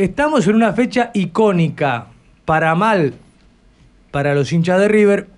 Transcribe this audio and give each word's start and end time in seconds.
Estamos 0.00 0.48
en 0.48 0.54
una 0.54 0.72
fecha 0.72 1.10
icónica, 1.12 2.06
para 2.46 2.74
mal 2.74 3.12
para 4.10 4.34
los 4.34 4.50
hinchas 4.50 4.80
de 4.80 4.88
River, 4.88 5.28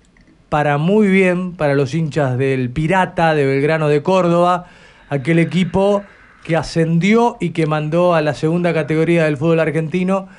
para 0.47 0.77
muy 0.77 1.09
bien 1.09 1.51
para 1.57 1.75
los 1.75 1.93
hinchas 1.93 2.37
del 2.37 2.69
Pirata, 2.69 3.35
de 3.35 3.45
Belgrano 3.45 3.89
de 3.89 4.01
Córdoba, 4.01 4.67
aquel 5.09 5.39
equipo 5.39 6.03
que 6.45 6.55
ascendió 6.55 7.35
y 7.41 7.49
que 7.49 7.65
mandó 7.65 8.15
a 8.15 8.21
la 8.21 8.33
segunda 8.35 8.73
categoría 8.73 9.25
del 9.25 9.35
fútbol 9.35 9.59
argentino 9.59 10.29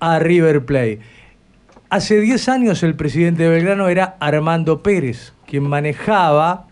a 0.00 0.20
River 0.20 0.64
Plate. 0.64 1.00
Hace 1.90 2.18
10 2.18 2.48
años 2.48 2.82
el 2.82 2.94
presidente 2.94 3.42
de 3.42 3.50
Belgrano 3.50 3.88
era 3.88 4.16
Armando 4.20 4.82
Pérez, 4.82 5.34
quien 5.46 5.64
manejaba 5.64 6.66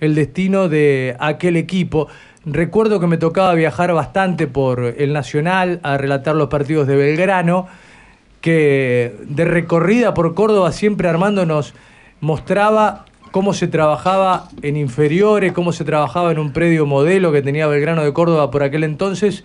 el 0.00 0.14
destino 0.14 0.70
de 0.70 1.16
aquel 1.20 1.58
equipo. 1.58 2.08
Recuerdo 2.46 3.00
que 3.00 3.08
me 3.08 3.18
tocaba 3.18 3.52
viajar 3.54 3.92
bastante 3.92 4.46
por 4.46 4.94
el 4.98 5.12
Nacional 5.12 5.80
a 5.82 5.98
relatar 5.98 6.36
los 6.36 6.48
partidos 6.48 6.86
de 6.86 6.94
Belgrano, 6.94 7.66
que 8.40 9.16
de 9.28 9.44
recorrida 9.44 10.14
por 10.14 10.32
Córdoba 10.34 10.70
siempre 10.70 11.08
Armando 11.08 11.44
nos 11.44 11.74
mostraba 12.20 13.04
cómo 13.32 13.52
se 13.52 13.66
trabajaba 13.66 14.48
en 14.62 14.76
inferiores, 14.76 15.52
cómo 15.52 15.72
se 15.72 15.84
trabajaba 15.84 16.30
en 16.30 16.38
un 16.38 16.52
predio 16.52 16.86
modelo 16.86 17.32
que 17.32 17.42
tenía 17.42 17.66
Belgrano 17.66 18.04
de 18.04 18.12
Córdoba 18.12 18.52
por 18.52 18.62
aquel 18.62 18.84
entonces, 18.84 19.42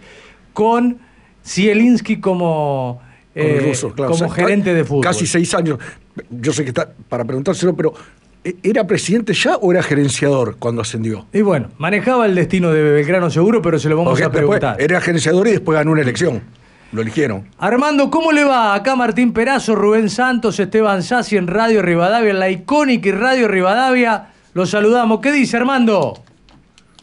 con 0.54 0.99
Zielinski 1.44 2.20
como, 2.20 3.02
eh, 3.34 3.74
como 3.96 4.30
gerente 4.30 4.76
de 4.76 4.86
fútbol. 4.86 5.04
Casi 5.04 5.26
seis 5.26 5.55
años. 5.55 5.80
Yo 6.30 6.54
sé 6.54 6.63
que 6.63 6.70
está 6.70 6.91
para 7.10 7.26
preguntárselo, 7.26 7.76
pero 7.76 7.96
¿e-, 7.96 8.21
¿era 8.44 8.88
presidente 8.88 9.34
ya 9.34 9.55
o 9.58 9.72
era 9.72 9.84
gerenciador 9.84 10.58
cuando 10.58 10.82
ascendió? 10.82 11.26
Y 11.34 11.41
bueno, 11.41 11.70
manejaba 11.77 12.26
el 12.26 12.36
destino 12.36 12.72
de 12.72 12.82
Belgrano 12.82 13.30
seguro, 13.30 13.62
pero 13.62 13.80
se 13.80 13.90
lo 13.90 13.98
vamos 13.98 14.22
a 14.22 14.32
preguntar. 14.32 14.82
era 14.82 14.99
gerenciador 15.02 15.48
y 15.48 15.52
después 15.52 15.77
ganó 15.77 15.91
una 15.91 16.02
elección. 16.02 16.41
Lo 16.91 17.02
eligieron. 17.02 17.48
Armando, 17.58 18.09
¿cómo 18.09 18.34
le 18.34 18.44
va? 18.44 18.76
Acá 18.76 18.98
Martín 18.98 19.32
Perazo, 19.32 19.76
Rubén 19.76 20.09
Santos, 20.09 20.59
Esteban 20.59 21.04
Sassi 21.04 21.38
en 21.38 21.48
Radio 21.48 21.82
Rivadavia, 21.82 22.32
en 22.32 22.40
la 22.40 22.49
icónica 22.49 23.07
y 23.07 23.12
Radio 23.13 23.48
Rivadavia. 23.48 24.34
Los 24.54 24.71
saludamos. 24.71 25.21
¿Qué 25.21 25.32
dice 25.32 25.55
Armando? 25.55 26.21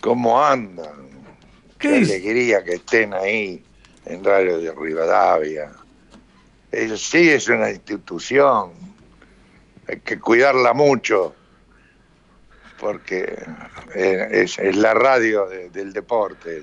¿Cómo 0.02 0.44
andan? 0.44 1.08
Qué, 1.78 1.96
alegría 1.96 2.62
que 2.62 2.74
estén 2.74 3.14
ahí 3.14 3.62
en 4.04 4.22
Radio 4.22 4.58
de 4.58 4.72
Rivadavia. 4.72 5.70
sí 6.96 7.30
es 7.30 7.48
una 7.48 7.70
institución, 7.70 8.72
hay 9.88 10.00
que 10.00 10.20
cuidarla 10.20 10.74
mucho, 10.74 11.34
porque 12.78 13.42
es, 13.94 14.58
la 14.76 14.94
radio 14.94 15.46
del 15.46 15.92
deporte. 15.92 16.62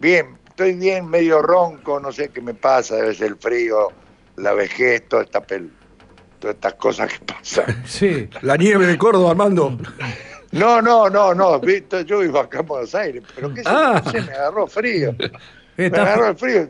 Bien, 0.00 0.38
estoy 0.48 0.74
bien, 0.74 1.08
medio 1.08 1.42
ronco, 1.42 1.98
no 2.00 2.12
sé 2.12 2.28
qué 2.28 2.40
me 2.40 2.54
pasa, 2.54 2.96
debe 2.96 3.14
ser 3.14 3.28
el 3.28 3.36
frío, 3.36 3.88
la 4.36 4.54
vejez, 4.54 5.08
toda 5.08 5.24
esta 5.24 5.42
pel 5.42 5.72
todas 6.38 6.54
estas 6.54 6.74
cosas 6.74 7.12
que 7.12 7.24
pasan. 7.24 7.82
Sí, 7.84 8.30
la 8.42 8.56
nieve 8.56 8.86
de 8.86 8.96
Córdoba, 8.96 9.32
Armando. 9.32 9.76
No, 10.52 10.80
no, 10.80 11.10
no, 11.10 11.34
no, 11.34 11.60
yo 11.60 12.20
vivo 12.20 12.38
acá 12.38 12.60
en 12.60 12.66
Buenos 12.66 12.94
Aires, 12.94 13.24
pero 13.34 13.52
qué 13.52 13.62
ah. 13.66 14.00
sé, 14.10 14.22
me 14.22 14.32
agarró 14.32 14.66
frío. 14.68 15.14
me 15.76 15.86
agarró 15.86 16.28
el 16.28 16.36
frío. 16.36 16.68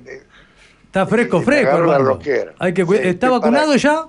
Está 0.86 1.06
fresco, 1.06 1.42
fresco. 1.42 2.18
Hay 2.58 2.72
que 2.72 2.86
¿Está 3.02 3.28
vacunado 3.28 3.76
ya? 3.76 4.08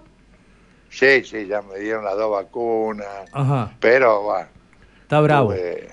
Sí, 0.89 1.23
sí, 1.23 1.47
ya 1.47 1.61
me 1.61 1.79
dieron 1.79 2.03
las 2.03 2.17
dos 2.17 2.31
vacunas. 2.31 3.07
Ajá. 3.31 3.71
Pero, 3.79 4.23
bueno. 4.23 4.47
Está 5.03 5.21
bravo. 5.21 5.53
Eh, 5.53 5.89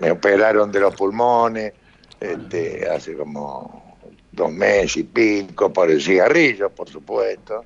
me 0.00 0.10
operaron 0.10 0.70
de 0.70 0.80
los 0.80 0.94
pulmones 0.94 1.72
este, 2.20 2.88
hace 2.88 3.14
como 3.14 3.98
dos 4.32 4.52
meses 4.52 4.98
y 4.98 5.04
pico 5.04 5.72
por 5.72 5.90
el 5.90 6.00
cigarrillo, 6.00 6.70
por 6.70 6.88
supuesto. 6.88 7.64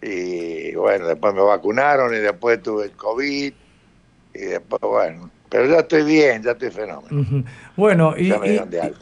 Y 0.00 0.74
bueno, 0.74 1.06
después 1.06 1.34
me 1.34 1.42
vacunaron 1.42 2.12
y 2.14 2.18
después 2.18 2.62
tuve 2.62 2.86
el 2.86 2.92
COVID 2.92 3.52
y 4.34 4.38
después, 4.38 4.82
bueno, 4.82 5.30
pero 5.48 5.66
ya 5.66 5.80
estoy 5.80 6.02
bien, 6.02 6.42
ya 6.42 6.52
estoy 6.52 6.70
fenómeno. 6.70 7.44
Bueno, 7.76 8.14
y, 8.16 8.32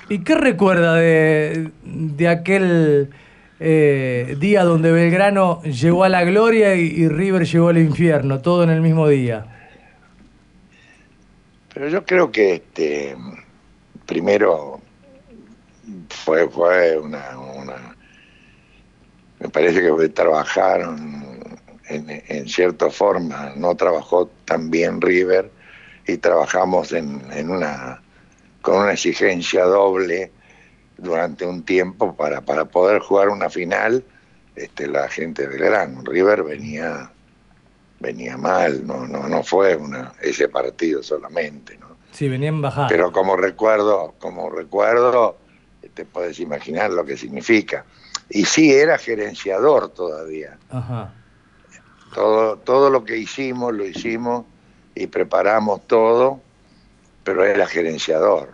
y, 0.08 0.18
qué 0.24 0.34
recuerda 0.34 0.94
de, 0.94 1.70
de 1.84 2.28
aquel 2.28 3.10
eh, 3.60 4.36
día 4.38 4.64
donde 4.64 4.90
Belgrano 4.90 5.62
llegó 5.62 6.04
a 6.04 6.08
la 6.08 6.24
gloria 6.24 6.74
y, 6.74 7.06
River 7.08 7.44
llegó 7.44 7.68
al 7.68 7.78
infierno, 7.78 8.40
todo 8.40 8.64
en 8.64 8.70
el 8.70 8.80
mismo 8.80 9.06
día? 9.06 9.44
Pero 11.72 11.88
yo 11.88 12.04
creo 12.04 12.32
que 12.32 12.54
este 12.54 13.16
primero 14.06 14.80
fue, 16.08 16.48
fue 16.48 16.98
una, 16.98 17.36
me 19.38 19.48
parece 19.50 19.82
que 19.82 20.08
trabajaron 20.08 21.58
en, 21.88 22.48
cierta 22.48 22.90
forma, 22.90 23.52
no 23.56 23.74
trabajó 23.76 24.30
tan 24.46 24.70
bien 24.70 25.00
River 25.00 25.50
y 26.06 26.16
trabajamos 26.16 26.92
en 26.92 27.50
una 27.50 28.00
con 28.62 28.82
una 28.82 28.92
exigencia 28.92 29.64
doble 29.64 30.32
durante 31.00 31.46
un 31.46 31.62
tiempo 31.62 32.14
para, 32.14 32.40
para 32.40 32.66
poder 32.66 33.00
jugar 33.00 33.28
una 33.28 33.50
final 33.50 34.04
este, 34.56 34.88
la 34.88 35.08
gente 35.08 35.46
del 35.48 35.58
Gran 35.58 36.04
River 36.04 36.42
venía 36.42 37.10
venía 37.98 38.36
mal, 38.36 38.86
no, 38.86 39.06
no, 39.06 39.28
no 39.28 39.42
fue 39.42 39.76
una, 39.76 40.14
ese 40.22 40.48
partido 40.48 41.02
solamente, 41.02 41.76
¿no? 41.78 41.96
Sí, 42.12 42.28
venían 42.28 42.60
bajando. 42.60 42.88
Pero 42.88 43.12
como 43.12 43.36
recuerdo, 43.36 44.14
como 44.18 44.48
recuerdo, 44.48 45.36
te 45.94 46.04
puedes 46.06 46.40
imaginar 46.40 46.90
lo 46.90 47.04
que 47.04 47.16
significa. 47.16 47.84
Y 48.30 48.46
sí, 48.46 48.72
era 48.72 48.96
gerenciador 48.96 49.90
todavía. 49.90 50.58
Ajá. 50.70 51.12
Todo, 52.14 52.56
todo 52.56 52.90
lo 52.90 53.04
que 53.04 53.18
hicimos, 53.18 53.74
lo 53.74 53.84
hicimos 53.84 54.46
y 54.94 55.06
preparamos 55.06 55.86
todo, 55.86 56.40
pero 57.22 57.44
era 57.44 57.66
gerenciador. 57.66 58.52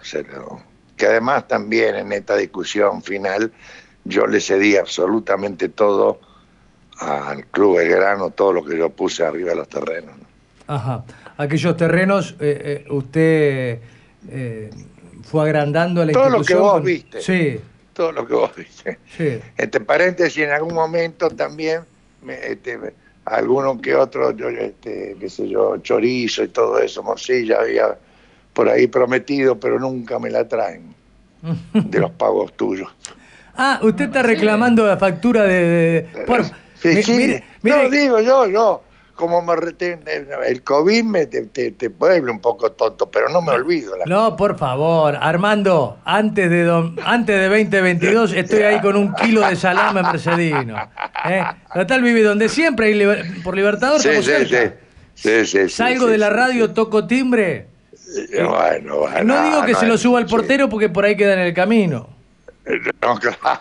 Que 0.97 1.07
además 1.07 1.47
también 1.49 1.97
en 1.97 2.13
esta 2.13 2.37
discusión 2.37 3.03
final 3.03 3.53
yo 4.05 4.27
le 4.27 4.41
cedí 4.41 4.77
absolutamente 4.77 5.69
todo 5.69 6.21
al 6.99 7.45
Club 7.47 7.79
Belgrano, 7.79 8.31
todo 8.31 8.53
lo 8.53 8.65
que 8.65 8.79
yo 8.79 8.91
puse 8.91 9.25
arriba 9.25 9.51
de 9.51 9.57
los 9.57 9.69
terrenos. 9.69 10.15
Ajá 10.67 11.05
aquellos 11.37 11.77
terrenos, 11.77 12.35
eh, 12.41 12.85
eh, 12.87 12.91
usted 12.91 13.81
eh, 14.29 14.71
fue 15.23 15.45
agrandando 15.45 16.05
la 16.05 16.13
Todo 16.13 16.31
lo 16.31 16.43
que 16.43 16.55
vos 16.55 16.83
viste. 16.83 17.21
Sí. 17.21 17.61
Todo 17.93 18.13
lo 18.13 18.27
que 18.27 18.35
vos 18.35 18.55
viste. 18.55 18.99
Sí. 19.17 19.39
Entre 19.57 19.81
paréntesis, 19.81 20.39
en 20.43 20.51
algún 20.51 20.75
momento 20.75 21.31
también, 21.31 21.83
este, 22.29 22.79
alguno 23.25 23.81
que 23.81 23.95
otro, 23.95 24.33
yo, 24.33 24.49
este, 24.49 25.17
qué 25.19 25.29
sé 25.29 25.49
yo, 25.49 25.79
chorizo 25.79 26.43
y 26.43 26.49
todo 26.49 26.79
eso, 26.79 27.03
morcilla, 27.03 27.61
había 27.61 27.99
por 28.57 28.71
ahí 28.71 28.87
prometido, 28.87 29.61
pero 29.61 29.79
nunca 29.79 30.19
me 30.19 30.31
la 30.31 30.49
traen 30.49 30.95
de 31.75 32.01
los 32.01 32.11
pagos 32.13 32.53
tuyos. 32.55 32.89
Ah, 33.59 33.81
usted 33.83 34.05
está 34.05 34.23
reclamando 34.23 34.87
la 34.87 34.99
factura 34.99 35.45
de... 35.45 36.07
sí, 36.75 37.03
sí. 37.03 37.43
no, 37.63 37.89
digo 37.89 38.21
yo, 38.21 38.47
yo 38.47 38.83
como 39.15 39.41
me 39.41 39.55
el 40.47 40.63
COVID 40.63 41.05
me 41.05 41.25
te, 41.25 41.47
te, 41.47 41.89
puede 41.89 42.21
un 42.21 42.39
poco 42.39 42.73
tonto, 42.73 43.11
pero 43.11 43.31
no 43.31 43.41
me 43.41 43.53
olvido. 43.53 43.95
no, 44.05 44.37
por 44.37 44.59
favor, 44.59 45.17
Armando, 45.19 45.97
antes 46.05 46.51
de 46.51 46.93
antes 47.03 47.35
de 47.35 47.49
2022 47.49 48.35
estoy 48.35 48.61
ahí 48.65 48.81
con 48.83 48.95
un 48.95 49.15
kilo 49.15 49.41
de 49.49 49.57
salame 49.57 50.03
mercedino. 50.03 50.77
¿eh? 51.25 51.43
Total 51.73 52.03
vive 52.03 52.23
donde 52.25 52.51
siempre, 52.51 52.95
por 53.43 53.57
Libertador 53.57 54.03
sí, 54.03 54.11
sí, 55.15 55.47
sí, 55.47 55.69
Salgo 55.71 56.09
de 56.09 56.19
la 56.19 56.29
radio, 56.29 56.75
toco 56.75 57.07
timbre. 57.07 57.69
Bueno, 58.49 58.99
bueno, 58.99 59.25
no 59.25 59.45
digo 59.45 59.65
que 59.65 59.75
se 59.75 59.87
lo 59.87 59.99
suba 59.99 60.19
al 60.19 60.27
portero 60.27 60.69
porque 60.69 60.89
por 60.89 61.05
ahí 61.05 61.17
queda 61.17 61.35
en 61.35 61.41
el 61.41 61.55
camino. 61.55 62.09
No, 63.03 63.19
claro. 63.19 63.61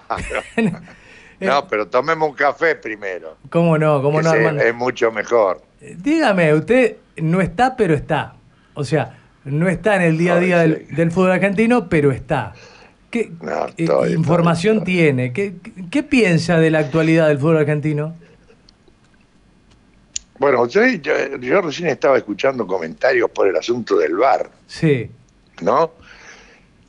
No, 1.39 1.67
pero 1.67 1.87
tomemos 1.87 2.29
un 2.29 2.35
café 2.35 2.75
primero. 2.75 3.37
¿Cómo 3.49 3.77
no? 3.77 4.01
¿Cómo 4.01 4.21
no, 4.21 4.33
Es 4.33 4.73
mucho 4.73 5.11
mejor. 5.11 5.61
Eh, 5.81 5.95
dígame, 5.97 6.53
usted 6.53 6.95
no 7.17 7.41
está, 7.41 7.75
pero 7.75 7.93
está. 7.93 8.35
O 8.73 8.83
sea, 8.83 9.17
no 9.43 9.67
está 9.67 9.97
en 9.97 10.01
el 10.03 10.17
día 10.17 10.35
a 10.35 10.39
día 10.39 10.59
del, 10.59 11.11
fútbol 11.11 11.31
argentino, 11.31 11.89
pero 11.89 12.11
está. 12.11 12.53
¿Qué 13.11 13.31
eh, 13.77 13.87
información 14.11 14.83
tiene? 14.83 15.33
¿Qué, 15.33 15.55
¿Qué, 15.91 16.03
piensa 16.03 16.57
de 16.57 16.71
la 16.71 16.79
actualidad 16.79 17.27
del 17.27 17.37
fútbol 17.37 17.57
argentino? 17.57 18.15
Bueno, 20.37 20.67
yo, 20.67 20.85
yo, 20.85 21.61
recién 21.61 21.87
estaba 21.89 22.17
escuchando 22.17 22.67
comentarios 22.67 23.29
por 23.31 23.47
el 23.47 23.55
asunto 23.55 23.97
del 23.97 24.15
VAR. 24.15 24.49
Sí. 24.67 25.09
¿No? 25.61 25.93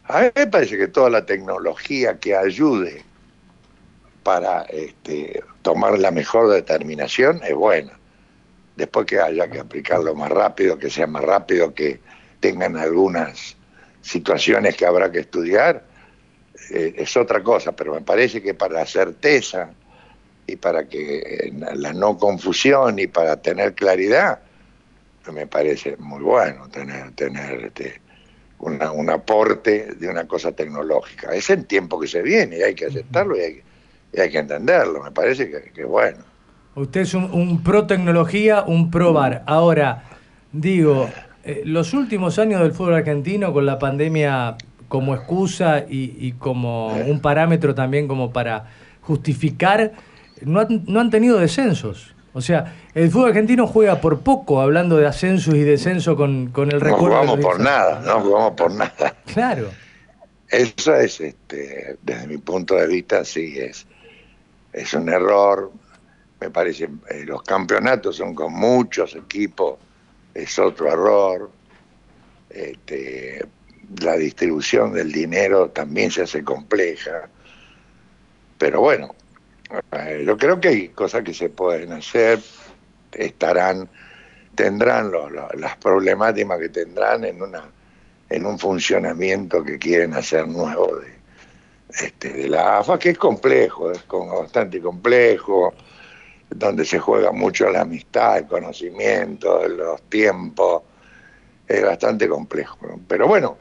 A 0.05 0.23
mí 0.23 0.29
me 0.35 0.47
parece 0.49 0.77
que 0.77 0.89
toda 0.89 1.11
la 1.11 1.25
tecnología 1.25 2.19
que 2.19 2.37
ayude 2.37 3.03
para 4.23 4.63
este, 4.63 5.43
tomar 5.63 5.99
la 5.99 6.11
mejor 6.11 6.51
determinación 6.51 7.41
es 7.45 7.55
buena. 7.55 7.93
Después 8.75 9.07
que 9.07 9.21
haya 9.21 9.49
que 9.49 9.61
aplicarlo 9.61 10.15
más 10.15 10.31
rápido, 10.31 10.79
que 10.79 10.91
sea 10.91 11.07
más 11.07 11.23
rápido, 11.23 11.73
que 11.73 12.01
tengan 12.41 12.77
algunas 12.77 13.57
situaciones 14.03 14.77
que 14.77 14.87
habrá 14.87 15.11
que 15.11 15.21
estudiar, 15.21 15.85
eh, 16.71 16.95
es 16.97 17.17
otra 17.17 17.43
cosa, 17.43 17.73
pero 17.73 17.95
me 17.95 18.01
parece 18.01 18.43
que 18.43 18.55
para 18.55 18.75
la 18.75 18.87
certeza 18.87 19.71
y 20.47 20.57
para 20.57 20.89
que 20.89 21.19
eh, 21.19 21.53
la 21.75 21.93
no 21.93 22.17
confusión 22.19 22.99
y 22.99 23.07
para 23.07 23.37
tener 23.37 23.75
claridad, 23.75 24.41
me 25.33 25.47
parece 25.47 25.97
muy 25.99 26.23
bueno 26.23 26.69
tener, 26.69 27.13
tener 27.13 27.65
este, 27.65 28.01
un 28.59 29.11
aporte 29.11 29.95
de 29.95 30.09
una 30.09 30.27
cosa 30.27 30.53
tecnológica. 30.53 31.35
Es 31.35 31.51
el 31.51 31.67
tiempo 31.67 31.99
que 32.01 32.07
se 32.07 32.23
viene 32.23 32.59
y 32.59 32.63
hay 32.63 32.75
que 32.75 32.87
aceptarlo 32.87 33.37
y 33.37 33.41
hay, 33.41 33.63
hay 34.19 34.31
que 34.31 34.39
entenderlo. 34.39 35.03
Me 35.03 35.11
parece 35.11 35.51
que, 35.75 35.85
bueno. 35.85 36.19
Usted 36.75 37.03
es 37.03 37.15
un, 37.15 37.63
pro 37.63 37.87
tecnología, 37.87 38.63
un 38.63 38.91
pro 38.91 39.13
bar. 39.13 39.43
Ahora, 39.47 40.05
digo, 40.53 41.09
eh, 41.45 41.63
los 41.65 41.95
últimos 41.95 42.39
años 42.39 42.61
del 42.61 42.73
fútbol 42.73 42.95
argentino 42.95 43.53
con 43.53 43.67
la 43.67 43.79
pandemia 43.79 44.57
como 44.89 45.15
excusa 45.15 45.85
y, 45.89 46.33
como 46.39 46.89
un 46.95 47.21
parámetro 47.21 47.75
también 47.75 48.07
como 48.07 48.33
para 48.33 48.67
justificar, 49.01 49.93
no 50.43 50.61
han, 50.61 50.85
no 50.87 51.01
han 51.01 51.11
tenido 51.11 51.39
descensos. 51.39 52.15
O 52.33 52.43
sea, 52.43 52.75
el 52.95 53.11
fútbol 53.11 53.29
argentino 53.31 53.67
juega 53.67 54.01
por 54.01 54.21
poco, 54.21 54.61
hablando 54.61 54.99
de 54.99 55.07
ascensos 55.07 55.55
y 55.55 55.63
descenso 55.63 56.17
con, 56.17 56.49
con 56.49 56.71
el 56.71 56.83
recuerdo. 56.83 57.09
No 57.09 57.21
jugamos 57.23 57.41
por 57.41 57.61
nada, 57.61 58.03
no 58.05 58.21
jugamos 58.21 58.53
por 58.53 58.73
nada. 58.73 59.17
Claro. 59.33 59.71
Eso 60.49 60.95
es, 60.95 61.21
este, 61.21 61.97
desde 62.03 62.27
mi 62.27 62.39
punto 62.39 62.75
de 62.75 62.87
vista, 62.87 63.25
sí, 63.25 63.59
es, 63.59 63.87
es 64.73 64.93
un 64.93 65.09
error. 65.09 65.73
Me 66.41 66.51
parece, 66.51 66.91
eh, 67.09 67.25
los 67.25 67.43
campeonatos 67.43 68.17
son 68.17 68.35
con 68.35 68.53
muchos 68.53 69.17
equipos, 69.17 69.79
es 70.35 70.59
otro 70.59 70.93
error. 70.93 71.51
Este, 72.51 73.45
la 74.03 74.17
distribución 74.17 74.93
del 74.93 75.11
dinero 75.11 75.71
también 75.71 76.11
se 76.11 76.23
hace 76.23 76.45
compleja. 76.45 77.29
Pero 78.59 78.81
bueno, 78.83 79.15
yo 80.25 80.37
creo 80.37 80.61
que 80.61 80.69
hay 80.69 80.89
cosas 80.89 81.23
que 81.23 81.35
se 81.35 81.49
pueden 81.49 81.93
hacer, 81.93 82.41
estarán, 83.13 83.89
tendrán 84.55 85.11
las 85.55 85.77
problemáticas 85.77 86.59
que 86.59 86.69
tendrán 86.69 87.25
en 87.25 87.43
una 87.43 87.65
en 88.29 88.47
un 88.47 88.59
funcionamiento 88.59 89.63
que 89.63 89.79
quieren 89.79 90.15
hacer 90.15 90.49
nuevo 90.49 90.97
de, 90.97 91.17
este, 92.05 92.33
de 92.33 92.49
la 92.49 92.79
AFA, 92.79 92.99
que 92.99 93.11
es 93.11 93.19
complejo, 93.19 93.93
es 93.93 94.05
bastante 94.09 94.81
complejo, 94.81 95.73
donde 96.51 96.85
se 96.85 96.99
juega 96.99 97.33
mucho 97.33 97.71
la 97.71 97.83
amistad, 97.83 98.39
el 98.39 98.47
conocimiento, 98.47 99.67
los 99.69 100.03
tiempos, 100.03 100.83
es 101.67 101.83
bastante 101.83 102.29
complejo. 102.29 102.79
Pero 103.09 103.27
bueno, 103.27 103.59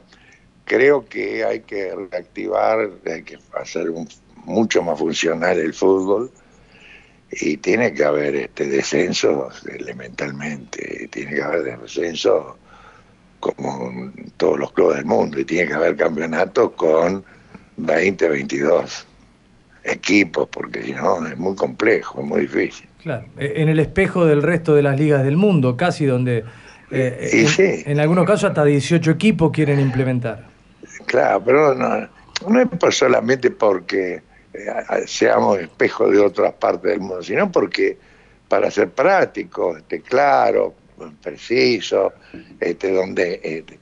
creo 0.64 1.04
que 1.06 1.44
hay 1.44 1.60
que 1.60 1.94
reactivar, 1.94 2.90
hay 3.06 3.22
que 3.22 3.38
hacer 3.54 3.90
un 3.90 4.08
mucho 4.46 4.82
más 4.82 4.98
funcional 4.98 5.58
el 5.58 5.74
fútbol 5.74 6.30
y 7.30 7.56
tiene 7.58 7.92
que 7.92 8.04
haber 8.04 8.34
este 8.36 8.66
descenso 8.66 9.48
elementalmente, 9.68 11.08
tiene 11.10 11.34
que 11.34 11.42
haber 11.42 11.80
descenso 11.80 12.56
como 13.40 13.90
en 13.90 14.32
todos 14.36 14.58
los 14.58 14.72
clubes 14.72 14.98
del 14.98 15.06
mundo 15.06 15.38
y 15.38 15.44
tiene 15.44 15.68
que 15.68 15.74
haber 15.74 15.96
campeonatos 15.96 16.72
con 16.72 17.24
20, 17.76 18.28
22 18.28 19.06
equipos, 19.84 20.48
porque 20.50 20.82
si 20.82 20.92
no 20.92 21.26
es 21.26 21.36
muy 21.36 21.54
complejo, 21.54 22.20
es 22.20 22.26
muy 22.26 22.40
difícil. 22.42 22.88
Claro, 23.02 23.26
e, 23.36 23.62
en 23.62 23.68
el 23.68 23.78
espejo 23.78 24.24
del 24.24 24.42
resto 24.42 24.74
de 24.74 24.82
las 24.82 24.98
ligas 24.98 25.24
del 25.24 25.36
mundo, 25.36 25.76
casi 25.76 26.06
donde 26.06 26.44
eh, 26.90 27.46
en, 27.58 27.92
en, 27.92 28.00
algunos 28.00 28.24
casos 28.24 28.50
hasta 28.50 28.64
18 28.64 29.10
equipos 29.10 29.50
quieren 29.52 29.80
implementar. 29.80 30.46
Claro, 31.06 31.42
pero 31.44 31.74
no, 31.74 32.08
no 32.48 32.60
es 32.60 32.94
solamente 32.96 33.50
porque 33.50 34.22
seamos 35.06 35.58
espejo 35.58 36.10
de 36.10 36.18
otras 36.18 36.52
partes 36.54 36.90
del 36.90 37.00
mundo, 37.00 37.22
sino 37.22 37.50
porque 37.50 37.96
para 38.48 38.70
ser 38.70 38.90
práctico, 38.90 39.76
este, 39.76 40.00
claro, 40.00 40.74
preciso, 41.22 42.12
este, 42.60 42.92
donde 42.92 43.40
este, 43.42 43.78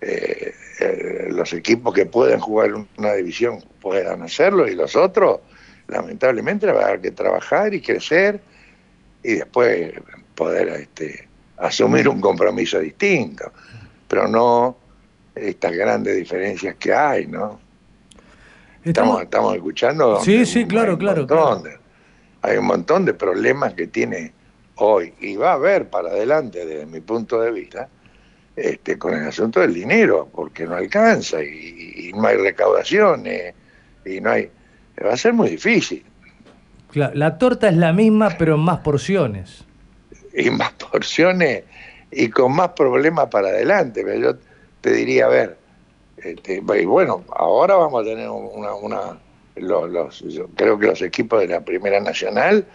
eh, 0.00 0.54
eh, 0.80 1.28
los 1.30 1.52
equipos 1.52 1.94
que 1.94 2.06
pueden 2.06 2.40
jugar 2.40 2.74
una 2.96 3.14
división 3.14 3.62
puedan 3.80 4.22
hacerlo 4.22 4.68
y 4.68 4.74
los 4.74 4.96
otros, 4.96 5.40
lamentablemente, 5.88 6.66
va 6.66 6.82
a 6.82 6.88
haber 6.88 7.00
que 7.00 7.10
trabajar 7.10 7.74
y 7.74 7.80
crecer 7.80 8.40
y 9.22 9.34
después 9.34 9.92
poder 10.34 10.68
este, 10.68 11.28
asumir 11.56 12.08
un 12.08 12.20
compromiso 12.20 12.78
distinto, 12.80 13.52
pero 14.08 14.28
no 14.28 14.76
estas 15.34 15.72
grandes 15.72 16.16
diferencias 16.16 16.76
que 16.76 16.92
hay, 16.92 17.26
¿no? 17.26 17.63
Estamos, 18.84 19.22
estamos 19.22 19.54
escuchando. 19.54 20.20
Sí, 20.20 20.44
sí, 20.44 20.66
claro, 20.66 20.98
claro. 20.98 21.26
hay 22.42 22.56
un 22.58 22.66
montón 22.66 23.04
de 23.06 23.14
problemas 23.14 23.72
que 23.72 23.86
tiene 23.86 24.32
hoy 24.76 25.14
y 25.20 25.36
va 25.36 25.52
a 25.52 25.54
haber 25.54 25.88
para 25.88 26.10
adelante, 26.10 26.66
desde 26.66 26.84
mi 26.84 27.00
punto 27.00 27.40
de 27.40 27.50
vista, 27.50 27.88
este, 28.54 28.98
con 28.98 29.14
el 29.14 29.26
asunto 29.26 29.60
del 29.60 29.72
dinero, 29.72 30.28
porque 30.32 30.66
no 30.66 30.74
alcanza 30.74 31.42
y, 31.42 32.12
no 32.14 32.26
hay 32.26 32.36
recaudaciones 32.36 33.54
y 34.04 34.20
no 34.20 34.30
hay. 34.30 34.50
Va 35.04 35.14
a 35.14 35.16
ser 35.16 35.32
muy 35.32 35.48
difícil. 35.50 36.04
la 36.92 37.38
torta 37.38 37.68
es 37.68 37.76
la 37.76 37.92
misma, 37.92 38.36
pero 38.38 38.54
en 38.54 38.60
más 38.60 38.80
porciones. 38.80 39.64
Y 40.36 40.50
más 40.50 40.72
porciones 40.92 41.64
y 42.10 42.28
con 42.28 42.54
más 42.54 42.70
problemas 42.70 43.28
para 43.28 43.48
adelante. 43.48 44.02
Pero 44.04 44.20
yo 44.20 44.38
te 44.80 44.92
diría, 44.92 45.26
a 45.26 45.28
ver, 45.28 45.63
este, 46.24 46.62
y 46.80 46.84
bueno, 46.84 47.24
ahora 47.30 47.76
vamos 47.76 48.02
a 48.02 48.04
tener 48.04 48.28
una, 48.28 48.74
una 48.74 49.18
los, 49.56 50.20
yo 50.20 50.48
creo 50.56 50.78
que 50.78 50.86
los 50.86 51.02
equipos 51.02 51.40
de 51.40 51.48
la 51.48 51.64
Primera 51.64 52.00
Nacional 52.00 52.66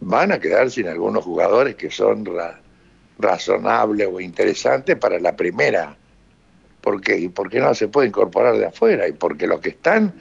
van 0.00 0.32
a 0.32 0.38
quedar 0.38 0.70
sin 0.70 0.88
algunos 0.88 1.24
jugadores 1.24 1.74
que 1.74 1.90
son 1.90 2.28
razonables 3.18 4.08
o 4.12 4.20
interesantes 4.20 4.96
para 4.96 5.18
la 5.18 5.34
primera. 5.34 5.96
¿Por 6.80 7.00
qué? 7.00 7.18
¿Y 7.18 7.28
por 7.28 7.50
qué 7.50 7.60
no 7.60 7.74
se 7.74 7.88
puede 7.88 8.08
incorporar 8.08 8.56
de 8.56 8.66
afuera? 8.66 9.08
Y 9.08 9.12
porque 9.12 9.46
los 9.46 9.60
que 9.60 9.70
están 9.70 10.14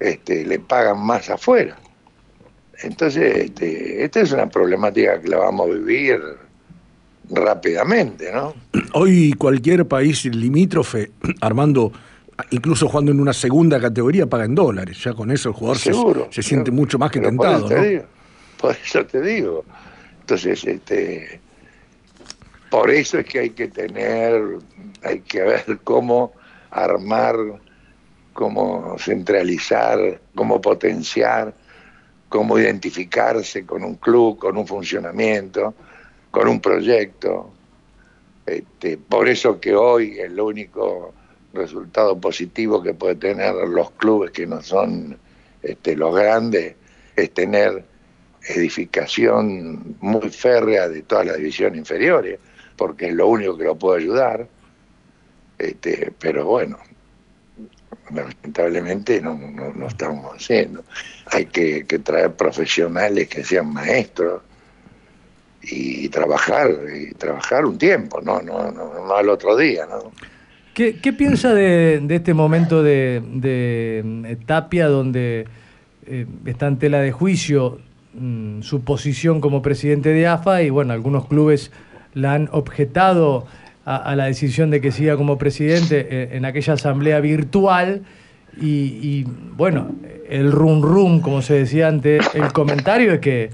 este, 0.00 0.44
le 0.44 0.58
pagan 0.58 1.04
más 1.04 1.30
afuera. 1.30 1.76
Entonces, 2.82 3.36
este, 3.36 4.02
esta 4.02 4.20
es 4.20 4.32
una 4.32 4.48
problemática 4.48 5.20
que 5.20 5.28
la 5.28 5.38
vamos 5.38 5.68
a 5.68 5.74
vivir 5.74 6.20
rápidamente, 7.30 8.32
¿no? 8.32 8.54
Hoy 8.92 9.32
cualquier 9.34 9.86
país 9.86 10.24
limítrofe, 10.24 11.12
Armando, 11.40 11.92
incluso 12.50 12.88
jugando 12.88 13.12
en 13.12 13.20
una 13.20 13.32
segunda 13.32 13.80
categoría, 13.80 14.26
paga 14.26 14.44
en 14.44 14.54
dólares. 14.54 15.02
Ya 15.02 15.12
con 15.12 15.30
eso 15.30 15.50
el 15.50 15.54
jugador 15.54 15.78
se, 16.30 16.42
siente 16.42 16.70
mucho 16.70 16.98
más 16.98 17.10
que 17.10 17.20
tentado. 17.20 17.68
Por 17.68 17.78
eso, 17.78 18.06
por 18.60 18.76
eso 18.82 19.06
te 19.06 19.20
digo. 19.20 19.64
Entonces, 20.20 20.64
este, 20.64 21.40
por 22.70 22.90
eso 22.90 23.18
es 23.18 23.26
que 23.26 23.40
hay 23.40 23.50
que 23.50 23.68
tener, 23.68 24.42
hay 25.02 25.20
que 25.20 25.42
ver 25.42 25.78
cómo 25.84 26.32
armar, 26.70 27.36
cómo 28.32 28.96
centralizar, 28.98 30.20
cómo 30.34 30.60
potenciar, 30.60 31.54
cómo 32.28 32.58
identificarse 32.58 33.64
con 33.64 33.84
un 33.84 33.94
club, 33.96 34.38
con 34.38 34.56
un 34.56 34.66
funcionamiento 34.66 35.74
con 36.34 36.48
un 36.48 36.60
proyecto. 36.60 37.52
Este, 38.44 38.98
por 38.98 39.28
eso 39.28 39.60
que 39.60 39.72
hoy 39.72 40.18
el 40.18 40.38
único 40.40 41.14
resultado 41.54 42.18
positivo 42.18 42.82
que 42.82 42.94
puede 42.94 43.16
tener 43.16 43.54
los 43.54 43.90
clubes 43.92 44.30
que 44.30 44.46
no 44.46 44.62
son 44.62 45.18
este, 45.62 45.96
los 45.96 46.14
grandes 46.14 46.74
es 47.16 47.32
tener 47.32 47.84
edificación 48.46 49.96
muy 50.00 50.28
férrea 50.28 50.88
de 50.88 51.02
todas 51.02 51.26
las 51.26 51.36
divisiones 51.38 51.78
inferiores, 51.78 52.38
porque 52.76 53.08
es 53.08 53.14
lo 53.14 53.28
único 53.28 53.56
que 53.56 53.64
lo 53.64 53.76
puede 53.76 54.02
ayudar. 54.02 54.46
Este, 55.58 56.12
pero 56.18 56.44
bueno, 56.44 56.78
lamentablemente 58.12 59.20
no, 59.20 59.34
no, 59.34 59.86
estamos 59.86 60.34
haciendo. 60.34 60.84
Hay 61.26 61.46
que, 61.46 61.84
traer 61.84 62.34
profesionales 62.34 63.28
que 63.28 63.44
sean 63.44 63.72
maestros, 63.72 64.42
y 65.66 66.10
trabajar, 66.10 66.76
y 66.94 67.14
trabajar 67.14 67.64
un 67.64 67.78
tiempo, 67.78 68.20
no, 68.20 68.42
no, 68.42 68.70
no, 68.70 69.14
al 69.14 69.30
otro 69.30 69.56
día, 69.56 69.86
¿no? 69.86 70.12
¿Qué, 70.74 71.12
piensa 71.12 71.54
de, 71.54 72.04
este 72.08 72.34
momento 72.34 72.82
de, 72.82 73.22
de 73.32 74.02
eh, 74.24 74.36
Tapia 74.44 74.88
donde 74.88 75.46
eh, 76.04 76.26
está 76.46 76.66
en 76.66 76.78
tela 76.78 76.98
de 76.98 77.12
juicio 77.12 77.78
mm, 78.14 78.62
su 78.62 78.82
posición 78.82 79.40
como 79.40 79.62
presidente 79.62 80.08
de 80.08 80.26
AFA 80.26 80.62
y 80.62 80.70
bueno, 80.70 80.92
algunos 80.92 81.28
clubes 81.28 81.70
la 82.12 82.34
han 82.34 82.48
objetado 82.50 83.46
a, 83.84 84.16
la 84.16 84.24
decisión 84.24 84.70
de 84.70 84.80
que 84.80 84.90
siga 84.90 85.16
como 85.16 85.38
presidente 85.38 86.08
eh, 86.10 86.28
en, 86.32 86.44
aquella 86.44 86.72
asamblea 86.72 87.20
virtual 87.20 88.02
y, 88.60 88.66
y, 89.00 89.26
bueno, 89.56 89.94
el 90.28 90.50
rum 90.50 90.82
rum, 90.82 91.20
como 91.20 91.40
se 91.42 91.54
decía 91.54 91.86
antes, 91.86 92.28
el 92.34 92.52
comentario 92.52 93.12
es 93.12 93.20
que 93.20 93.50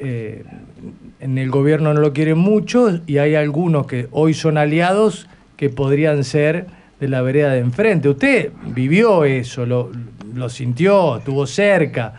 en 0.00 1.38
el 1.38 1.50
gobierno 1.50 1.92
no 1.92 2.00
lo 2.00 2.12
quieren 2.12 2.38
mucho 2.38 3.00
y 3.06 3.18
hay 3.18 3.34
algunos 3.34 3.86
que 3.86 4.08
hoy 4.10 4.32
son 4.34 4.56
aliados 4.56 5.28
que 5.60 5.68
podrían 5.68 6.24
ser 6.24 6.64
de 6.98 7.06
la 7.06 7.20
vereda 7.20 7.52
de 7.52 7.58
enfrente. 7.58 8.08
Usted 8.08 8.50
vivió 8.68 9.24
eso, 9.26 9.66
lo, 9.66 9.90
lo 10.32 10.48
sintió, 10.48 11.18
estuvo 11.18 11.46
cerca. 11.46 12.14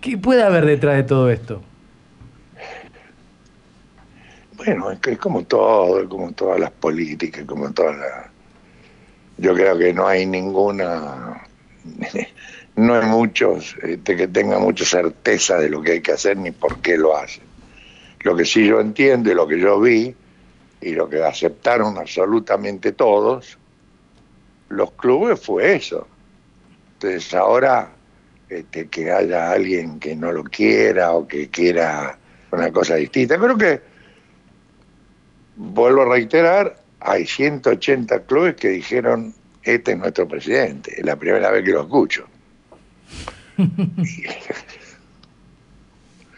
¿Qué 0.00 0.16
puede 0.16 0.44
haber 0.44 0.64
detrás 0.64 0.94
de 0.94 1.02
todo 1.02 1.28
esto? 1.28 1.60
Bueno, 4.56 4.92
es, 4.92 5.00
que 5.00 5.10
es 5.10 5.18
como 5.18 5.42
todo, 5.42 6.08
como 6.08 6.30
todas 6.30 6.60
las 6.60 6.70
políticas, 6.70 7.44
como 7.44 7.72
todas 7.72 7.98
las... 7.98 8.26
Yo 9.38 9.52
creo 9.52 9.76
que 9.76 9.92
no 9.92 10.06
hay 10.06 10.24
ninguna, 10.24 11.42
no 12.76 12.94
hay 12.94 13.04
muchos 13.04 13.74
este, 13.82 14.14
que 14.14 14.28
tengan 14.28 14.62
mucha 14.62 14.84
certeza 14.84 15.58
de 15.58 15.70
lo 15.70 15.82
que 15.82 15.90
hay 15.90 16.00
que 16.02 16.12
hacer 16.12 16.36
ni 16.36 16.52
por 16.52 16.78
qué 16.78 16.96
lo 16.96 17.16
hacen. 17.16 17.42
Lo 18.20 18.36
que 18.36 18.44
sí 18.44 18.64
yo 18.64 18.78
entiendo 18.80 19.28
y 19.32 19.34
lo 19.34 19.48
que 19.48 19.58
yo 19.58 19.80
vi 19.80 20.14
y 20.80 20.92
lo 20.92 21.08
que 21.08 21.22
aceptaron 21.22 21.98
absolutamente 21.98 22.92
todos 22.92 23.58
los 24.68 24.92
clubes 24.92 25.40
fue 25.40 25.76
eso. 25.76 26.06
Entonces 26.94 27.34
ahora 27.34 27.90
este, 28.48 28.88
que 28.88 29.10
haya 29.10 29.50
alguien 29.50 29.98
que 29.98 30.14
no 30.14 30.32
lo 30.32 30.44
quiera 30.44 31.12
o 31.12 31.26
que 31.26 31.48
quiera 31.48 32.18
una 32.50 32.70
cosa 32.72 32.94
distinta. 32.94 33.38
Creo 33.38 33.56
que, 33.56 33.80
vuelvo 35.56 36.02
a 36.02 36.14
reiterar, 36.14 36.80
hay 37.00 37.26
180 37.26 38.20
clubes 38.22 38.54
que 38.56 38.68
dijeron, 38.68 39.34
este 39.62 39.92
es 39.92 39.98
nuestro 39.98 40.28
presidente. 40.28 40.98
Es 40.98 41.04
la 41.04 41.16
primera 41.16 41.50
vez 41.50 41.64
que 41.64 41.72
lo 41.72 41.82
escucho. 41.82 42.26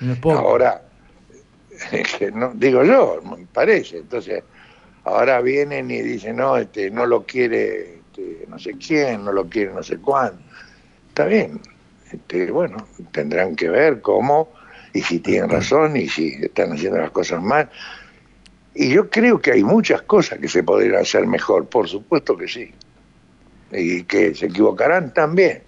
ahora, 0.25 0.88
no, 2.35 2.53
digo 2.55 2.85
yo, 2.85 3.21
me 3.23 3.47
parece. 3.47 3.99
Entonces, 3.99 4.43
ahora 5.05 5.41
vienen 5.41 5.91
y 5.91 6.03
dicen, 6.03 6.37
no, 6.37 6.57
este, 6.57 6.91
no 6.91 7.07
lo 7.07 7.25
quiere 7.25 7.99
este, 8.19 8.47
no 8.49 8.59
sé 8.59 8.73
quién, 8.75 9.25
no 9.25 9.33
lo 9.33 9.49
quiere 9.49 9.73
no 9.73 9.83
sé 9.83 9.99
cuándo. 9.99 10.41
Está 11.09 11.27
bien, 11.27 11.61
este, 12.13 12.51
bueno, 12.51 12.77
tendrán 13.13 13.57
que 13.57 13.69
ver 13.69 14.01
cómo 14.01 14.53
y 14.93 15.03
si 15.03 15.21
tienen 15.21 15.51
razón 15.51 15.97
y 15.97 16.09
si 16.09 16.35
están 16.43 16.73
haciendo 16.73 16.99
las 16.99 17.11
cosas 17.11 17.43
mal. 17.43 17.69
Y 18.75 18.91
yo 18.91 19.11
creo 19.11 19.41
que 19.41 19.53
hay 19.53 19.65
muchas 19.65 20.03
cosas 20.03 20.39
que 20.39 20.49
se 20.49 20.63
podrían 20.63 20.97
hacer 20.97 21.27
mejor, 21.27 21.67
por 21.67 21.89
supuesto 21.89 22.37
que 22.37 22.49
sí. 22.49 22.73
Y 23.73 24.05
que 24.05 24.35
se 24.35 24.47
equivocarán 24.47 25.13
también. 25.13 25.63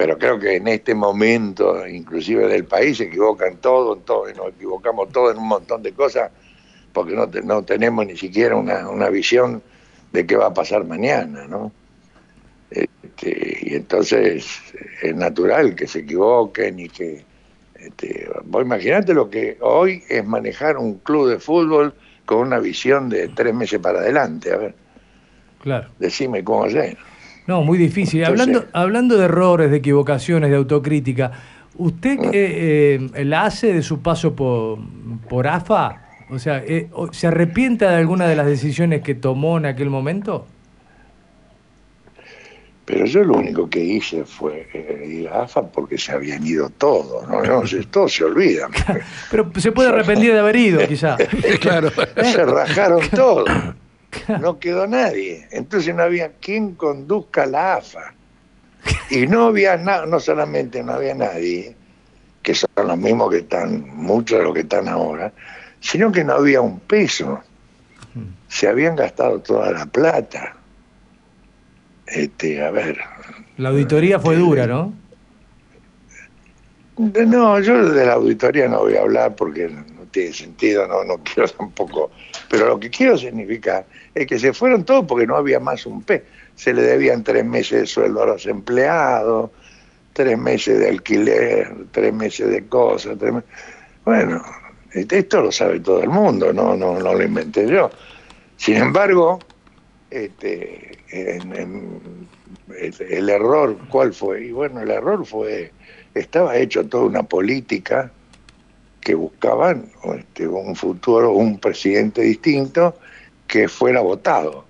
Pero 0.00 0.16
creo 0.16 0.38
que 0.38 0.56
en 0.56 0.66
este 0.66 0.94
momento, 0.94 1.86
inclusive 1.86 2.48
del 2.48 2.64
país, 2.64 2.96
se 2.96 3.04
equivocan 3.04 3.58
todo, 3.58 3.96
todo 3.96 4.30
y 4.30 4.32
nos 4.32 4.48
equivocamos 4.48 5.12
todo 5.12 5.30
en 5.30 5.36
un 5.36 5.46
montón 5.46 5.82
de 5.82 5.92
cosas, 5.92 6.30
porque 6.94 7.12
no, 7.12 7.26
no 7.44 7.62
tenemos 7.64 8.06
ni 8.06 8.16
siquiera 8.16 8.56
una, 8.56 8.88
una 8.88 9.10
visión 9.10 9.62
de 10.10 10.24
qué 10.24 10.36
va 10.36 10.46
a 10.46 10.54
pasar 10.54 10.84
mañana, 10.84 11.46
¿no? 11.46 11.70
Este, 12.70 13.58
y 13.60 13.74
entonces 13.74 14.46
es 15.02 15.14
natural 15.14 15.74
que 15.74 15.86
se 15.86 15.98
equivoquen 15.98 16.80
y 16.80 16.88
que... 16.88 17.22
Este, 17.74 18.26
vos 18.44 18.62
imaginate 18.62 19.12
lo 19.12 19.28
que 19.28 19.58
hoy 19.60 20.02
es 20.08 20.24
manejar 20.24 20.78
un 20.78 20.94
club 21.00 21.28
de 21.28 21.38
fútbol 21.38 21.92
con 22.24 22.38
una 22.38 22.58
visión 22.58 23.10
de 23.10 23.28
tres 23.28 23.54
meses 23.54 23.78
para 23.78 23.98
adelante, 23.98 24.50
a 24.50 24.56
ver. 24.56 24.74
Claro. 25.60 25.90
Decime 25.98 26.42
cómo 26.42 26.64
hacer. 26.64 26.96
No, 27.50 27.64
muy 27.64 27.78
difícil. 27.78 28.24
hablando, 28.24 28.66
hablando 28.72 29.18
de 29.18 29.24
errores, 29.24 29.72
de 29.72 29.78
equivocaciones, 29.78 30.50
de 30.50 30.56
autocrítica, 30.56 31.32
¿usted 31.78 32.16
mm. 32.16 32.30
eh, 32.32 33.10
eh, 33.12 33.24
la 33.24 33.42
hace 33.42 33.72
de 33.72 33.82
su 33.82 34.00
paso 34.02 34.36
por, 34.36 34.78
por 35.28 35.48
AFA? 35.48 36.00
O 36.30 36.38
sea, 36.38 36.62
eh, 36.64 36.88
¿se 37.10 37.26
arrepiente 37.26 37.86
de 37.86 37.96
alguna 37.96 38.28
de 38.28 38.36
las 38.36 38.46
decisiones 38.46 39.02
que 39.02 39.16
tomó 39.16 39.58
en 39.58 39.66
aquel 39.66 39.90
momento? 39.90 40.46
Pero 42.84 43.04
yo 43.06 43.24
lo 43.24 43.34
único 43.34 43.68
que 43.68 43.80
hice 43.80 44.24
fue 44.24 44.68
eh, 44.72 45.08
ir 45.08 45.28
a 45.28 45.42
AFA 45.42 45.66
porque 45.66 45.98
se 45.98 46.12
habían 46.12 46.46
ido 46.46 46.70
todos, 46.70 47.28
¿no? 47.28 47.42
no 47.42 47.62
todos 47.90 48.14
se 48.14 48.22
olvidan. 48.22 48.70
Pero 49.32 49.50
se 49.56 49.72
puede 49.72 49.88
arrepentir 49.88 50.32
de 50.32 50.38
haber 50.38 50.54
ido, 50.54 50.86
quizá. 50.86 51.16
claro. 51.60 51.90
Se 52.22 52.44
rajaron 52.44 53.00
todos. 53.14 53.48
No 54.40 54.58
quedó 54.58 54.86
nadie. 54.86 55.46
Entonces 55.50 55.94
no 55.94 56.02
había 56.02 56.32
quien 56.32 56.74
conduzca 56.74 57.46
la 57.46 57.76
AFA. 57.76 58.14
Y 59.10 59.26
no 59.26 59.46
había 59.46 59.76
nada, 59.76 60.06
no 60.06 60.20
solamente 60.20 60.82
no 60.82 60.94
había 60.94 61.14
nadie, 61.14 61.76
que 62.42 62.54
son 62.54 62.70
los 62.76 62.96
mismos 62.96 63.30
que 63.30 63.38
están, 63.38 63.88
muchos 63.94 64.38
de 64.38 64.44
los 64.44 64.54
que 64.54 64.60
están 64.60 64.88
ahora, 64.88 65.32
sino 65.80 66.10
que 66.10 66.24
no 66.24 66.34
había 66.34 66.60
un 66.60 66.80
peso. 66.80 67.40
Se 68.48 68.68
habían 68.68 68.96
gastado 68.96 69.40
toda 69.40 69.70
la 69.70 69.86
plata. 69.86 70.56
Este, 72.06 72.64
a 72.64 72.70
ver. 72.70 72.98
La 73.58 73.68
auditoría 73.68 74.18
fue 74.18 74.34
este, 74.34 74.46
dura, 74.46 74.66
¿no? 74.66 74.92
No, 76.96 77.60
yo 77.60 77.90
de 77.90 78.06
la 78.06 78.14
auditoría 78.14 78.68
no 78.68 78.80
voy 78.80 78.96
a 78.96 79.02
hablar 79.02 79.34
porque 79.34 79.70
tiene 80.10 80.32
sentido, 80.32 80.86
no, 80.86 81.04
no 81.04 81.18
quiero 81.24 81.48
tampoco. 81.48 82.10
Pero 82.48 82.66
lo 82.66 82.80
que 82.80 82.90
quiero 82.90 83.16
significar 83.16 83.86
es 84.14 84.26
que 84.26 84.38
se 84.38 84.52
fueron 84.52 84.84
todos 84.84 85.04
porque 85.06 85.26
no 85.26 85.36
había 85.36 85.60
más 85.60 85.86
un 85.86 86.02
peso. 86.02 86.24
Se 86.54 86.74
le 86.74 86.82
debían 86.82 87.24
tres 87.24 87.44
meses 87.44 87.80
de 87.80 87.86
sueldo 87.86 88.22
a 88.22 88.26
los 88.26 88.46
empleados, 88.46 89.50
tres 90.12 90.38
meses 90.38 90.78
de 90.78 90.88
alquiler, 90.88 91.72
tres 91.92 92.12
meses 92.12 92.50
de 92.50 92.66
cosas. 92.66 93.16
Tres 93.18 93.32
Bueno, 94.04 94.42
este, 94.92 95.18
esto 95.18 95.42
lo 95.42 95.52
sabe 95.52 95.80
todo 95.80 96.02
el 96.02 96.10
mundo, 96.10 96.52
no, 96.52 96.76
no, 96.76 96.98
no 96.98 97.14
lo 97.14 97.22
inventé 97.22 97.66
yo. 97.66 97.90
Sin 98.56 98.76
embargo, 98.76 99.38
este, 100.10 100.98
el, 101.10 103.28
error, 103.28 103.76
¿cuál 103.88 104.12
fue? 104.12 104.46
Y 104.46 104.52
bueno, 104.52 104.80
el 104.80 104.90
error 104.90 105.24
fue, 105.24 105.72
estaba 106.14 106.56
hecho 106.56 106.86
toda 106.86 107.04
una 107.04 107.22
política 107.22 108.10
que 109.00 109.14
buscaban 109.14 109.90
este, 110.16 110.46
un 110.46 110.76
futuro, 110.76 111.32
un 111.32 111.58
presidente 111.58 112.22
distinto 112.22 112.96
que 113.46 113.68
fuera 113.68 114.00
votado. 114.00 114.64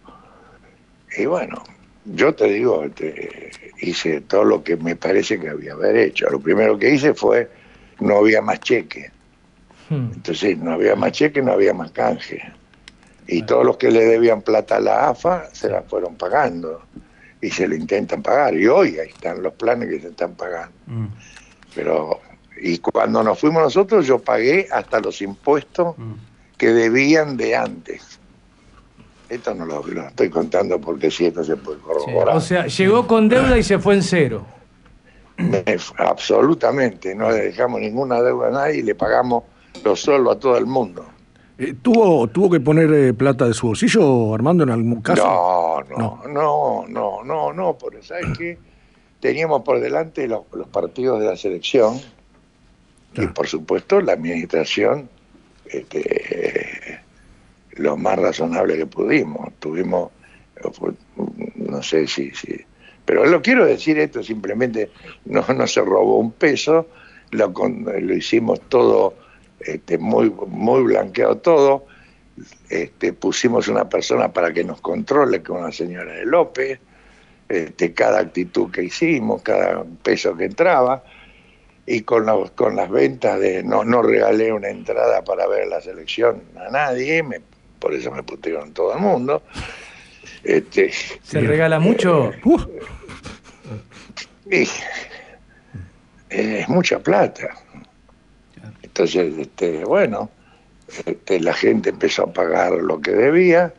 Y 1.16 1.26
bueno, 1.26 1.62
yo 2.04 2.34
te 2.34 2.44
digo, 2.44 2.84
este, 2.84 3.50
hice 3.80 4.20
todo 4.22 4.44
lo 4.44 4.62
que 4.62 4.76
me 4.76 4.96
parece 4.96 5.38
que 5.40 5.48
había 5.48 5.72
haber 5.72 5.96
hecho. 5.96 6.28
Lo 6.30 6.40
primero 6.40 6.78
que 6.78 6.94
hice 6.94 7.14
fue, 7.14 7.50
no 8.00 8.18
había 8.18 8.40
más 8.40 8.60
cheque 8.60 9.10
Hmm. 9.90 10.12
Entonces 10.14 10.56
no 10.56 10.72
había 10.72 10.94
más 10.94 11.12
cheque, 11.12 11.42
no 11.42 11.52
había 11.52 11.74
más 11.74 11.90
canje. 11.90 12.40
Y 13.26 13.42
todos 13.42 13.66
los 13.66 13.76
que 13.76 13.90
le 13.90 14.04
debían 14.04 14.40
plata 14.40 14.76
a 14.76 14.80
la 14.80 15.08
AFA 15.10 15.50
se 15.52 15.68
la 15.68 15.82
fueron 15.82 16.16
pagando 16.16 16.82
y 17.40 17.50
se 17.50 17.68
le 17.68 17.76
intentan 17.76 18.22
pagar. 18.22 18.54
Y 18.54 18.66
hoy 18.66 18.98
ahí 18.98 19.08
están 19.08 19.42
los 19.42 19.52
planes 19.54 19.88
que 19.88 20.00
se 20.00 20.08
están 20.08 20.34
pagando. 20.34 20.72
Hmm. 20.86 21.08
Pero, 21.74 22.20
y 22.62 22.78
cuando 22.78 23.22
nos 23.22 23.38
fuimos 23.38 23.62
nosotros, 23.62 24.06
yo 24.06 24.18
pagué 24.18 24.68
hasta 24.70 25.00
los 25.00 25.20
impuestos 25.22 25.96
hmm. 25.96 26.12
que 26.56 26.68
debían 26.68 27.36
de 27.36 27.56
antes. 27.56 28.18
Esto 29.28 29.54
no 29.54 29.64
lo, 29.64 29.84
estoy 30.08 30.28
contando 30.28 30.80
porque 30.80 31.10
si 31.10 31.26
esto 31.26 31.44
se 31.44 31.56
puede 31.56 31.78
corroborar. 31.78 32.36
o 32.36 32.40
sea, 32.40 32.66
llegó 32.66 33.06
con 33.06 33.28
deuda 33.28 33.56
y 33.56 33.62
se 33.62 33.78
fue 33.78 33.94
en 33.94 34.02
cero. 34.02 34.44
absolutamente, 35.96 37.14
no 37.14 37.30
le 37.30 37.44
dejamos 37.46 37.80
ninguna 37.80 38.20
deuda 38.20 38.48
a 38.48 38.50
nadie 38.50 38.78
y 38.78 38.82
le 38.82 38.94
pagamos 38.94 39.44
lo 39.84 39.96
solo 39.96 40.32
a 40.32 40.38
todo 40.38 40.58
el 40.58 40.66
mundo. 40.66 41.06
Eh, 41.58 41.74
¿Tuvo, 41.80 42.26
¿Tuvo 42.28 42.50
que 42.50 42.60
poner 42.60 42.92
eh, 42.92 43.14
plata 43.14 43.46
de 43.46 43.54
su 43.54 43.68
bolsillo, 43.68 44.34
Armando, 44.34 44.64
en 44.64 44.70
algún 44.70 45.00
caso? 45.00 45.22
No, 45.22 45.82
no, 45.96 46.22
no, 46.26 46.84
no, 46.88 47.22
no, 47.22 47.52
no, 47.52 47.78
porque 47.78 48.02
sabes 48.02 48.36
que 48.36 48.58
teníamos 49.20 49.62
por 49.62 49.78
delante 49.78 50.26
los, 50.26 50.46
partidos 50.72 51.20
de 51.20 51.26
la 51.26 51.36
selección 51.36 52.00
y 53.14 53.26
por 53.28 53.46
supuesto 53.46 54.00
la 54.00 54.12
administración 54.12 55.08
este, 55.66 57.00
lo 57.72 57.96
más 57.96 58.18
razonable 58.18 58.76
que 58.76 58.86
pudimos. 58.86 59.52
Tuvimos, 59.58 60.10
no 61.56 61.82
sé 61.82 62.06
si, 62.06 62.30
si 62.32 62.64
pero 63.04 63.26
lo 63.26 63.42
quiero 63.42 63.66
decir 63.66 63.98
esto 63.98 64.22
simplemente, 64.22 64.90
no, 65.24 65.44
no 65.54 65.66
se 65.66 65.80
robó 65.80 66.18
un 66.18 66.32
peso, 66.32 66.88
lo, 67.30 67.52
lo 67.52 68.14
hicimos 68.14 68.60
todo 68.68 69.14
este, 69.60 69.98
muy, 69.98 70.30
muy 70.46 70.82
blanqueado 70.84 71.38
todo. 71.38 71.86
Este, 72.68 73.12
pusimos 73.12 73.68
una 73.68 73.88
persona 73.88 74.32
para 74.32 74.52
que 74.52 74.64
nos 74.64 74.80
controle, 74.80 75.42
con 75.42 75.62
la 75.62 75.72
señora 75.72 76.12
de 76.12 76.24
López, 76.24 76.78
este, 77.48 77.92
cada 77.92 78.20
actitud 78.20 78.70
que 78.70 78.84
hicimos, 78.84 79.42
cada 79.42 79.84
peso 80.02 80.36
que 80.36 80.44
entraba, 80.44 81.02
y 81.86 82.02
con, 82.02 82.26
con 82.50 82.76
las 82.76 82.90
ventas 82.90 83.40
de 83.40 83.62
no, 83.62 83.84
no 83.84 84.02
regalé 84.02 84.52
una 84.52 84.68
entrada 84.68 85.22
para 85.24 85.46
ver 85.46 85.68
la 85.68 85.80
selección 85.80 86.42
a 86.56 86.70
nadie, 86.70 87.22
me, 87.22 87.40
por 87.78 87.94
eso 87.94 88.10
me 88.10 88.22
putearon 88.22 88.72
todo 88.72 88.94
el 88.94 89.00
mundo. 89.00 89.42
Este, 90.44 90.90
¿Se 91.22 91.40
regala 91.40 91.78
mucho? 91.80 92.32
es 96.30 96.68
mucha 96.68 96.98
plata. 96.98 97.50
Entonces, 98.82 99.38
este, 99.38 99.84
bueno, 99.84 100.30
este, 101.06 101.40
la 101.40 101.54
gente 101.54 101.90
empezó 101.90 102.24
a 102.24 102.32
pagar 102.32 102.72
lo 102.72 103.00
que 103.00 103.12
debía 103.12 103.72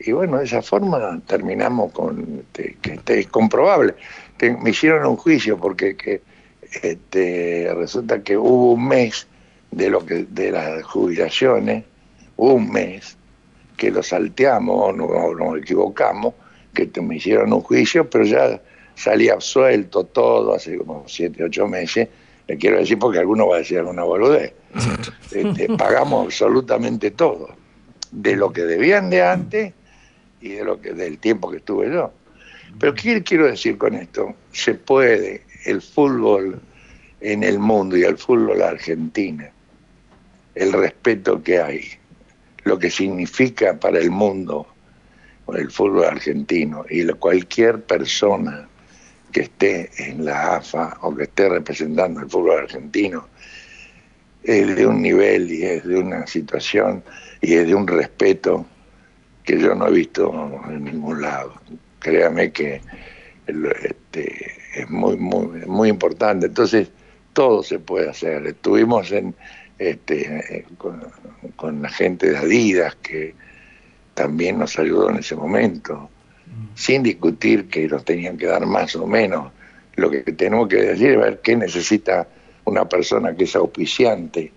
y 0.00 0.12
bueno, 0.12 0.38
de 0.38 0.44
esa 0.44 0.62
forma 0.62 1.20
terminamos 1.26 1.92
con 1.92 2.40
este, 2.40 2.76
que 2.80 2.94
este, 2.94 3.20
es 3.20 3.26
comprobable. 3.28 3.94
me 4.40 4.70
hicieron 4.70 5.06
un 5.06 5.16
juicio 5.16 5.58
porque 5.58 5.96
que, 5.96 6.22
este, 6.82 7.72
resulta 7.74 8.22
que 8.22 8.36
hubo 8.36 8.72
un 8.72 8.88
mes 8.88 9.26
de 9.70 9.90
lo 9.90 10.04
que 10.04 10.26
de 10.28 10.50
las 10.50 10.82
jubilaciones, 10.84 11.84
un 12.36 12.70
mes 12.70 13.16
que 13.76 13.90
lo 13.90 14.02
salteamos 14.02 14.94
o 14.94 15.34
nos 15.34 15.58
equivocamos, 15.58 16.34
que 16.74 17.00
me 17.00 17.16
hicieron 17.16 17.52
un 17.52 17.60
juicio, 17.60 18.08
pero 18.08 18.24
ya 18.24 18.60
salí 18.94 19.28
absuelto 19.28 20.04
todo 20.04 20.54
hace 20.54 20.76
como 20.78 21.04
siete, 21.06 21.44
ocho 21.44 21.66
meses. 21.66 22.08
Le 22.46 22.56
quiero 22.56 22.78
decir 22.78 22.98
porque 22.98 23.18
alguno 23.18 23.48
va 23.48 23.56
a 23.56 23.58
decir 23.58 23.78
alguna 23.78 24.04
boludez. 24.04 24.52
Este, 25.30 25.68
pagamos 25.76 26.24
absolutamente 26.24 27.10
todo, 27.10 27.50
de 28.10 28.34
lo 28.34 28.50
que 28.50 28.62
debían 28.62 29.10
de 29.10 29.22
antes 29.22 29.74
y 30.40 30.50
de 30.50 30.64
lo 30.64 30.80
que 30.80 30.94
del 30.94 31.18
tiempo 31.18 31.50
que 31.50 31.58
estuve 31.58 31.92
yo. 31.92 32.12
Pero 32.80 32.94
¿qué 32.94 33.22
quiero 33.22 33.46
decir 33.46 33.76
con 33.76 33.94
esto? 33.94 34.34
Se 34.52 34.74
puede, 34.74 35.42
el 35.68 35.82
fútbol 35.82 36.60
en 37.20 37.42
el 37.42 37.58
mundo 37.58 37.96
y 37.96 38.02
el 38.04 38.16
fútbol 38.16 38.62
argentino, 38.62 39.44
el 40.54 40.72
respeto 40.72 41.42
que 41.42 41.60
hay, 41.60 41.84
lo 42.64 42.78
que 42.78 42.90
significa 42.90 43.78
para 43.78 43.98
el 43.98 44.10
mundo 44.10 44.66
el 45.56 45.70
fútbol 45.70 46.04
argentino 46.04 46.84
y 46.90 47.06
cualquier 47.06 47.82
persona 47.82 48.68
que 49.32 49.42
esté 49.42 49.90
en 49.98 50.24
la 50.24 50.56
AFA 50.56 50.98
o 51.02 51.14
que 51.14 51.24
esté 51.24 51.48
representando 51.48 52.20
el 52.20 52.28
fútbol 52.28 52.60
argentino 52.60 53.28
es 54.42 54.76
de 54.76 54.86
un 54.86 55.02
nivel 55.02 55.50
y 55.50 55.64
es 55.64 55.84
de 55.84 55.98
una 55.98 56.26
situación 56.26 57.02
y 57.40 57.54
es 57.54 57.66
de 57.66 57.74
un 57.74 57.86
respeto 57.86 58.66
que 59.44 59.58
yo 59.58 59.74
no 59.74 59.88
he 59.88 59.92
visto 59.92 60.62
en 60.68 60.84
ningún 60.84 61.22
lado. 61.22 61.54
Créame 61.98 62.52
que 62.52 62.80
este, 63.46 64.57
es 64.74 64.88
muy, 64.90 65.16
muy, 65.16 65.46
muy 65.66 65.88
importante. 65.88 66.46
Entonces, 66.46 66.88
todo 67.32 67.62
se 67.62 67.78
puede 67.78 68.10
hacer. 68.10 68.46
Estuvimos 68.46 69.10
en, 69.12 69.34
este, 69.78 70.64
con, 70.76 71.02
con, 71.56 71.82
la 71.82 71.88
gente 71.88 72.30
de 72.30 72.38
Adidas 72.38 72.96
que 72.96 73.34
también 74.14 74.58
nos 74.58 74.78
ayudó 74.78 75.10
en 75.10 75.18
ese 75.18 75.36
momento, 75.36 76.10
sin 76.74 77.02
discutir 77.02 77.68
que 77.68 77.86
nos 77.86 78.04
tenían 78.04 78.36
que 78.36 78.46
dar 78.46 78.66
más 78.66 78.96
o 78.96 79.06
menos. 79.06 79.52
Lo 79.96 80.10
que 80.10 80.20
tenemos 80.22 80.68
que 80.68 80.76
decir 80.76 81.10
es 81.10 81.18
ver 81.18 81.40
qué 81.40 81.56
necesita 81.56 82.26
una 82.64 82.88
persona 82.88 83.34
que 83.34 83.44
es 83.44 83.56
auspiciante, 83.56 84.52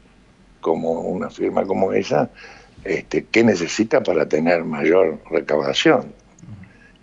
como 0.60 1.02
una 1.02 1.30
firma 1.30 1.66
como 1.66 1.94
esa, 1.94 2.30
este, 2.84 3.26
qué 3.26 3.44
necesita 3.44 4.02
para 4.02 4.28
tener 4.28 4.64
mayor 4.64 5.20
recaudación. 5.30 6.14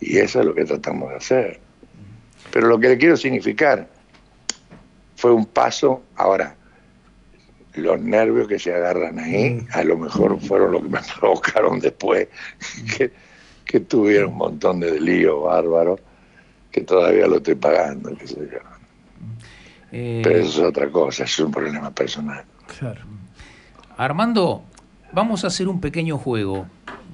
Y 0.00 0.18
eso 0.18 0.40
es 0.40 0.46
lo 0.46 0.54
que 0.54 0.64
tratamos 0.64 1.10
de 1.10 1.16
hacer. 1.16 1.60
Pero 2.58 2.70
lo 2.70 2.80
que 2.80 2.88
le 2.88 2.98
quiero 2.98 3.16
significar 3.16 3.86
fue 5.14 5.30
un 5.30 5.46
paso, 5.46 6.02
ahora, 6.16 6.56
los 7.74 8.00
nervios 8.00 8.48
que 8.48 8.58
se 8.58 8.74
agarran 8.74 9.16
ahí, 9.20 9.50
mm. 9.50 9.68
a 9.74 9.84
lo 9.84 9.96
mejor 9.96 10.40
fueron 10.40 10.72
lo 10.72 10.82
que 10.82 10.88
me 10.88 10.98
provocaron 11.20 11.78
después, 11.78 12.26
que, 12.96 13.12
que 13.64 13.78
tuviera 13.78 14.26
un 14.26 14.38
montón 14.38 14.80
de 14.80 15.00
lío 15.00 15.42
bárbaro, 15.42 16.00
que 16.72 16.80
todavía 16.80 17.28
lo 17.28 17.36
estoy 17.36 17.54
pagando, 17.54 18.16
qué 18.16 18.26
sé 18.26 18.48
yo. 18.50 18.58
Eh, 19.92 20.22
Pero 20.24 20.38
eso 20.40 20.62
es 20.62 20.68
otra 20.68 20.90
cosa, 20.90 21.22
es 21.22 21.38
un 21.38 21.52
problema 21.52 21.92
personal. 21.92 22.44
Claro. 22.76 23.02
Armando, 23.96 24.64
vamos 25.12 25.44
a 25.44 25.46
hacer 25.46 25.68
un 25.68 25.80
pequeño 25.80 26.18
juego. 26.18 26.66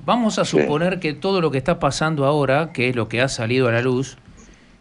Vamos 0.07 0.39
a 0.39 0.47
suponer 0.47 1.01
que 1.01 1.13
todo 1.13 1.43
lo 1.43 1.51
que 1.51 1.59
está 1.59 1.79
pasando 1.79 2.25
ahora, 2.25 2.73
que 2.73 2.89
es 2.89 2.97
lo 2.97 3.11
que 3.11 3.21
ha 3.21 3.29
salido 3.29 3.69
a 3.69 3.73
la 3.73 3.83
luz, 3.83 4.17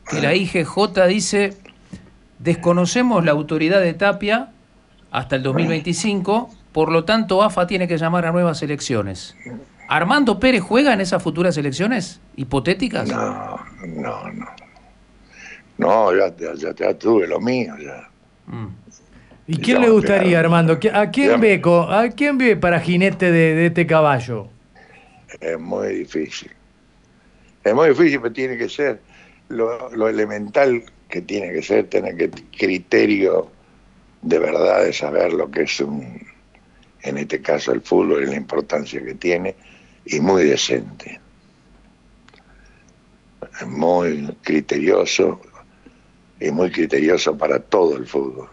que 0.09 0.21
la 0.21 0.33
IGJ 0.35 1.07
dice, 1.07 1.57
desconocemos 2.39 3.23
la 3.23 3.31
autoridad 3.31 3.81
de 3.81 3.93
Tapia 3.93 4.51
hasta 5.11 5.35
el 5.35 5.43
2025, 5.43 6.49
por 6.71 6.91
lo 6.91 7.05
tanto 7.05 7.43
AFA 7.43 7.67
tiene 7.67 7.87
que 7.87 7.97
llamar 7.97 8.25
a 8.25 8.31
nuevas 8.31 8.61
elecciones. 8.63 9.35
¿Armando 9.87 10.39
Pérez 10.39 10.61
juega 10.61 10.93
en 10.93 11.01
esas 11.01 11.21
futuras 11.21 11.55
elecciones 11.57 12.19
hipotéticas? 12.35 13.07
No, 13.07 13.59
no, 13.85 14.31
no. 14.31 14.45
No, 15.77 16.15
ya, 16.15 16.33
ya, 16.75 16.93
tuve 16.93 17.27
lo 17.27 17.39
mío, 17.39 17.75
ya. 17.77 18.09
Mm. 18.47 18.67
¿Y 19.47 19.57
quién 19.57 19.81
le 19.81 19.89
gustaría, 19.89 20.39
Armando? 20.39 20.79
¿A 20.93 21.11
quién, 21.11 21.41
ve, 21.41 21.61
¿A 21.89 22.09
quién 22.15 22.37
ve 22.37 22.55
para 22.55 22.79
jinete 22.79 23.31
de, 23.31 23.65
este 23.65 23.85
caballo? 23.85 24.47
Es 25.41 25.59
muy 25.59 25.87
difícil. 25.95 26.51
Es 27.63 27.73
muy 27.73 27.89
difícil, 27.89 28.21
pero 28.21 28.33
tiene 28.33 28.57
que 28.57 28.69
ser 28.69 29.01
lo, 29.53 30.07
elemental 30.07 30.83
que 31.09 31.21
tiene 31.21 31.51
que 31.53 31.61
ser, 31.61 31.87
tener 31.87 32.17
que 32.17 32.29
criterio 32.57 33.49
de 34.21 34.39
verdad 34.39 34.83
de 34.83 34.93
saber 34.93 35.33
lo 35.33 35.49
que 35.51 35.63
es 35.63 35.79
un, 35.79 36.21
en 37.01 37.17
este 37.17 37.41
caso 37.41 37.71
el 37.71 37.81
fútbol 37.81 38.23
y 38.23 38.27
la 38.27 38.35
importancia 38.35 39.03
que 39.03 39.15
tiene, 39.15 39.55
y 40.05 40.19
muy 40.19 40.43
decente. 40.43 41.19
Muy 43.67 44.35
criterioso 44.41 45.39
y 46.39 46.51
muy 46.51 46.71
criterioso 46.71 47.37
para 47.37 47.59
todo 47.59 47.97
el 47.97 48.07
fútbol 48.07 48.49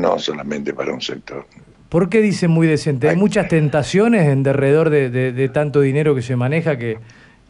no 0.00 0.18
solamente 0.18 0.72
para 0.74 0.92
un 0.92 1.00
sector. 1.00 1.46
¿Por 1.88 2.08
qué 2.08 2.20
dice 2.20 2.48
muy 2.48 2.66
decente? 2.66 3.08
¿Hay 3.08 3.16
muchas 3.16 3.48
tentaciones 3.48 4.28
en 4.28 4.42
derredor 4.42 4.90
de, 4.90 5.50
tanto 5.52 5.80
dinero 5.80 6.14
que 6.14 6.22
se 6.22 6.36
maneja 6.36 6.78
que, 6.78 6.98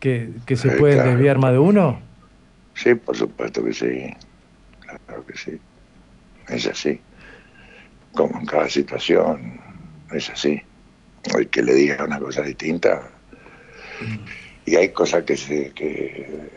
que, 0.00 0.32
se 0.56 0.68
puede 0.68 0.78
pueden 0.78 1.04
desviar 1.04 1.38
más 1.38 1.52
de 1.52 1.58
uno? 1.58 2.00
Sí, 2.74 2.94
por 2.94 3.16
supuesto 3.16 3.62
que 3.64 3.72
sí. 3.72 4.14
Claro 4.80 5.26
que 5.26 5.36
sí. 5.36 5.58
Es 6.48 6.66
así. 6.66 7.00
Como 8.12 8.40
en 8.40 8.46
cada 8.46 8.68
situación, 8.68 9.60
es 10.12 10.30
así. 10.30 10.60
Hay 11.36 11.46
que 11.46 11.62
le 11.62 11.74
diga 11.74 12.04
una 12.04 12.18
cosa 12.18 12.42
distinta. 12.42 13.08
Y 14.64 14.76
hay 14.76 14.88
cosas 14.88 15.24
que, 15.24 15.36
se, 15.36 15.70
que 15.72 16.50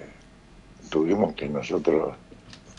tuvimos 0.89 1.33
que 1.35 1.47
nosotros 1.49 2.15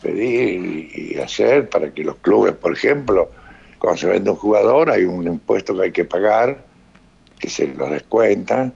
pedir 0.03 0.91
y 0.95 1.19
hacer 1.19 1.69
para 1.69 1.93
que 1.93 2.03
los 2.03 2.17
clubes, 2.17 2.55
por 2.55 2.73
ejemplo, 2.73 3.31
cuando 3.79 4.01
se 4.01 4.07
vende 4.07 4.31
un 4.31 4.37
jugador 4.37 4.91
hay 4.91 5.05
un 5.05 5.27
impuesto 5.27 5.77
que 5.77 5.83
hay 5.83 5.93
que 5.93 6.05
pagar, 6.05 6.65
que 7.39 7.51
se 7.51 7.67
los 7.69 7.91
descuentan. 7.91 8.73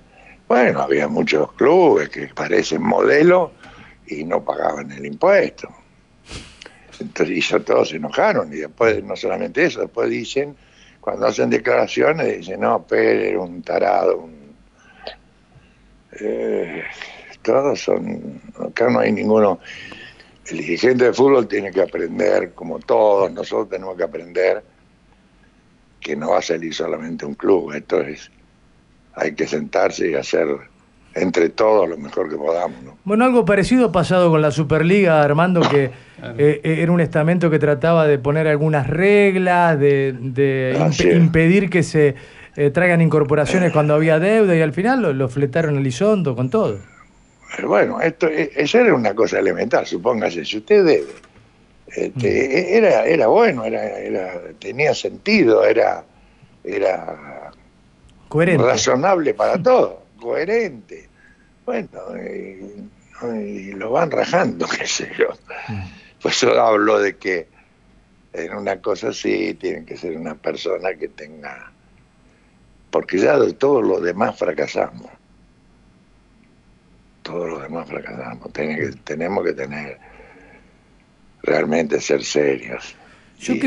Bueno, 0.48 0.80
había 0.80 1.08
muchos 1.08 1.52
clubes 1.52 2.08
que 2.08 2.28
parecen 2.28 2.82
modelo 2.82 3.52
y 4.06 4.24
no 4.24 4.42
pagaban 4.42 4.90
el 4.90 5.04
impuesto. 5.04 5.68
Entonces, 6.98 7.36
y 7.36 7.40
ya 7.42 7.60
todos 7.60 7.90
se 7.90 7.96
enojaron 7.96 8.50
y 8.52 8.56
después, 8.56 9.04
no 9.04 9.14
solamente 9.14 9.66
eso, 9.66 9.82
después 9.82 10.08
dicen, 10.08 10.56
cuando 11.00 11.26
hacen 11.26 11.50
declaraciones, 11.50 12.38
dicen, 12.38 12.60
no, 12.60 12.82
Pérez 12.82 13.30
era 13.30 13.40
un 13.40 13.62
tarado, 13.62 14.18
un... 14.18 14.56
Eh, 16.18 16.82
todos 17.42 17.80
son, 17.80 18.40
acá 18.58 18.88
no 18.90 19.00
hay 19.00 19.12
ninguno, 19.12 19.60
el 20.50 20.58
dirigente 20.58 21.04
de 21.04 21.12
fútbol 21.12 21.46
tiene 21.46 21.70
que 21.70 21.82
aprender, 21.82 22.52
como 22.54 22.78
todos 22.78 23.30
nosotros 23.30 23.68
tenemos 23.68 23.96
que 23.96 24.02
aprender, 24.02 24.64
que 26.00 26.16
no 26.16 26.30
va 26.30 26.38
a 26.38 26.42
salir 26.42 26.74
solamente 26.74 27.26
un 27.26 27.34
club. 27.34 27.72
Esto 27.74 28.00
es, 28.00 28.30
hay 29.18 29.34
que 29.34 29.46
sentarse 29.46 30.10
y 30.10 30.14
hacer 30.14 30.46
entre 31.14 31.48
todos 31.48 31.88
lo 31.88 31.96
mejor 31.96 32.28
que 32.28 32.36
podamos. 32.36 32.76
Bueno, 33.04 33.24
algo 33.24 33.44
parecido 33.44 33.86
ha 33.86 33.92
pasado 33.92 34.30
con 34.30 34.40
la 34.40 34.50
Superliga, 34.50 35.22
Armando, 35.22 35.60
que 35.60 35.84
eh, 35.84 35.92
eh, 36.62 36.78
era 36.80 36.92
un 36.92 37.00
estamento 37.00 37.50
que 37.50 37.58
trataba 37.58 38.06
de 38.06 38.18
poner 38.18 38.46
algunas 38.46 38.86
reglas, 38.86 39.78
de, 39.78 40.76
impedir 41.14 41.70
que 41.70 41.82
se 41.82 42.14
eh, 42.56 42.70
traigan 42.70 43.00
incorporaciones 43.00 43.72
cuando 43.72 43.94
había 43.94 44.18
deuda 44.18 44.54
y 44.54 44.60
al 44.60 44.72
final 44.72 45.02
lo, 45.02 45.12
lo 45.12 45.28
fletaron 45.28 45.76
el 45.76 45.82
Lizondo 45.82 46.36
con 46.36 46.50
todo. 46.50 46.78
Bueno, 47.66 48.00
esto, 48.00 48.28
eso 48.28 48.78
era 48.78 48.94
una 48.94 49.14
cosa 49.14 49.38
elemental, 49.38 49.86
supóngase, 49.86 50.44
si 50.44 50.58
usted 50.58 50.84
debe, 50.84 51.12
este, 51.88 52.28
mm. 52.28 52.56
e, 52.56 52.76
era, 52.76 53.06
era 53.06 53.26
bueno, 53.26 53.64
era, 53.64 53.98
era, 53.98 54.34
tenía 54.58 54.94
sentido, 54.94 55.64
era, 55.64 56.04
era 56.62 57.47
coherente. 58.28 58.64
razonable 58.64 59.34
para 59.34 59.62
todo, 59.62 60.02
coherente. 60.20 61.08
Bueno, 61.64 61.88
y, 62.16 63.72
lo 63.72 63.90
van 63.90 64.10
rajando, 64.10 64.66
qué 64.78 64.86
sé 64.86 65.10
yo. 65.18 65.28
Mm. 65.68 65.82
Pues 66.22 66.40
yo 66.40 66.60
hablo 66.60 66.98
de 67.00 67.16
que 67.16 67.48
en 68.32 68.54
una 68.54 68.80
cosa 68.80 69.08
así 69.08 69.54
tiene 69.54 69.84
que 69.84 69.96
ser 69.96 70.16
una 70.16 70.34
persona 70.34 70.94
que 70.94 71.08
tenga, 71.08 71.72
porque 72.90 73.18
ya 73.18 73.38
de 73.38 73.52
todo 73.52 73.82
lo 73.82 74.00
demás 74.00 74.38
fracasamos 74.38 75.10
todos 77.28 77.48
los 77.50 77.62
demás 77.62 77.86
fracasamos. 77.86 78.50
que, 78.52 78.90
tenemos 79.04 79.44
que 79.44 79.52
tener, 79.52 79.98
realmente 81.42 82.00
ser 82.00 82.24
serios. 82.24 82.96
y, 83.40 83.60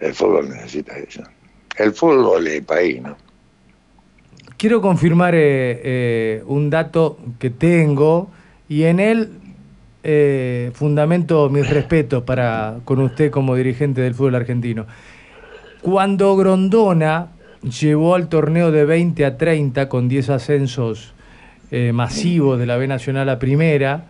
el, 0.00 0.14
fútbol 0.14 0.48
necesita 0.48 0.96
eso. 0.96 1.22
El 1.76 1.92
fútbol 1.92 2.46
y 2.46 2.52
el 2.52 2.62
país, 2.62 3.02
¿no? 3.02 3.16
Quiero 4.64 4.80
confirmar 4.80 5.34
eh, 5.34 5.80
eh, 5.84 6.42
un 6.46 6.70
dato 6.70 7.18
que 7.38 7.50
tengo 7.50 8.30
y 8.66 8.84
en 8.84 8.98
él 8.98 9.28
eh, 10.02 10.70
fundamento 10.72 11.50
mis 11.50 11.68
respetos 11.68 12.22
para, 12.22 12.76
con 12.84 13.00
usted 13.00 13.30
como 13.30 13.56
dirigente 13.56 14.00
del 14.00 14.14
fútbol 14.14 14.36
argentino. 14.36 14.86
Cuando 15.82 16.34
Grondona 16.36 17.28
llevó 17.62 18.14
al 18.14 18.28
torneo 18.28 18.70
de 18.70 18.86
20 18.86 19.26
a 19.26 19.36
30 19.36 19.88
con 19.90 20.08
10 20.08 20.30
ascensos 20.30 21.12
masivos 21.92 22.58
de 22.58 22.66
la 22.66 22.76
B 22.76 22.86
Nacional 22.86 23.28
a 23.28 23.38
Primera, 23.38 24.06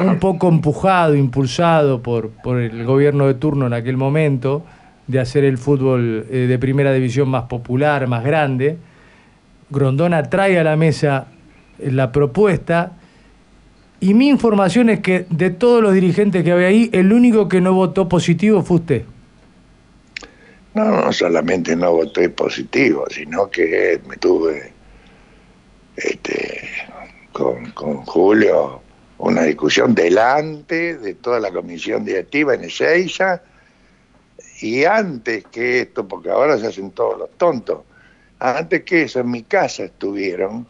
un 0.00 0.20
poco 0.20 0.48
empujado, 0.48 1.16
impulsado 1.16 2.02
por, 2.02 2.30
por 2.30 2.60
el 2.60 2.84
gobierno 2.84 3.26
de 3.26 3.34
turno 3.34 3.66
en 3.66 3.72
aquel 3.72 3.96
momento, 3.96 4.62
de 5.06 5.20
hacer 5.20 5.44
el 5.44 5.58
fútbol 5.58 6.26
eh, 6.30 6.46
de 6.48 6.58
primera 6.58 6.92
división 6.92 7.28
más 7.28 7.44
popular, 7.44 8.06
más 8.06 8.24
grande, 8.24 8.78
Grondona 9.70 10.22
trae 10.24 10.58
a 10.58 10.64
la 10.64 10.76
mesa 10.76 11.26
la 11.78 12.12
propuesta 12.12 12.92
y 14.00 14.14
mi 14.14 14.28
información 14.28 14.90
es 14.90 15.00
que 15.00 15.26
de 15.30 15.50
todos 15.50 15.82
los 15.82 15.94
dirigentes 15.94 16.44
que 16.44 16.52
había 16.52 16.66
ahí, 16.66 16.90
el 16.92 17.12
único 17.12 17.48
que 17.48 17.60
no 17.60 17.72
votó 17.72 18.08
positivo 18.08 18.62
fue 18.62 18.76
usted. 18.78 19.02
No, 20.74 21.04
no 21.04 21.12
solamente 21.12 21.76
no 21.76 21.92
voté 21.92 22.28
positivo, 22.30 23.04
sino 23.10 23.48
que 23.48 24.00
me 24.08 24.16
tuve 24.16 24.72
este, 25.96 26.62
con, 27.32 27.70
con 27.72 27.98
Julio 27.98 28.82
una 29.18 29.42
discusión 29.42 29.94
delante 29.94 30.96
de 30.98 31.14
toda 31.14 31.38
la 31.38 31.52
comisión 31.52 32.04
directiva 32.04 32.54
en 32.54 32.64
Ezeiza 32.64 33.40
y 34.62 34.84
antes 34.84 35.44
que 35.50 35.80
esto, 35.80 36.06
porque 36.06 36.30
ahora 36.30 36.58
se 36.58 36.66
hacen 36.68 36.90
todos 36.92 37.18
los 37.18 37.30
tontos, 37.36 37.80
antes 38.38 38.82
que 38.82 39.02
eso 39.02 39.20
en 39.20 39.30
mi 39.30 39.42
casa 39.42 39.84
estuvieron 39.84 40.66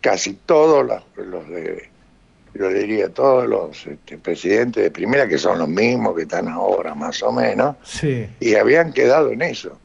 casi 0.00 0.34
todos 0.34 0.84
los, 1.16 1.48
de, 1.48 1.88
yo 2.54 2.68
diría 2.68 3.08
todos 3.08 3.46
los 3.48 3.86
este, 3.86 4.18
presidentes 4.18 4.82
de 4.82 4.90
primera, 4.90 5.26
que 5.28 5.38
son 5.38 5.58
los 5.58 5.68
mismos 5.68 6.16
que 6.16 6.22
están 6.22 6.48
ahora 6.48 6.94
más 6.94 7.22
o 7.22 7.32
menos, 7.32 7.76
y 8.40 8.54
habían 8.54 8.92
quedado 8.92 9.30
en 9.30 9.42
eso, 9.42 9.78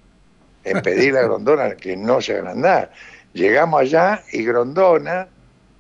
en 0.64 0.82
pedir 0.82 1.16
a 1.16 1.24
Grondona 1.24 1.76
que 1.78 1.96
no 1.96 2.22
se 2.22 2.34
agrandara. 2.34 2.92
Llegamos 3.34 3.82
allá 3.82 4.24
y 4.32 4.44
Grondona 4.44 5.28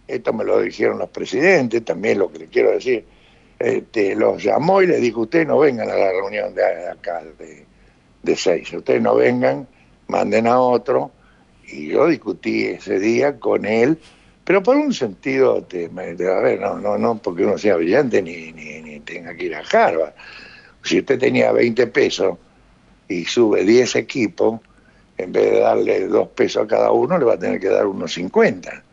esto 0.07 0.33
me 0.33 0.43
lo 0.43 0.61
dijeron 0.61 0.99
los 0.99 1.09
presidentes, 1.09 1.83
también 1.83 2.19
lo 2.19 2.31
que 2.31 2.39
le 2.39 2.47
quiero 2.47 2.71
decir, 2.71 3.05
este, 3.59 4.15
los 4.15 4.43
llamó 4.43 4.81
y 4.81 4.87
les 4.87 5.01
dijo, 5.01 5.21
ustedes 5.21 5.47
no 5.47 5.59
vengan 5.59 5.89
a 5.89 5.95
la 5.95 6.11
reunión 6.11 6.53
de 6.53 6.89
acá 6.89 7.23
de, 7.37 7.65
de 8.23 8.35
seis, 8.35 8.71
ustedes 8.73 9.01
no 9.01 9.15
vengan, 9.15 9.67
manden 10.07 10.47
a 10.47 10.59
otro, 10.59 11.11
y 11.67 11.87
yo 11.87 12.07
discutí 12.07 12.65
ese 12.65 12.99
día 12.99 13.39
con 13.39 13.65
él, 13.65 13.97
pero 14.43 14.63
por 14.63 14.77
un 14.77 14.93
sentido, 14.93 15.59
de, 15.61 15.85
a 15.85 16.39
ver, 16.39 16.61
no, 16.61 16.77
no, 16.79 16.97
no 16.97 17.17
porque 17.17 17.43
uno 17.43 17.57
sea 17.57 17.75
brillante 17.75 18.21
ni, 18.21 18.53
ni, 18.53 18.81
ni 18.81 18.99
tenga 19.01 19.35
que 19.35 19.45
ir 19.45 19.55
a 19.55 19.59
Harvard. 19.59 20.13
Si 20.83 20.99
usted 20.99 21.19
tenía 21.19 21.51
20 21.51 21.87
pesos 21.87 22.37
y 23.09 23.25
sube 23.25 23.65
10 23.65 23.97
equipos, 23.97 24.61
en 25.17 25.33
vez 25.33 25.51
de 25.51 25.59
darle 25.59 26.07
dos 26.07 26.29
pesos 26.29 26.63
a 26.63 26.67
cada 26.67 26.91
uno, 26.91 27.17
le 27.17 27.25
va 27.25 27.33
a 27.33 27.39
tener 27.39 27.59
que 27.59 27.67
dar 27.67 27.87
unos 27.87 28.13
50 28.13 28.83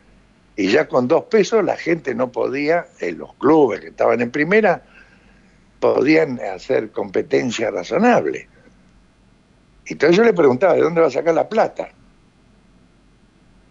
y 0.55 0.71
ya 0.71 0.87
con 0.87 1.07
dos 1.07 1.25
pesos 1.25 1.63
la 1.63 1.75
gente 1.75 2.15
no 2.15 2.31
podía, 2.31 2.85
en 2.99 3.17
los 3.17 3.33
clubes 3.35 3.81
que 3.81 3.87
estaban 3.87 4.21
en 4.21 4.31
primera, 4.31 4.83
podían 5.79 6.39
hacer 6.39 6.91
competencia 6.91 7.71
razonable. 7.71 8.47
Entonces 9.85 10.17
yo 10.17 10.23
le 10.23 10.33
preguntaba, 10.33 10.73
¿de 10.73 10.81
dónde 10.81 11.01
va 11.01 11.07
a 11.07 11.11
sacar 11.11 11.35
la 11.35 11.47
plata? 11.47 11.89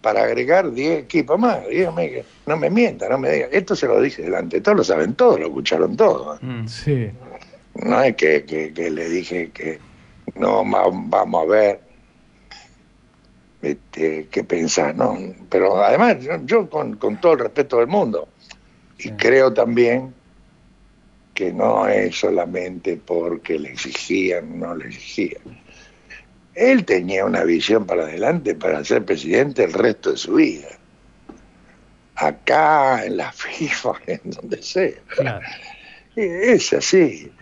Para 0.02 0.24
agregar 0.24 0.70
10 0.70 1.04
equipos 1.04 1.38
más. 1.38 1.66
Dígame, 1.66 2.24
no 2.46 2.56
me 2.58 2.68
mienta, 2.68 3.08
no 3.08 3.18
me 3.18 3.30
diga. 3.30 3.48
Esto 3.50 3.74
se 3.74 3.86
lo 3.86 4.00
dije 4.00 4.22
delante, 4.22 4.60
todos 4.60 4.76
lo 4.76 4.84
saben 4.84 5.14
todos, 5.14 5.40
lo 5.40 5.46
escucharon 5.46 5.96
todos. 5.96 6.38
Mm, 6.42 6.66
sí. 6.66 7.10
No 7.74 8.02
es 8.02 8.14
que, 8.14 8.44
que 8.44 8.90
le 8.90 9.08
dije 9.08 9.50
que 9.50 9.80
no 10.36 10.62
vamos 10.64 11.42
a 11.42 11.46
ver 11.46 11.83
este, 13.64 14.28
qué 14.30 14.44
pensar, 14.44 14.94
¿no? 14.94 15.16
Pero 15.48 15.82
además, 15.82 16.16
yo, 16.44 16.68
con, 16.68 16.98
todo 17.20 17.32
el 17.32 17.38
respeto 17.40 17.78
del 17.78 17.86
mundo, 17.86 18.28
y 18.98 19.10
creo 19.12 19.52
también 19.52 20.14
que 21.34 21.52
no 21.52 21.88
es 21.88 22.16
solamente 22.16 22.96
porque 22.96 23.58
le 23.58 23.70
exigían, 23.70 24.60
no 24.60 24.74
le 24.74 24.86
exigían. 24.86 25.42
Él 26.54 26.84
tenía 26.84 27.24
una 27.24 27.42
visión 27.42 27.84
para 27.84 28.04
adelante 28.04 28.54
para 28.54 28.84
ser 28.84 29.04
presidente 29.04 29.64
el 29.64 29.72
resto 29.72 30.12
de 30.12 30.16
su 30.16 30.34
vida. 30.34 30.68
Acá, 32.14 33.04
en 33.04 33.16
la 33.16 33.32
FIFA, 33.32 33.92
en 34.06 34.20
donde 34.24 34.62
sea. 34.62 35.40
Es 36.14 36.72
así. 36.72 37.32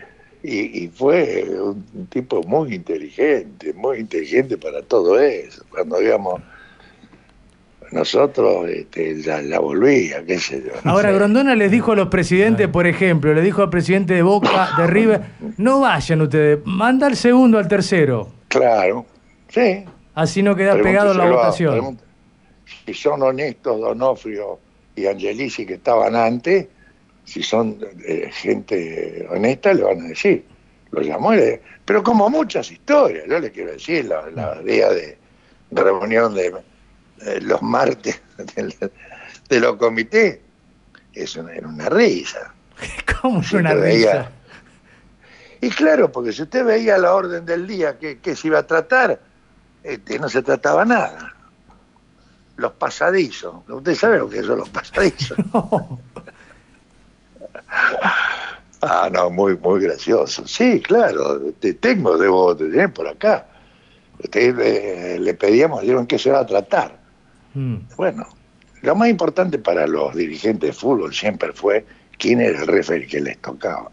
Y, 0.45 0.89
fue 0.89 1.45
un 1.57 2.07
tipo 2.07 2.43
muy 2.43 2.75
inteligente, 2.75 3.73
muy 3.73 3.99
inteligente 3.99 4.57
para 4.57 4.81
todo 4.81 5.17
eso. 5.17 5.63
Cuando 5.69 5.99
digamos, 5.99 6.41
nosotros 7.91 8.67
este, 8.67 9.21
ya 9.21 9.41
la 9.41 9.59
volvía, 9.59 10.25
qué 10.25 10.37
sé 10.39 10.61
yo. 10.65 10.73
Ahora, 10.83 11.11
Grondona 11.11 11.55
les 11.55 11.71
dijo 11.71 11.93
a 11.93 11.95
los 11.95 12.09
presidentes, 12.09 12.67
por 12.67 12.87
ejemplo, 12.87 13.33
le 13.33 13.41
dijo 13.41 13.61
al 13.61 13.69
presidente 13.69 14.15
de 14.15 14.21
Boca, 14.21 14.71
de 14.77 14.85
River, 14.85 15.21
no 15.57 15.79
vayan 15.79 16.21
ustedes, 16.21 16.59
manda 16.65 17.07
al 17.07 17.15
segundo, 17.15 17.57
al 17.57 17.69
tercero. 17.69 18.27
Claro, 18.49 19.05
sí. 19.47 19.85
Así 20.13 20.43
no 20.43 20.57
queda 20.57 20.75
pegado 20.75 21.13
la 21.13 21.25
votación. 21.25 21.99
Si 22.85 22.93
son 22.93 23.21
honestos 23.21 23.79
Donofrio 23.79 24.59
y 24.95 25.05
Angelici 25.05 25.65
que 25.65 25.75
estaban 25.75 26.15
antes, 26.17 26.67
si 27.25 27.43
son 27.43 27.79
eh, 28.05 28.29
gente 28.31 29.27
honesta, 29.29 29.73
le 29.73 29.83
van 29.83 30.01
a 30.01 30.07
decir. 30.09 30.45
Lo 30.91 31.01
llamó, 31.01 31.31
pero 31.85 32.03
como 32.03 32.29
muchas 32.29 32.71
historias, 32.71 33.25
yo 33.27 33.39
le 33.39 33.51
quiero 33.51 33.71
decir, 33.71 34.05
la, 34.05 34.29
la 34.29 34.61
día 34.61 34.89
de, 34.89 35.17
reunión 35.71 36.35
de, 36.35 36.53
los 37.41 37.61
martes 37.63 38.21
de, 39.49 39.59
los 39.59 39.75
comités, 39.77 40.39
es 41.13 41.35
una, 41.35 41.53
era 41.53 41.67
una 41.67 41.89
risa. 41.89 42.53
¿Cómo 43.21 43.41
es 43.41 43.51
una 43.53 43.73
risa? 43.73 44.29
Y 45.61 45.69
claro, 45.69 46.11
porque 46.11 46.31
si 46.31 46.43
usted 46.43 46.63
veía 46.63 46.97
la 46.99 47.15
orden 47.15 47.45
del 47.45 47.65
día 47.65 47.97
que, 47.97 48.19
que 48.19 48.35
se 48.35 48.47
iba 48.47 48.59
a 48.59 48.67
tratar, 48.67 49.19
este, 49.83 50.19
no 50.19 50.29
se 50.29 50.43
trataba 50.43 50.85
nada. 50.85 51.33
Los 52.57 52.73
pasadizos. 52.73 53.55
Usted 53.67 53.95
sabe 53.95 54.19
lo 54.19 54.29
que 54.29 54.43
son 54.43 54.59
los 54.59 54.69
pasadizos. 54.69 55.37
Ah, 58.85 59.09
no, 59.09 59.29
muy, 59.29 59.55
muy 59.55 59.79
gracioso. 59.81 60.45
Sí, 60.45 60.81
claro, 60.81 61.39
te 61.61 61.73
tengo, 61.73 62.17
debo 62.17 62.53
tener 62.53 62.91
por 62.91 63.07
acá. 63.07 63.47
Usted, 64.19 64.59
eh, 64.59 65.19
le 65.21 65.33
pedíamos, 65.35 65.81
dijeron 65.81 66.05
que 66.05 66.19
se 66.19 66.31
va 66.31 66.39
a 66.41 66.45
tratar. 66.45 66.99
Mm. 67.53 67.77
Bueno, 67.95 68.27
lo 68.81 68.95
más 68.95 69.07
importante 69.07 69.57
para 69.57 69.87
los 69.87 70.13
dirigentes 70.13 70.69
de 70.69 70.73
fútbol 70.73 71.13
siempre 71.13 71.53
fue 71.53 71.85
quién 72.17 72.41
era 72.41 72.59
el 72.59 72.67
referee 72.67 73.07
que 73.07 73.21
les 73.21 73.37
tocaba. 73.37 73.89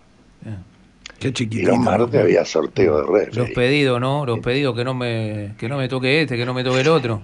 Qué 1.21 1.33
chiquitito. 1.33 1.71
Y 1.71 1.77
los 1.77 1.79
martes 1.79 2.21
había 2.21 2.45
sorteo 2.45 2.97
de 2.97 3.07
referee. 3.07 3.47
Los 3.47 3.51
pedidos, 3.51 4.01
¿no? 4.01 4.27
Los 4.27 4.41
pedidos 4.41 4.75
que 4.75 4.85
no 4.85 4.95
me 4.95 5.55
que 5.57 5.69
no 5.69 5.77
me 5.77 5.89
toque 5.89 6.23
este, 6.23 6.37
que 6.37 6.45
no 6.45 6.53
me 6.53 6.65
toque 6.65 6.81
el 6.81 6.89
otro. 6.89 7.23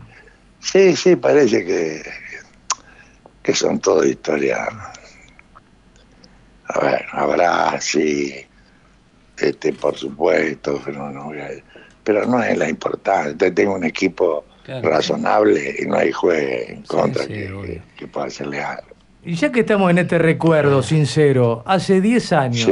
Sí, 0.61 0.95
sí, 0.95 1.17
parece 1.17 1.65
que, 1.65 2.03
que 3.43 3.55
son 3.55 3.81
todo 3.81 4.05
historias 4.05 4.69
a 6.69 6.81
ver, 6.81 7.05
habrá, 7.13 7.81
sí, 7.81 8.35
este, 9.39 9.73
por 9.73 9.97
supuesto, 9.97 10.81
pero 10.85 11.11
no, 11.11 11.31
pero 12.03 12.27
no 12.27 12.43
es 12.43 12.57
la 12.57 12.69
importante. 12.69 13.51
Tengo 13.51 13.75
un 13.75 13.85
equipo 13.85 14.45
razonable 14.83 15.77
y 15.79 15.87
no 15.87 15.97
hay 15.97 16.13
juez 16.13 16.71
en 16.71 16.83
contra 16.83 17.27
que, 17.27 17.81
pueda 18.13 18.27
hacerle 18.27 18.63
algo. 18.63 18.89
Y 19.25 19.35
ya 19.35 19.51
que 19.51 19.61
estamos 19.61 19.91
en 19.91 19.99
este 19.99 20.19
recuerdo 20.19 20.83
sincero, 20.83 21.63
hace 21.67 22.01
10 22.01 22.33
años, 22.33 22.71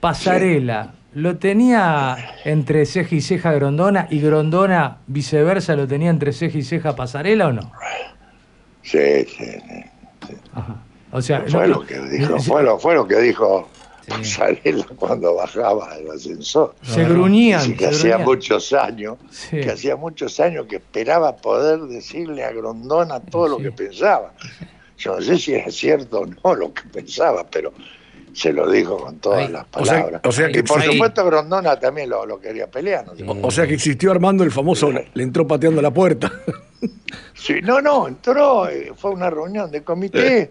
Pasarela, 0.00 0.94
¿lo 1.14 1.36
tenía 1.36 2.16
entre 2.44 2.86
ceja 2.86 3.14
y 3.14 3.20
ceja 3.20 3.52
Grondona 3.52 4.08
y 4.10 4.20
Grondona 4.20 4.98
viceversa 5.06 5.76
lo 5.76 5.86
tenía 5.86 6.10
entre 6.10 6.32
ceja 6.32 6.58
y 6.58 6.62
ceja 6.62 6.96
Pasarela 6.96 7.48
o 7.48 7.52
no? 7.52 7.72
Sí, 8.82 9.26
sí, 9.26 9.44
sí. 9.44 10.34
O 11.12 11.20
sea, 11.20 11.44
fue, 11.46 11.68
lo 11.68 11.84
que 11.84 11.98
dijo, 12.00 12.38
fue, 12.40 12.62
lo, 12.62 12.78
fue 12.78 12.94
lo 12.94 13.06
que 13.06 13.18
dijo 13.20 13.68
Pasarela 14.08 14.84
cuando 14.96 15.34
bajaba 15.34 15.96
el 15.96 16.10
ascensor. 16.10 16.74
Se 16.82 17.04
gruñían. 17.04 17.76
que 17.76 17.86
hacía 17.86 18.18
muchos 18.18 18.72
años, 18.72 19.18
que 19.50 19.70
hacía 19.70 19.96
muchos 19.96 20.40
años 20.40 20.66
que 20.66 20.76
esperaba 20.76 21.36
poder 21.36 21.80
decirle 21.82 22.44
a 22.44 22.52
Grondona 22.52 23.20
todo 23.20 23.48
lo 23.48 23.58
que 23.58 23.70
pensaba. 23.72 24.32
Yo 24.98 25.16
no 25.16 25.22
sé 25.22 25.38
si 25.38 25.54
era 25.54 25.70
cierto 25.70 26.20
o 26.20 26.26
no 26.26 26.54
lo 26.54 26.72
que 26.72 26.82
pensaba, 26.84 27.44
pero 27.48 27.72
se 28.32 28.52
lo 28.52 28.70
dijo 28.70 28.96
con 28.96 29.18
todas 29.18 29.50
las 29.50 29.66
palabras. 29.66 30.22
O 30.24 30.32
sea, 30.32 30.48
que 30.50 30.60
y 30.60 30.62
por 30.62 30.82
supuesto 30.82 31.24
Grondona 31.24 31.78
también 31.78 32.10
lo, 32.10 32.40
quería 32.40 32.70
pelear. 32.70 33.04
o, 33.26 33.50
sea 33.50 33.66
que 33.66 33.74
existió 33.74 34.10
Armando 34.10 34.44
el 34.44 34.50
famoso, 34.50 34.90
le 34.90 35.22
entró 35.22 35.46
pateando 35.46 35.82
la 35.82 35.90
puerta. 35.90 36.32
Sí, 37.34 37.60
no, 37.62 37.80
no, 37.80 38.08
entró, 38.08 38.68
eh, 38.68 38.92
fue 38.96 39.12
una 39.12 39.30
reunión 39.30 39.70
de 39.70 39.82
comité 39.82 40.50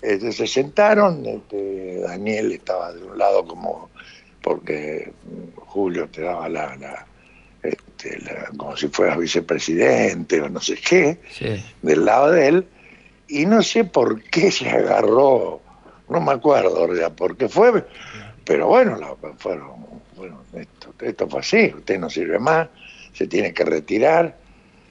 Este, 0.00 0.32
se 0.32 0.46
sentaron, 0.46 1.26
este, 1.26 2.00
Daniel 2.00 2.52
estaba 2.52 2.92
de 2.92 3.02
un 3.02 3.18
lado 3.18 3.44
como 3.44 3.90
porque 4.42 5.12
Julio 5.56 6.08
te 6.08 6.22
daba 6.22 6.48
la, 6.48 7.06
este, 7.62 8.18
como 8.56 8.76
si 8.76 8.88
fuera 8.88 9.16
vicepresidente 9.16 10.40
o 10.40 10.48
no 10.48 10.60
sé 10.60 10.76
qué, 10.76 11.18
del 11.82 12.04
lado 12.04 12.30
de 12.30 12.48
él, 12.48 12.66
y 13.26 13.44
no 13.44 13.62
sé 13.62 13.84
por 13.84 14.22
qué 14.22 14.50
se 14.50 14.68
agarró, 14.70 15.60
no 16.08 16.20
me 16.20 16.32
acuerdo 16.32 16.94
ya 16.94 17.10
por 17.10 17.36
qué 17.36 17.48
fue, 17.48 17.84
pero 18.44 18.68
bueno, 18.68 19.18
fueron, 19.38 19.84
bueno 20.16 20.42
esto, 20.54 20.94
esto 21.00 21.28
fue 21.28 21.40
así, 21.40 21.72
usted 21.76 21.98
no 21.98 22.08
sirve 22.08 22.38
más, 22.38 22.68
se 23.12 23.26
tiene 23.26 23.52
que 23.52 23.64
retirar, 23.64 24.38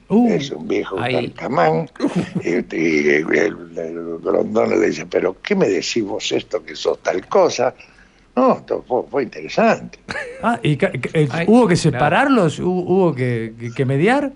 uh, 0.08 0.32
es 0.32 0.50
un 0.50 0.68
viejo 0.68 0.96
calcamán, 0.96 1.90
y, 2.42 2.48
el, 2.48 4.18
Grondón 4.22 4.70
le 4.70 4.86
dice, 4.86 5.06
pero 5.06 5.40
¿qué 5.42 5.54
me 5.54 5.68
decís 5.68 6.02
vos 6.04 6.30
esto 6.32 6.64
que 6.64 6.74
sos 6.74 7.02
tal 7.02 7.26
cosa? 7.26 7.74
No, 8.36 8.64
fue, 9.10 9.24
interesante. 9.24 9.98
Ah, 10.42 10.60
¿y 10.62 10.78
eh, 10.80 11.28
hubo 11.48 11.66
que 11.66 11.74
separarlos? 11.74 12.60
¿Hubo 12.60 13.12
que, 13.12 13.84
mediar? 13.84 14.32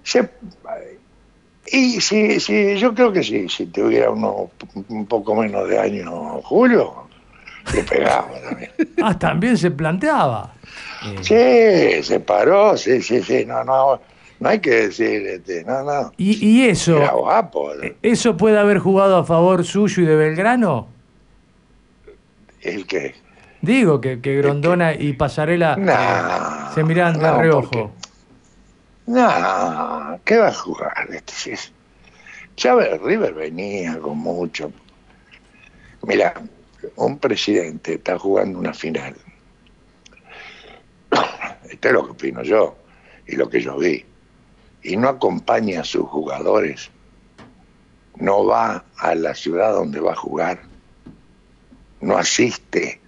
y 1.66 2.00
sí, 2.00 2.40
sí, 2.40 2.76
yo 2.76 2.92
creo 2.92 3.12
que 3.12 3.22
sí, 3.22 3.48
si 3.48 3.66
tuviera 3.66 4.10
uno 4.10 4.50
un 4.88 5.06
poco 5.06 5.36
menos 5.36 5.68
de 5.68 5.78
años, 5.78 6.10
Julio, 6.42 7.06
le 7.72 7.84
pegaba 7.84 8.32
también. 8.40 8.70
Ah, 9.02 9.16
también 9.16 9.56
se 9.56 9.70
planteaba. 9.70 10.52
Sí, 11.20 12.02
se 12.02 12.20
paró, 12.20 12.76
sí, 12.76 13.00
sí, 13.02 13.22
sí, 13.22 13.44
no, 13.44 13.62
no, 13.62 14.00
no 14.42 14.48
hay 14.48 14.58
que 14.58 14.70
decir, 14.70 15.24
este, 15.24 15.62
no, 15.62 15.84
no. 15.84 16.12
¿Y, 16.16 16.64
eso? 16.64 17.00
¿Eso 18.02 18.36
puede 18.36 18.58
haber 18.58 18.80
jugado 18.80 19.16
a 19.16 19.24
favor 19.24 19.64
suyo 19.64 20.02
y 20.02 20.06
de 20.06 20.16
Belgrano? 20.16 20.88
¿El 22.60 22.84
qué? 22.86 23.14
Digo 23.60 24.00
que, 24.00 24.20
que 24.20 24.36
Grondona 24.38 24.94
y 24.94 25.12
Pasarela 25.12 25.76
eh, 25.78 26.74
se 26.74 26.82
miran 26.82 27.20
de 27.20 27.32
reojo. 27.32 27.92
no, 29.06 30.18
¿qué 30.24 30.38
va 30.38 30.48
a 30.48 30.54
jugar? 30.54 31.08
Este, 31.12 31.56
Chávez 32.56 33.00
River 33.00 33.34
venía 33.34 33.96
con 34.00 34.18
mucho. 34.18 34.72
Mira, 36.04 36.34
un 36.96 37.16
presidente 37.18 37.94
está 37.94 38.18
jugando 38.18 38.58
una 38.58 38.74
final. 38.74 39.14
Esto 41.70 41.88
es 41.88 41.94
lo 41.94 42.04
que 42.06 42.10
opino 42.10 42.42
yo 42.42 42.76
y 43.28 43.36
lo 43.36 43.48
que 43.48 43.60
yo 43.60 43.78
vi. 43.78 44.04
Y 44.82 44.96
no 44.96 45.08
acompaña 45.08 45.80
a 45.80 45.84
sus 45.84 46.08
jugadores. 46.08 46.90
No 48.16 48.44
va 48.44 48.84
a 48.98 49.14
la 49.14 49.34
ciudad 49.34 49.72
donde 49.72 50.00
va 50.00 50.12
a 50.12 50.16
jugar. 50.16 50.60
No 52.00 52.16
asiste 52.16 53.02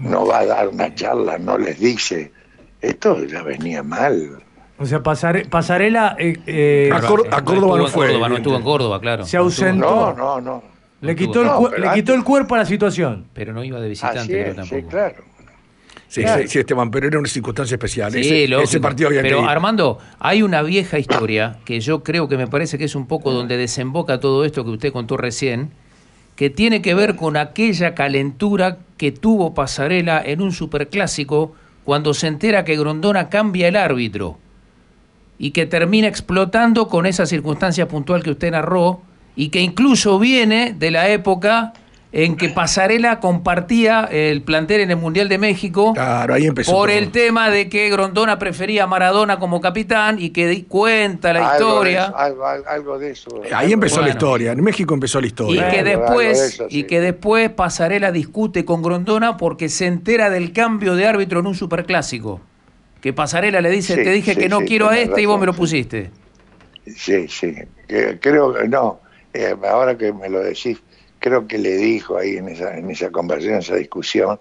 no 0.00 0.26
va 0.26 0.40
a 0.40 0.46
dar 0.46 0.68
una 0.68 0.94
charla, 0.94 1.38
no 1.38 1.58
les 1.58 1.78
dice. 1.78 2.32
Esto 2.80 3.24
ya 3.24 3.42
venía 3.42 3.82
mal. 3.82 4.42
O 4.78 4.86
sea, 4.86 5.02
Pasarela... 5.02 6.16
Eh, 6.18 6.38
eh, 6.46 6.90
a, 6.92 7.00
Córdoba 7.42 7.76
no 7.78 7.86
fue. 7.86 8.06
Córdoba, 8.06 8.28
no 8.30 8.36
estuvo 8.38 8.56
en 8.56 8.62
Córdoba, 8.62 9.00
claro. 9.00 9.26
Se 9.26 9.36
ausentó. 9.36 10.14
No, 10.16 10.40
no, 10.40 10.40
no. 10.40 10.62
Le, 11.02 11.14
quitó, 11.14 11.42
el, 11.42 11.82
le 11.82 11.92
quitó 11.92 12.14
el 12.14 12.24
cuerpo 12.24 12.54
a 12.54 12.58
la 12.58 12.64
situación. 12.64 13.26
Pero 13.34 13.52
no 13.52 13.62
iba 13.62 13.78
de 13.80 13.88
visitante, 13.88 14.54
Sí, 14.64 14.82
claro. 14.82 15.24
Sí, 16.10 16.24
sí, 16.48 16.58
Esteban, 16.58 16.90
pero 16.90 17.06
era 17.06 17.20
una 17.20 17.28
circunstancia 17.28 17.76
especial. 17.76 18.10
Sí, 18.10 18.18
ese, 18.18 18.44
ese, 18.44 18.80
partido 18.80 19.10
había 19.10 19.22
Pero 19.22 19.48
Armando, 19.48 19.98
hay 20.18 20.42
una 20.42 20.60
vieja 20.60 20.98
historia 20.98 21.58
que 21.64 21.78
yo 21.78 22.02
creo 22.02 22.28
que 22.28 22.36
me 22.36 22.48
parece 22.48 22.78
que 22.78 22.84
es 22.84 22.96
un 22.96 23.06
poco 23.06 23.30
donde 23.30 23.56
desemboca 23.56 24.18
todo 24.18 24.44
esto 24.44 24.64
que 24.64 24.70
usted 24.70 24.92
contó 24.92 25.16
recién, 25.16 25.70
que 26.34 26.50
tiene 26.50 26.82
que 26.82 26.94
ver 26.94 27.14
con 27.14 27.36
aquella 27.36 27.94
calentura 27.94 28.78
que 28.96 29.12
tuvo 29.12 29.54
Pasarela 29.54 30.20
en 30.24 30.42
un 30.42 30.50
superclásico 30.50 31.54
cuando 31.84 32.12
se 32.12 32.26
entera 32.26 32.64
que 32.64 32.76
Grondona 32.76 33.28
cambia 33.28 33.68
el 33.68 33.76
árbitro 33.76 34.36
y 35.38 35.52
que 35.52 35.66
termina 35.66 36.08
explotando 36.08 36.88
con 36.88 37.06
esa 37.06 37.24
circunstancia 37.24 37.86
puntual 37.86 38.24
que 38.24 38.32
usted 38.32 38.50
narró 38.50 39.00
y 39.36 39.50
que 39.50 39.60
incluso 39.60 40.18
viene 40.18 40.74
de 40.76 40.90
la 40.90 41.08
época 41.08 41.72
en 42.12 42.36
que 42.36 42.48
Pasarela 42.48 43.20
compartía 43.20 44.08
el 44.10 44.42
plantel 44.42 44.80
en 44.80 44.90
el 44.90 44.96
Mundial 44.96 45.28
de 45.28 45.38
México 45.38 45.94
por 46.66 46.90
el 46.90 47.12
tema 47.12 47.50
de 47.50 47.68
que 47.68 47.88
Grondona 47.88 48.38
prefería 48.38 48.84
a 48.84 48.86
Maradona 48.86 49.38
como 49.38 49.60
capitán 49.60 50.16
y 50.18 50.30
que 50.30 50.64
cuenta 50.66 51.32
la 51.32 51.52
historia. 51.52 52.12
algo, 52.66 52.98
de 52.98 53.12
eso. 53.12 53.30
Ahí 53.54 53.72
empezó 53.72 54.00
la 54.00 54.08
historia, 54.08 54.52
en 54.52 54.62
México 54.62 54.94
empezó 54.94 55.20
la 55.20 55.28
historia. 55.28 55.68
Y 55.68 55.70
que 55.70 55.84
después, 55.84 56.62
y 56.68 56.84
que 56.84 57.00
después 57.00 57.50
Pasarela 57.50 58.10
discute 58.10 58.64
con 58.64 58.82
Grondona 58.82 59.36
porque 59.36 59.68
se 59.68 59.86
entera 59.86 60.30
del 60.30 60.52
cambio 60.52 60.96
de 60.96 61.06
árbitro 61.06 61.40
en 61.40 61.46
un 61.46 61.54
superclásico. 61.54 62.40
Que 63.00 63.12
Pasarela 63.12 63.60
le 63.60 63.70
dice, 63.70 63.94
te 63.96 64.10
dije 64.10 64.36
que 64.36 64.48
no 64.48 64.60
quiero 64.60 64.88
a 64.88 64.98
este 64.98 65.22
y 65.22 65.26
vos 65.26 65.38
me 65.38 65.46
lo 65.46 65.54
pusiste. 65.54 66.10
Sí, 66.86 67.28
sí, 67.28 67.54
creo 67.86 68.54
que 68.54 68.68
no, 68.68 69.00
eh, 69.32 69.54
ahora 69.70 69.96
que 69.96 70.12
me 70.12 70.28
lo 70.28 70.40
decís 70.40 70.82
creo 71.20 71.46
que 71.46 71.58
le 71.58 71.76
dijo 71.76 72.18
ahí 72.18 72.38
en 72.38 72.48
esa, 72.48 72.76
en 72.76 72.90
esa 72.90 73.10
conversación, 73.10 73.54
en 73.54 73.60
esa 73.60 73.76
discusión, 73.76 74.40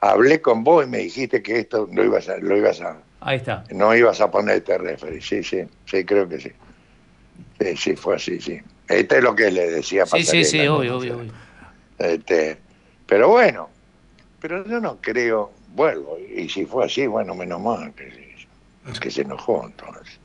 hablé 0.00 0.40
con 0.40 0.62
vos 0.62 0.84
y 0.84 0.88
me 0.88 0.98
dijiste 0.98 1.42
que 1.42 1.58
esto 1.58 1.88
lo 1.92 2.04
ibas 2.04 2.28
a, 2.28 2.36
lo 2.38 2.56
ibas 2.56 2.80
a 2.80 2.98
ahí 3.20 3.38
está. 3.38 3.64
no 3.72 3.94
ibas 3.96 4.20
a 4.20 4.30
ponerte 4.30 4.78
referee, 4.78 5.20
sí, 5.20 5.42
sí, 5.42 5.62
sí, 5.86 6.04
creo 6.04 6.28
que 6.28 6.40
sí. 6.40 6.52
Sí, 7.60 7.76
sí, 7.76 7.96
fue 7.96 8.16
así, 8.16 8.40
sí. 8.40 8.60
Este 8.86 9.18
es 9.18 9.24
lo 9.24 9.34
que 9.34 9.50
le 9.50 9.70
decía 9.70 10.06
Sí, 10.06 10.22
sí, 10.22 10.44
sí, 10.44 10.66
obvio, 10.68 10.98
obvio, 10.98 11.20
Este, 11.98 12.56
pero 13.06 13.28
bueno, 13.28 13.68
pero 14.40 14.64
yo 14.66 14.80
no 14.80 14.98
creo, 15.00 15.50
vuelvo, 15.74 16.16
y 16.18 16.48
si 16.48 16.64
fue 16.64 16.84
así, 16.86 17.06
bueno, 17.06 17.34
menos 17.34 17.60
mal 17.60 17.92
que, 17.94 18.36
que 19.00 19.10
se 19.10 19.22
enojó 19.22 19.66
entonces. 19.66 20.20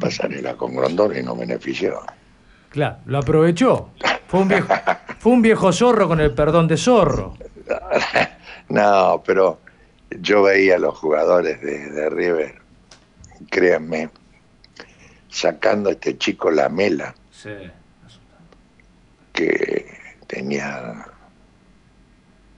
Pasarela 0.00 0.56
con 0.56 0.74
Grondón 0.74 1.16
y 1.16 1.22
no 1.22 1.36
benefició. 1.36 2.00
Claro, 2.70 2.98
lo 3.06 3.18
aprovechó. 3.18 3.90
Fue 4.28 4.40
un 4.40 4.48
viejo, 4.48 4.74
fue 5.18 5.32
un 5.32 5.42
viejo 5.42 5.72
zorro 5.72 6.08
con 6.08 6.20
el 6.20 6.32
perdón 6.32 6.68
de 6.68 6.76
zorro. 6.76 7.34
No, 8.68 9.22
pero 9.24 9.60
yo 10.10 10.42
veía 10.42 10.76
a 10.76 10.78
los 10.78 10.98
jugadores 10.98 11.60
de, 11.60 12.10
River, 12.10 12.56
créanme, 13.48 14.10
sacando 15.28 15.90
a 15.90 15.92
este 15.92 16.18
chico 16.18 16.50
la 16.50 16.68
mela, 16.68 17.14
que 19.32 19.86
tenía, 20.26 21.06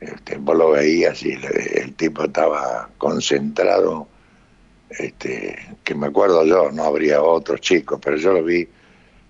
este, 0.00 0.38
vos 0.38 0.56
lo 0.56 0.70
veías 0.70 1.22
y 1.22 1.32
el, 1.32 1.94
tipo 1.94 2.24
estaba 2.24 2.88
concentrado, 2.96 4.08
este, 4.90 5.76
que 5.84 5.94
me 5.94 6.06
acuerdo 6.06 6.44
yo, 6.46 6.70
no 6.70 6.84
habría 6.84 7.22
otros 7.22 7.60
chicos, 7.60 8.00
pero 8.02 8.16
yo 8.16 8.32
lo 8.32 8.42
vi 8.42 8.66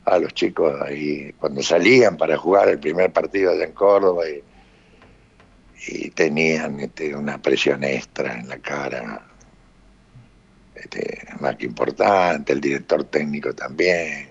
a 0.08 0.18
los 0.18 0.34
chicos 0.34 0.74
ahí 0.80 1.32
cuando 1.38 1.62
salían 1.62 2.16
para 2.16 2.36
jugar 2.36 2.68
el 2.68 2.78
primer 2.78 3.12
partido 3.12 3.52
allá 3.52 3.64
en 3.64 3.72
Córdoba 3.72 4.24
y, 4.28 4.42
tenían 6.10 6.80
este, 6.80 7.14
una 7.14 7.40
presión 7.40 7.84
extra 7.84 8.38
en 8.38 8.48
la 8.48 8.58
cara, 8.58 9.22
este, 10.74 11.20
más 11.40 11.56
que 11.56 11.66
importante, 11.66 12.52
el 12.52 12.60
director 12.60 13.04
técnico 13.04 13.54
también. 13.54 14.28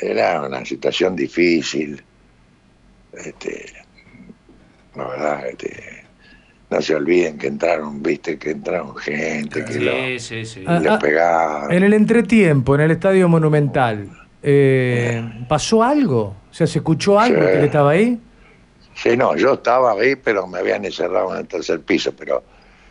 Era 0.00 0.42
una 0.42 0.64
situación 0.64 1.14
difícil. 1.14 2.02
Este, 3.12 3.66
la 4.96 5.08
verdad, 5.08 5.48
este, 5.48 6.04
no 6.70 6.80
se 6.80 6.94
olviden 6.94 7.36
que 7.36 7.48
entraron, 7.48 8.02
viste, 8.02 8.38
que 8.38 8.52
entraron 8.52 8.96
gente, 8.96 9.64
que 9.64 10.18
sí, 10.18 10.64
ah, 10.66 10.80
ah, 10.88 10.98
pegaban. 10.98 11.72
En 11.72 11.82
el 11.82 11.92
entretiempo, 11.92 12.74
en 12.76 12.80
el 12.82 12.92
Estadio 12.92 13.28
Monumental, 13.28 14.08
eh, 14.42 15.44
¿Pasó 15.48 15.82
algo? 15.82 16.36
O 16.50 16.54
sea, 16.54 16.66
¿se 16.66 16.78
escuchó 16.78 17.18
algo 17.18 17.40
que 17.40 17.64
estaba 17.64 17.90
ahí? 17.90 18.18
Sí, 18.94 19.16
no, 19.16 19.36
yo 19.36 19.54
estaba 19.54 19.92
ahí, 19.92 20.16
pero 20.16 20.46
me 20.46 20.58
habían 20.58 20.84
encerrado 20.84 21.32
en 21.34 21.40
el 21.40 21.46
tercer 21.46 21.80
piso, 21.80 22.12
pero 22.16 22.42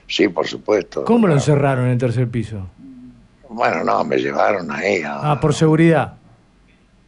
sí, 0.08 0.28
por 0.28 0.48
supuesto. 0.48 1.04
¿Cómo 1.06 1.28
lo 1.28 1.34
encerraron 1.34 1.86
en 1.86 1.92
el 1.92 1.98
tercer 1.98 2.28
piso? 2.30 2.68
Bueno, 3.50 3.84
no, 3.84 4.04
me 4.04 4.18
llevaron 4.18 4.72
ahí. 4.72 5.02
ah, 5.06 5.38
por 5.40 5.54
seguridad. 5.54 6.20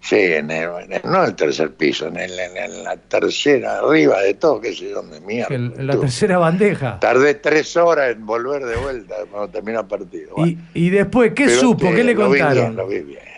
Sí, 0.02 0.16
en 0.16 0.50
el, 0.50 0.68
no 1.04 1.24
en 1.24 1.30
el 1.30 1.36
tercer 1.36 1.74
piso, 1.74 2.08
en, 2.08 2.18
en, 2.18 2.84
la 2.84 2.98
tercera, 2.98 3.78
arriba 3.78 4.20
de 4.22 4.34
todo, 4.34 4.60
qué 4.60 4.74
sé 4.74 4.90
dónde 4.90 5.22
mierda. 5.22 5.54
En 5.54 5.86
la 5.86 5.96
tercera 6.00 6.40
bandeja. 6.40 7.00
Tardé 7.00 7.36
tres 7.36 7.78
horas 7.78 8.16
en 8.16 8.26
volver 8.26 8.66
de 8.66 8.78
vuelta 8.78 9.16
cuando 9.30 9.50
terminó 9.50 9.82
el 9.82 9.86
partido. 9.86 10.34
¿Y, 10.44 10.58
¿Y, 10.74 10.90
después 10.90 11.34
qué 11.36 11.50
supo? 11.50 11.92
¿Qué 11.92 12.04
le 12.04 12.16
contaron? 12.16 12.76
lo 12.76 12.88
vi 12.88 13.02
bien. 13.02 13.31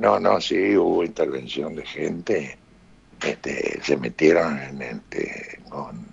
No, 0.00 0.18
no, 0.18 0.40
sí, 0.40 0.74
hubo 0.78 1.04
intervención 1.04 1.76
de 1.76 1.84
gente. 1.84 2.58
Este, 3.22 3.78
se 3.82 3.98
metieron 3.98 4.58
en 4.58 4.80
este, 4.80 5.60
con, 5.68 6.06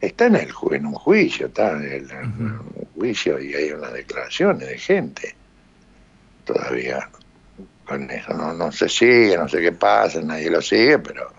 está 0.00 0.24
en, 0.24 0.36
el, 0.36 0.48
en 0.70 0.86
un 0.86 0.94
juicio, 0.94 1.48
está 1.48 1.72
en, 1.72 2.10
un 2.10 2.86
juicio 2.94 3.38
y 3.38 3.52
hay 3.52 3.72
unas 3.72 3.92
declaraciones 3.92 4.66
de 4.66 4.78
gente 4.78 5.34
todavía 6.46 7.10
con 7.86 8.10
eso. 8.10 8.32
No, 8.32 8.54
no 8.54 8.72
se 8.72 8.88
sigue, 8.88 9.36
no 9.36 9.46
sé 9.50 9.60
qué 9.60 9.72
pasa, 9.72 10.22
nadie 10.22 10.48
lo 10.48 10.62
sigue, 10.62 10.98
pero 10.98 11.30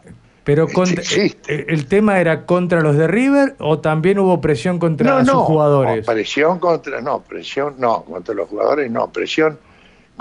Pero 0.44 0.68
eh, 0.68 1.36
¿el 1.68 1.88
tema 1.88 2.20
era 2.20 2.46
contra 2.46 2.82
los 2.82 2.96
de 2.96 3.08
River 3.08 3.56
o 3.58 3.80
también 3.80 4.20
hubo 4.20 4.40
presión 4.40 4.78
contra 4.78 5.26
sus 5.26 5.34
jugadores? 5.34 6.06
No, 6.06 6.14
presión 6.14 6.60
contra, 6.60 7.02
no, 7.02 7.22
presión, 7.22 7.74
no, 7.80 8.04
contra 8.04 8.36
los 8.36 8.48
jugadores 8.48 8.92
no, 8.92 9.12
presión 9.12 9.58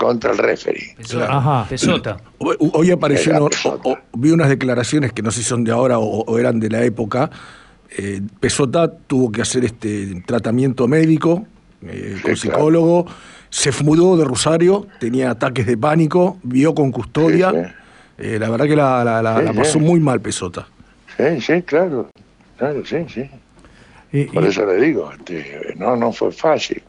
contra 0.01 0.31
el 0.31 0.37
referee. 0.39 0.95
Ajá. 1.29 1.67
Pesota. 1.69 2.17
Hoy 2.39 2.89
apareció, 2.89 3.47
vi 4.13 4.31
unas 4.31 4.49
declaraciones 4.49 5.13
que 5.13 5.21
no 5.21 5.29
sé 5.29 5.43
si 5.43 5.45
son 5.49 5.63
de 5.63 5.71
ahora 5.71 5.99
o, 5.99 6.39
eran 6.39 6.59
de 6.59 6.69
la 6.69 6.83
época. 6.83 7.29
Eh, 7.95 8.19
Pesota 8.39 8.91
tuvo 8.91 9.31
que 9.31 9.43
hacer 9.43 9.63
este 9.63 10.23
tratamiento 10.25 10.87
médico 10.87 11.45
eh, 11.83 12.17
con 12.23 12.35
psicólogo, 12.35 13.05
se 13.49 13.71
mudó 13.83 14.17
de 14.17 14.25
Rosario, 14.25 14.87
tenía 14.99 15.29
ataques 15.29 15.67
de 15.67 15.77
pánico, 15.77 16.39
vio 16.41 16.73
con 16.73 16.91
custodia. 16.91 17.75
Eh, 18.17 18.39
la 18.39 18.49
verdad 18.49 18.65
que 18.65 18.75
la, 18.75 19.53
pasó 19.55 19.79
muy 19.79 19.99
mal 19.99 20.19
Pesota. 20.19 20.67
Sí, 21.15 21.41
sí, 21.41 21.61
claro, 21.61 22.09
claro, 22.57 22.83
sí, 22.85 23.05
sí. 23.07 23.29
Por 24.33 24.45
eso 24.45 24.65
le 24.65 24.81
digo, 24.81 25.11
este, 25.11 25.75
no, 25.77 25.95
no 25.95 26.11
fue 26.11 26.31
fácil. 26.31 26.81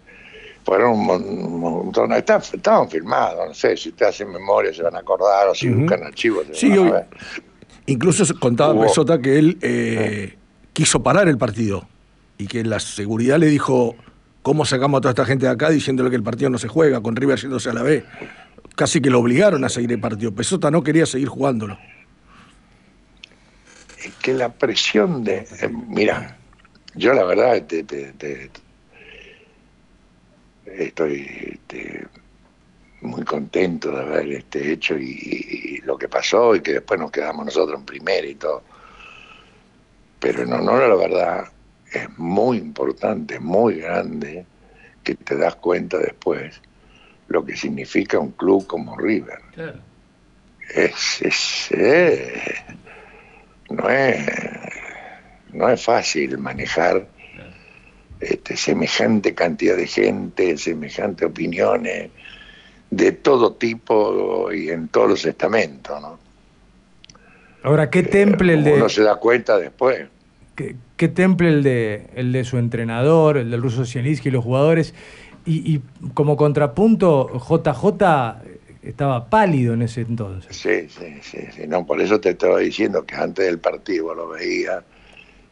Fueron 0.64 0.92
un 0.92 1.60
montón, 1.60 2.12
estaban 2.12 2.88
filmados, 2.88 3.48
no 3.48 3.54
sé, 3.54 3.76
si 3.76 3.92
te 3.92 4.04
hacen 4.04 4.30
memoria 4.30 4.72
se 4.72 4.82
van 4.82 4.94
a 4.94 5.00
acordar 5.00 5.48
o 5.48 5.54
si 5.54 5.68
buscan 5.68 6.04
archivos. 6.04 6.46
Sí, 6.52 6.72
incluso 7.86 8.24
contaba 8.38 8.80
Pesota 8.80 9.20
que 9.20 9.38
él 9.38 9.58
eh, 9.60 10.36
quiso 10.72 11.02
parar 11.02 11.28
el 11.28 11.36
partido 11.36 11.88
y 12.38 12.46
que 12.46 12.64
la 12.64 12.78
seguridad 12.78 13.38
le 13.38 13.46
dijo, 13.46 13.96
¿cómo 14.42 14.64
sacamos 14.64 14.98
a 14.98 15.00
toda 15.00 15.10
esta 15.10 15.24
gente 15.24 15.46
de 15.46 15.52
acá 15.52 15.68
diciéndole 15.68 16.10
que 16.10 16.16
el 16.16 16.22
partido 16.22 16.48
no 16.48 16.58
se 16.58 16.68
juega, 16.68 17.00
con 17.00 17.16
River 17.16 17.38
yéndose 17.40 17.70
a 17.70 17.72
la 17.72 17.82
B? 17.82 18.04
casi 18.74 19.00
que 19.00 19.10
lo 19.10 19.20
obligaron 19.20 19.64
a 19.64 19.68
seguir 19.68 19.92
el 19.92 20.00
partido. 20.00 20.32
Pesota 20.32 20.70
no 20.70 20.82
quería 20.82 21.06
seguir 21.06 21.28
jugándolo. 21.28 21.78
Es 23.98 24.12
que 24.20 24.34
la 24.34 24.50
presión 24.50 25.24
de. 25.24 25.46
Eh, 25.60 25.70
mira, 25.88 26.36
yo 26.94 27.12
la 27.14 27.24
verdad 27.24 27.62
estoy 30.78 31.58
muy 33.02 33.24
contento 33.24 33.90
de 33.90 34.00
haber 34.00 34.32
este 34.32 34.72
hecho 34.72 34.96
y, 34.96 35.80
lo 35.84 35.98
que 35.98 36.08
pasó 36.08 36.54
y 36.54 36.60
que 36.60 36.74
después 36.74 37.00
nos 37.00 37.10
quedamos 37.10 37.44
nosotros 37.44 37.78
en 37.78 37.84
primera 37.84 38.26
y 38.26 38.36
todo. 38.36 38.62
Pero 40.20 40.42
en 40.42 40.52
honor 40.52 40.82
a 40.82 40.88
la 40.88 40.94
verdad, 40.94 41.44
es 41.92 42.08
muy 42.18 42.58
importante, 42.58 43.40
muy 43.40 43.80
grande 43.80 44.46
que 45.02 45.16
te 45.16 45.36
das 45.36 45.56
cuenta 45.56 45.98
después 45.98 46.60
lo 47.26 47.44
que 47.44 47.56
significa 47.56 48.18
un 48.18 48.30
club 48.32 48.66
como 48.66 48.96
River. 48.96 49.40
Es, 50.74 51.68
eh, 51.72 52.54
no, 53.70 53.90
es, 53.90 54.26
no 55.52 55.68
es 55.68 55.84
fácil 55.84 56.38
manejar 56.38 57.08
este, 58.22 58.56
semejante 58.56 59.34
cantidad 59.34 59.76
de 59.76 59.86
gente, 59.86 60.56
semejante 60.56 61.24
opiniones 61.24 62.10
de 62.90 63.12
todo 63.12 63.54
tipo 63.54 64.52
y 64.52 64.70
en 64.70 64.88
todos 64.88 65.08
los 65.08 65.24
estamentos. 65.24 66.00
¿no? 66.00 66.18
Ahora, 67.62 67.90
¿qué 67.90 68.02
temple 68.02 68.54
el 68.54 68.64
de...? 68.64 68.74
Uno 68.74 68.88
se 68.88 69.02
da 69.02 69.16
cuenta 69.16 69.58
después. 69.58 70.06
¿Qué, 70.54 71.08
temple 71.08 71.48
el 71.48 71.62
de, 71.64 72.10
el 72.14 72.30
de 72.30 72.44
su 72.44 72.58
entrenador, 72.58 73.38
el 73.38 73.50
del 73.50 73.60
ruso 73.60 73.84
Zielinski 73.84 74.28
y 74.28 74.32
los 74.32 74.44
jugadores? 74.44 74.94
Y, 75.44 75.80
como 76.14 76.36
contrapunto, 76.36 77.28
JJ 77.34 78.04
estaba 78.82 79.28
pálido 79.28 79.74
en 79.74 79.82
ese 79.82 80.02
entonces. 80.02 80.54
Sí, 80.54 80.88
sí, 80.88 81.20
sí, 81.50 81.66
no, 81.66 81.84
por 81.84 82.00
eso 82.00 82.20
te 82.20 82.30
estaba 82.30 82.60
diciendo 82.60 83.04
que 83.04 83.16
antes 83.16 83.46
del 83.46 83.58
partido 83.58 84.14
lo 84.14 84.28
veía 84.28 84.84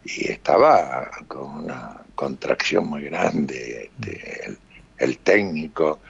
y 0.05 0.31
estaba 0.31 1.11
con 1.27 1.65
una 1.65 2.03
contracción 2.21 2.87
muy 2.87 3.05
grande. 3.05 3.91
Este, 3.99 4.59
el, 4.99 5.19
técnico 5.19 6.01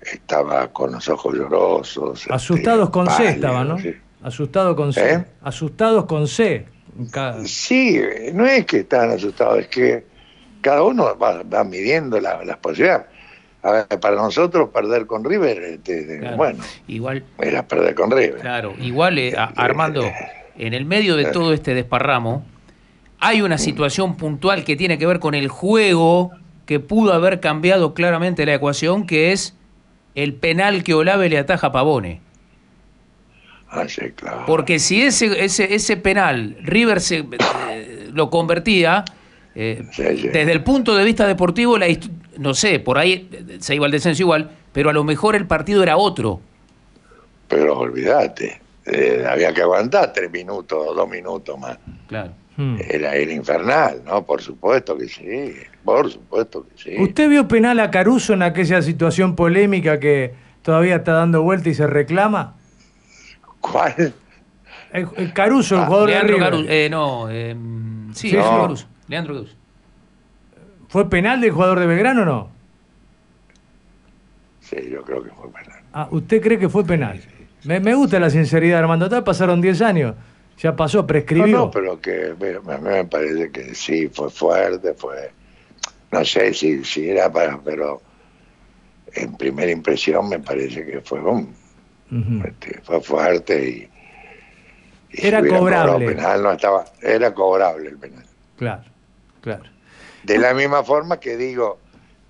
estaba 0.00 0.68
con 0.68 0.92
los 0.92 1.06
ojos 1.10 1.34
llorosos. 1.34 2.22
Este, 2.22 2.32
Asustados 2.32 2.88
con 2.88 3.10
C 3.10 3.28
estaba, 3.28 3.62
¿no? 3.62 3.76
Asustados 4.22 4.74
con 4.74 4.94
C. 4.94 5.12
¿Eh? 5.12 5.24
Asustados 5.42 6.06
con 6.06 6.26
C. 6.26 6.66
Sí, 7.44 8.00
no 8.32 8.46
es 8.46 8.64
que 8.64 8.78
estaban 8.78 9.10
asustados, 9.10 9.58
es 9.58 9.68
que 9.68 10.04
cada 10.62 10.82
uno 10.82 11.16
va, 11.18 11.62
midiendo 11.64 12.18
las 12.18 12.56
posibilidades. 12.56 13.06
para 14.00 14.16
nosotros 14.16 14.70
perder 14.70 15.06
con 15.06 15.22
River, 15.22 15.58
este, 15.58 16.34
bueno, 16.36 16.64
igual 16.88 17.22
era 17.38 17.68
perder 17.68 17.94
con 17.94 18.10
River. 18.10 18.40
Claro, 18.40 18.74
igual 18.80 19.18
eh, 19.18 19.34
Armando, 19.36 20.10
en 20.56 20.72
el 20.74 20.86
medio 20.86 21.16
de 21.16 21.26
todo 21.26 21.52
este 21.52 21.74
desparramo, 21.74 22.44
hay 23.20 23.42
una 23.42 23.58
situación 23.58 24.16
puntual 24.16 24.64
que 24.64 24.76
tiene 24.76 24.98
que 24.98 25.06
ver 25.06 25.18
con 25.18 25.34
el 25.34 25.48
juego 25.48 26.30
que 26.66 26.80
pudo 26.80 27.12
haber 27.12 27.40
cambiado 27.40 27.94
claramente 27.94 28.44
la 28.46 28.54
ecuación, 28.54 29.06
que 29.06 29.32
es 29.32 29.54
el 30.14 30.34
penal 30.34 30.84
que 30.84 30.94
Olave 30.94 31.28
le 31.28 31.38
ataja 31.38 31.68
a 31.68 31.72
Pavone. 31.72 32.20
Ah, 33.70 33.88
sí, 33.88 34.10
claro. 34.14 34.44
Porque 34.46 34.78
si 34.78 35.02
ese, 35.02 35.44
ese, 35.44 35.74
ese 35.74 35.96
penal 35.96 36.56
River 36.62 37.00
se, 37.00 37.18
eh, 37.70 38.08
lo 38.12 38.30
convertía, 38.30 39.04
eh, 39.54 39.84
desde 39.96 40.52
el 40.52 40.62
punto 40.62 40.94
de 40.94 41.04
vista 41.04 41.26
deportivo, 41.26 41.76
la 41.78 41.86
no 42.38 42.54
sé, 42.54 42.78
por 42.78 42.98
ahí 42.98 43.28
se 43.58 43.74
iba 43.74 43.86
al 43.86 43.92
descenso 43.92 44.22
igual, 44.22 44.50
pero 44.72 44.90
a 44.90 44.92
lo 44.92 45.04
mejor 45.04 45.34
el 45.34 45.46
partido 45.46 45.82
era 45.82 45.96
otro. 45.96 46.40
Pero 47.48 47.78
olvídate, 47.78 48.60
eh, 48.86 49.24
había 49.28 49.52
que 49.52 49.62
aguantar 49.62 50.12
tres 50.12 50.30
minutos, 50.30 50.94
dos 50.94 51.08
minutos 51.08 51.58
más. 51.58 51.78
Claro. 52.06 52.32
Hmm. 52.58 52.76
Era, 52.90 53.14
el 53.14 53.30
infernal, 53.30 54.02
¿no? 54.04 54.24
Por 54.24 54.42
supuesto 54.42 54.98
que 54.98 55.08
sí, 55.08 55.54
por 55.84 56.10
supuesto 56.10 56.66
que 56.66 56.76
sí. 56.76 57.00
¿Usted 57.00 57.28
vio 57.28 57.46
penal 57.46 57.78
a 57.78 57.88
Caruso 57.92 58.32
en 58.34 58.42
aquella 58.42 58.82
situación 58.82 59.36
polémica 59.36 60.00
que 60.00 60.34
todavía 60.62 60.96
está 60.96 61.12
dando 61.12 61.42
vuelta 61.42 61.68
y 61.68 61.74
se 61.74 61.86
reclama? 61.86 62.56
¿Cuál? 63.60 64.12
Caruso, 65.34 65.76
el 65.76 65.82
ah, 65.82 65.86
jugador 65.86 66.10
de 66.10 66.20
River. 66.20 66.54
Eh, 66.68 66.88
no, 66.90 67.30
em, 67.30 68.12
sí, 68.12 68.32
Caruso. 68.32 68.88
Leandro 69.06 69.36
Cruz. 69.36 69.56
¿Fue 70.88 71.08
penal 71.08 71.40
del 71.40 71.52
jugador 71.52 71.78
de 71.78 71.86
Belgrano 71.86 72.22
o 72.22 72.24
no? 72.24 72.48
Sí, 74.62 74.76
yo 74.90 75.02
creo 75.02 75.22
que 75.22 75.30
fue 75.30 75.48
penal. 75.52 75.80
Ah, 75.92 76.08
¿usted 76.10 76.42
cree 76.42 76.58
que 76.58 76.68
fue 76.68 76.84
penal? 76.84 77.20
Me, 77.64 77.94
gusta 77.94 78.18
la 78.18 78.30
sinceridad, 78.30 78.80
Armando. 78.80 79.08
Ya 79.08 79.22
pasaron 79.22 79.60
10 79.60 79.80
años. 79.82 80.14
Ya 80.58 80.74
pasó, 80.74 81.06
prescribió. 81.06 81.46
No, 81.46 81.64
no 81.66 81.70
pero 81.70 82.00
que 82.00 82.34
a 82.36 82.78
mí 82.78 82.88
me 82.88 83.04
parece 83.04 83.50
que 83.50 83.74
sí, 83.74 84.08
fue 84.08 84.30
fuerte, 84.30 84.94
fue... 84.94 85.30
No 86.10 86.24
sé 86.24 86.52
si, 86.54 86.84
si 86.84 87.10
era 87.10 87.30
para... 87.30 87.58
Pero 87.58 88.02
en 89.14 89.36
primera 89.36 89.70
impresión 89.70 90.28
me 90.28 90.38
parece 90.38 90.84
que 90.84 91.00
fue 91.00 91.20
un... 91.20 91.54
Este, 92.44 92.80
fue 92.82 93.00
fuerte 93.02 93.68
y... 93.68 93.90
era 95.12 95.46
cobrable. 95.46 96.06
Penal, 96.06 96.42
no 96.42 96.52
estaba, 96.52 96.86
era 97.02 97.34
cobrable 97.34 97.90
el 97.90 97.98
penal. 97.98 98.24
Claro. 98.56 98.84
Claro. 99.42 99.64
De 100.24 100.38
la 100.38 100.54
misma 100.54 100.82
forma 100.82 101.20
que 101.20 101.36
digo 101.36 101.78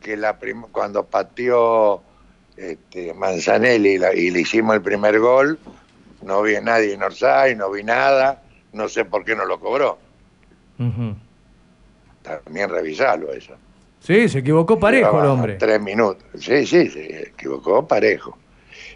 que 0.00 0.16
la 0.16 0.38
cuando 0.72 1.04
pateó 1.04 2.02
este, 2.56 3.14
Manzanelli 3.14 4.00
y, 4.14 4.30
le 4.30 4.40
hicimos 4.40 4.74
el 4.74 4.82
primer 4.82 5.18
gol, 5.18 5.58
no 6.22 6.42
vi 6.42 6.56
a 6.56 6.60
nadie 6.60 6.94
en 6.94 7.02
Orsay, 7.02 7.54
no 7.54 7.70
vi 7.70 7.82
nada, 7.82 8.42
no 8.72 8.88
sé 8.88 9.04
por 9.04 9.24
qué 9.24 9.34
no 9.34 9.44
lo 9.44 9.58
cobró. 9.60 9.98
También 12.22 12.70
revisarlo 12.70 13.32
eso. 13.32 13.54
Sí, 14.00 14.28
se 14.28 14.38
equivocó 14.38 14.78
parejo 14.78 15.20
el 15.20 15.26
hombre. 15.26 15.54
Tres 15.54 15.80
minutos. 15.80 16.24
Sí, 16.38 16.64
sí, 16.66 16.88
se 16.88 17.28
equivocó 17.28 17.86
parejo. 17.86 18.38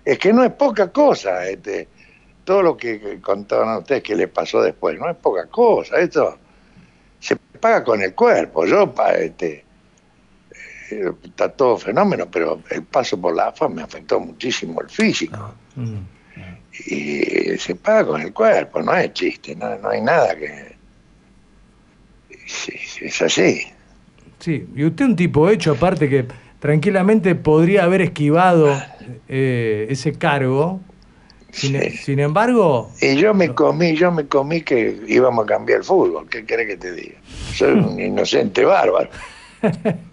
Es 0.05 0.19
que 0.19 0.33
no 0.33 0.45
es 0.45 0.53
poca 0.53 0.91
cosa, 0.91 1.47
este, 1.47 1.89
todo 2.45 2.63
lo 2.63 2.77
que 2.77 3.21
contaron 3.21 3.79
ustedes 3.79 4.03
que 4.03 4.17
le 4.17 4.29
pasó 4.29 4.63
después, 4.63 4.99
no 4.99 5.09
es 5.09 5.17
poca 5.17 5.47
cosa. 5.47 5.99
Esto 5.99 6.39
se 7.21 7.37
paga 7.37 7.85
con 7.85 8.03
el 8.03 8.15
cuerpo. 8.15 8.67
Yo, 8.67 8.93
este, 9.17 9.65
eh, 10.91 11.13
está 11.25 11.49
todo 11.51 11.79
fenómeno, 11.79 12.27
pero 12.31 12.61
el 12.71 12.83
paso 12.85 13.21
por 13.21 13.35
la 13.35 13.49
AFA 13.49 13.69
me 13.69 13.83
afectó 13.83 14.21
muchísimo 14.21 14.81
el 14.81 14.91
físico. 14.91 15.37
Ah. 15.37 15.53
Y 16.87 17.59
se 17.59 17.75
paga 17.75 18.07
con 18.07 18.21
el 18.23 18.33
cuerpo, 18.33 18.81
no 18.83 18.95
es 18.95 19.13
chiste, 19.13 19.55
no, 19.55 19.77
no 19.79 19.91
hay 19.91 20.01
nada 20.01 20.35
que... 20.37 20.73
Es, 23.01 23.23
así. 23.23 23.63
Sí, 24.39 24.67
y 24.75 24.85
usted 24.85 25.05
un 25.05 25.17
tipo 25.17 25.49
hecho, 25.49 25.73
aparte 25.73 26.09
que 26.09 26.27
tranquilamente 26.61 27.35
podría 27.35 27.85
haber 27.85 28.03
esquivado 28.03 28.75
eh, 29.29 29.87
ese 29.91 30.13
cargo 30.13 30.81
sin, 31.53 32.19
embargo... 32.19 32.91
Y 33.01 33.17
yo 33.17 33.35
me 33.35 33.55
comí, 33.55 33.95
yo 33.95 34.11
me 34.11 34.27
comí 34.27 34.63
que 34.63 34.99
íbamos 35.07 35.45
a 35.45 35.47
cambiar 35.47 35.81
el 35.81 35.85
fútbol, 35.85 36.27
¿qué 36.29 36.45
querés 36.45 36.67
que 36.67 36.77
te 36.77 36.93
diga? 36.93 37.17
Soy 37.55 37.73
un 37.73 38.01
inocente 38.01 38.65
bárbaro. 38.65 39.11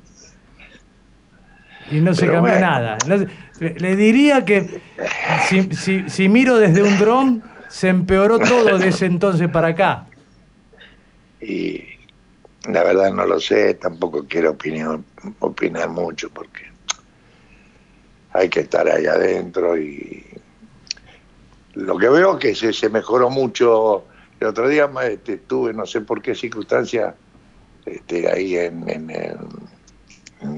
y 1.91 2.01
no 2.01 2.13
se 2.13 2.27
cambió 2.27 2.59
nada. 2.59 2.97
le 3.59 3.95
diría 3.95 4.45
que 4.45 4.81
si, 6.07 6.29
miro 6.29 6.57
desde 6.57 6.83
un 6.83 6.97
dron, 6.97 7.43
se 7.67 7.89
empeoró 7.89 8.39
todo 8.39 8.77
de 8.77 8.89
ese 8.89 9.05
entonces 9.05 9.49
para 9.49 9.69
acá. 9.69 10.05
Y 11.41 11.83
la 12.67 12.83
verdad 12.83 13.13
no 13.13 13.25
lo 13.25 13.39
sé, 13.39 13.75
tampoco 13.75 14.25
quiero 14.27 14.51
opinar, 14.51 14.99
opinar 15.39 15.89
mucho 15.89 16.29
porque 16.29 16.63
hay 18.33 18.49
que 18.49 18.61
estar 18.61 18.87
ahí 18.87 19.05
adentro 19.05 19.77
y 19.77 20.25
lo 21.73 21.97
que 21.97 22.09
veo 22.09 22.33
es 22.33 22.39
que 22.39 22.55
se, 22.55 22.73
se 22.73 22.89
mejoró 22.89 23.29
mucho. 23.29 24.05
El 24.39 24.47
otro 24.47 24.67
día 24.67 24.89
este, 25.03 25.33
estuve, 25.33 25.73
no 25.73 25.85
sé 25.85 26.01
por 26.01 26.21
qué 26.21 26.35
circunstancia, 26.35 27.15
este, 27.85 28.29
ahí 28.29 28.55
en, 28.57 28.89
en, 28.89 29.09
en 29.09 29.37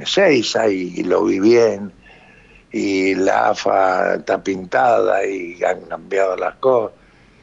Seiza 0.06 0.68
y, 0.68 1.04
lo 1.04 1.26
vi 1.26 1.40
bien. 1.40 1.92
Y 2.72 3.16
la 3.16 3.50
AFA 3.50 4.16
está 4.16 4.42
pintada 4.42 5.26
y 5.26 5.62
han 5.64 5.82
cambiado 5.82 6.38
las 6.38 6.56
cosas. 6.56 6.98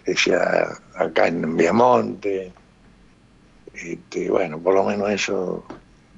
Decía 0.06 0.68
acá 0.94 1.28
en 1.28 1.56
Viamonte. 1.56 2.52
Este, 3.74 4.30
bueno, 4.30 4.58
por 4.58 4.74
lo 4.74 4.84
menos 4.84 5.10
eso 5.10 5.64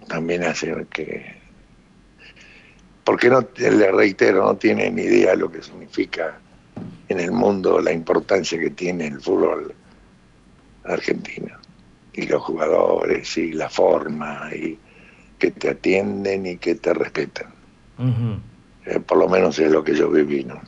también 0.09 0.45
hace 0.45 0.87
que. 0.91 1.41
Porque 3.05 3.29
no, 3.29 3.47
le 3.57 3.91
reitero, 3.91 4.45
no 4.45 4.57
tiene 4.57 4.91
ni 4.91 5.03
idea 5.03 5.33
de 5.33 5.39
lo 5.39 5.51
que 5.51 5.63
significa 5.63 6.39
en 7.09 7.19
el 7.19 7.33
mundo 7.33 7.81
la 7.81 7.93
importancia 7.93 8.59
que 8.59 8.71
tiene 8.71 9.09
el 9.09 9.21
fútbol 9.21 9.75
argentino 10.85 11.57
y 12.13 12.27
los 12.27 12.43
jugadores 12.43 13.37
y 13.37 13.53
la 13.53 13.69
forma 13.69 14.49
y 14.55 14.79
que 15.41 15.51
te 15.51 15.71
atienden 15.71 16.47
y 16.47 16.57
que 16.59 16.77
te 16.77 16.95
respetan. 16.95 17.49
Eh, 18.87 19.01
por 19.01 19.19
lo 19.19 19.29
menos 19.29 19.59
es 19.59 19.73
lo 19.73 19.83
que 19.83 19.97
yo 19.97 20.09
viví, 20.11 20.45
¿no? 20.45 20.61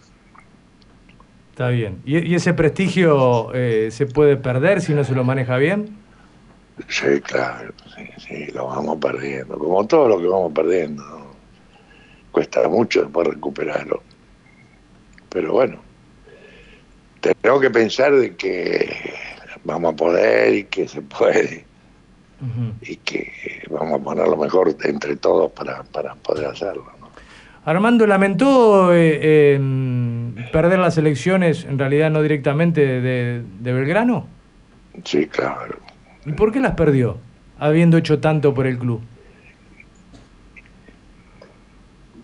Está 1.50 1.68
bien. 1.68 2.00
¿Y, 2.04 2.34
ese 2.34 2.54
prestigio 2.54 3.54
eh, 3.54 3.90
se 3.92 4.06
puede 4.06 4.36
perder 4.36 4.80
si 4.80 4.94
no 4.94 5.04
se 5.04 5.14
lo 5.14 5.22
maneja 5.22 5.58
bien? 5.58 5.96
Sí, 6.88 7.20
claro, 7.20 7.72
sí, 7.94 8.08
sí, 8.16 8.46
lo 8.52 8.66
vamos 8.66 8.98
perdiendo, 8.98 9.58
como 9.58 9.86
todo 9.86 10.08
lo 10.08 10.18
que 10.18 10.26
vamos 10.26 10.52
perdiendo. 10.52 11.04
Cuesta 12.32 12.66
mucho 12.68 13.02
después 13.02 13.28
recuperarlo. 13.28 14.02
Pero 15.28 15.52
bueno, 15.52 15.78
tenemos 17.20 17.60
que 17.60 17.70
pensar 17.70 18.14
de 18.14 18.34
que 18.34 19.14
vamos 19.64 19.92
a 19.92 19.96
poder 19.96 20.54
y 20.54 20.64
que 20.64 20.88
se 20.88 21.02
puede 21.02 21.66
y 22.82 22.96
que 22.96 23.32
vamos 23.70 24.00
a 24.00 24.04
poner 24.04 24.26
lo 24.28 24.36
mejor 24.36 24.74
entre 24.84 25.16
todos 25.16 25.50
para, 25.52 25.82
para 25.84 26.14
poder 26.14 26.46
hacerlo. 26.46 26.84
Armando, 27.64 28.06
¿lamentó 28.06 28.90
eh, 28.92 29.58
perder 30.52 30.80
las 30.80 30.98
elecciones, 30.98 31.64
en 31.64 31.78
realidad 31.78 32.10
no 32.10 32.20
directamente 32.20 32.80
de, 32.80 33.42
de, 33.60 33.72
Belgrano? 33.72 34.26
Sí, 35.04 35.26
claro. 35.26 35.78
¿Y 36.26 36.32
por 36.32 36.52
qué 36.52 36.58
las 36.58 36.74
perdió, 36.74 37.18
habiendo 37.58 37.96
hecho 37.96 38.18
tanto 38.18 38.52
por 38.52 38.66
el 38.66 38.78
club? 38.78 39.00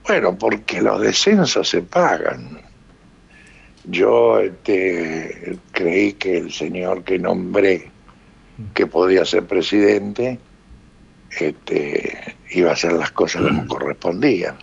Bueno, 0.08 0.36
porque 0.36 0.82
los 0.82 1.00
descensos 1.00 1.68
se 1.68 1.82
pagan. 1.82 2.58
Yo 3.84 4.40
este, 4.40 5.56
creí 5.70 6.14
que 6.14 6.38
el 6.38 6.52
señor 6.52 7.04
que 7.04 7.18
nombré, 7.18 7.90
que 8.74 8.86
podía 8.86 9.24
ser 9.24 9.46
presidente, 9.46 10.38
este, 11.38 12.36
iba 12.50 12.70
a 12.70 12.72
hacer 12.72 12.92
las 12.92 13.10
cosas 13.12 13.42
como 13.42 13.66
correspondían. 13.66 14.56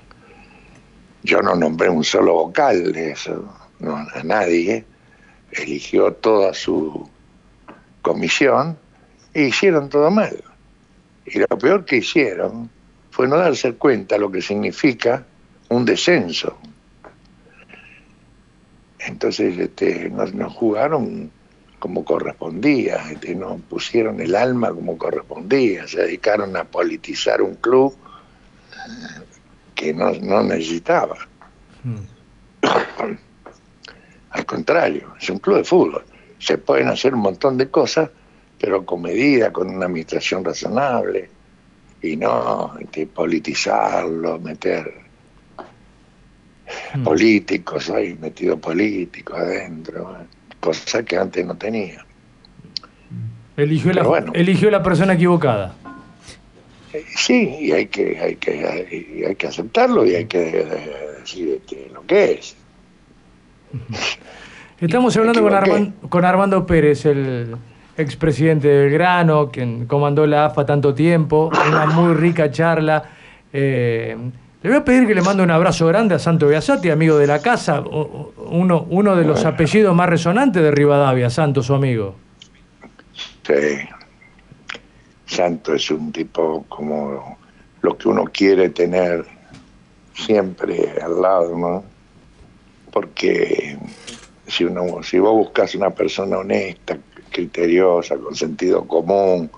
Yo 1.23 1.41
no 1.41 1.55
nombré 1.55 1.89
un 1.89 2.03
solo 2.03 2.33
vocal 2.33 2.91
de 2.91 3.11
eso, 3.11 3.51
no, 3.79 3.95
a 3.95 4.23
nadie. 4.23 4.85
Eligió 5.51 6.13
toda 6.13 6.53
su 6.53 7.09
comisión 8.01 8.77
e 9.33 9.43
hicieron 9.43 9.89
todo 9.89 10.11
mal. 10.11 10.43
Y 11.25 11.39
lo 11.39 11.47
peor 11.47 11.85
que 11.85 11.97
hicieron 11.97 12.69
fue 13.11 13.27
no 13.27 13.37
darse 13.37 13.73
cuenta 13.73 14.17
lo 14.17 14.29
que 14.29 14.41
significa 14.41 15.25
un 15.69 15.85
descenso. 15.85 16.57
Entonces 18.99 19.57
este, 19.57 20.09
nos, 20.09 20.31
jugaron 20.53 21.31
como 21.85 22.03
correspondía, 22.03 23.11
este, 23.11 23.35
nos 23.35 23.61
pusieron 23.61 24.19
el 24.19 24.35
alma 24.35 24.69
como 24.69 24.97
correspondía, 24.97 25.87
se 25.87 26.01
dedicaron 26.01 26.57
a 26.57 26.63
politizar 26.63 27.43
un 27.43 27.53
club 27.57 27.95
que 29.75 29.93
no, 29.93 30.11
necesitaba. 30.41 31.15
Mm. 31.83 31.95
Al 34.31 34.45
contrario, 34.47 35.13
es 35.21 35.29
un 35.29 35.37
club 35.37 35.57
de 35.57 35.63
fútbol. 35.63 36.03
Se 36.39 36.57
pueden 36.57 36.87
hacer 36.87 37.13
un 37.13 37.21
montón 37.21 37.55
de 37.55 37.69
cosas, 37.69 38.09
pero 38.59 38.83
con 38.83 39.03
medida, 39.03 39.53
con 39.53 39.69
una 39.69 39.85
administración 39.85 40.43
razonable, 40.43 41.29
y 42.01 42.15
no 42.15 42.73
este, 42.79 43.05
politizarlo, 43.05 44.39
meter 44.39 45.05
Mm. 46.95 47.03
políticos, 47.03 47.89
hay 47.89 48.15
metido 48.15 48.57
políticos 48.57 49.37
adentro, 49.37 50.17
cosa 50.65 51.03
que 51.03 51.17
antes 51.17 51.45
no 51.45 51.55
tenía. 51.55 52.05
Eligió, 53.55 53.93
la, 53.93 54.25
eligió 54.33 54.69
la 54.69 54.83
persona 54.83 55.13
equivocada. 55.13 55.75
Eh, 56.91 57.05
sí, 57.15 57.57
y 57.61 57.71
hay 57.71 57.85
que, 57.87 58.19
hay 58.19 58.35
que, 58.35 59.25
hay, 59.27 59.35
que 59.35 59.47
aceptarlo 59.47 60.05
y 60.05 60.15
hay 60.15 60.25
que 60.25 60.65
decir 61.19 61.61
este, 61.61 61.89
lo 61.93 62.05
que 62.05 62.31
es. 62.33 62.57
Estamos 64.79 65.15
hablando 65.15 65.41
con, 65.41 65.91
con 66.09 66.25
Armando 66.25 66.65
Pérez, 66.65 67.05
el 67.05 67.55
expresidente 67.97 68.67
de 68.67 68.83
Belgrano, 68.85 69.49
quien 69.51 69.85
comandó 69.85 70.25
la 70.27 70.45
AFA 70.47 70.65
tanto 70.65 70.93
tiempo, 70.93 71.49
una 71.67 71.85
muy 71.85 72.13
rica 72.13 72.51
charla. 72.51 73.09
Eh, 73.53 74.17
le 74.65 74.71
voy 74.71 74.79
a 74.79 74.83
pedir 74.83 75.05
que 75.05 75.13
le 75.13 75.21
mande 75.21 75.43
un 75.43 75.51
abrazo 75.51 75.85
grande 75.85 76.15
a 76.15 76.19
Santo 76.19 76.47
Biasati, 76.47 76.89
amigo 76.89 77.19
de 77.19 77.27
la 77.27 77.39
casa, 77.39 77.81
uno, 77.81 78.87
uno 78.89 79.15
de 79.15 79.23
los 79.23 79.45
apellidos 79.45 79.95
más 79.95 80.09
resonantes 80.09 80.63
de 80.63 80.71
Rivadavia, 80.71 81.29
Santo, 81.29 81.61
su 81.61 81.75
amigo. 81.75 82.15
Sí. 83.43 83.53
Santo 85.27 85.75
es 85.75 85.91
un 85.91 86.11
tipo 86.11 86.65
como 86.67 87.37
lo 87.83 87.95
que 87.95 88.07
uno 88.07 88.23
quiere 88.23 88.69
tener 88.69 89.23
siempre 90.15 90.95
al 90.99 91.21
lado, 91.21 91.55
¿no? 91.55 91.83
Porque 92.91 93.77
si, 94.47 94.63
uno, 94.63 95.03
si 95.03 95.19
vos 95.19 95.33
buscas 95.33 95.75
una 95.75 95.91
persona 95.91 96.39
honesta, 96.39 96.97
criteriosa, 97.29 98.17
con 98.17 98.33
sentido 98.33 98.87
común, 98.87 99.51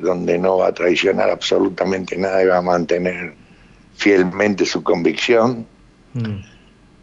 donde 0.00 0.38
no 0.38 0.58
va 0.58 0.68
a 0.68 0.72
traicionar 0.72 1.30
absolutamente 1.30 2.16
nada 2.16 2.42
y 2.42 2.46
va 2.46 2.58
a 2.58 2.62
mantener 2.62 3.34
fielmente 3.94 4.64
su 4.64 4.82
convicción, 4.82 5.66
mm. 6.14 6.38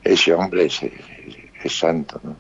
ese 0.03 0.33
hombre 0.33 0.65
es, 0.65 0.81
santo. 1.71 2.19
¿no? 2.23 2.35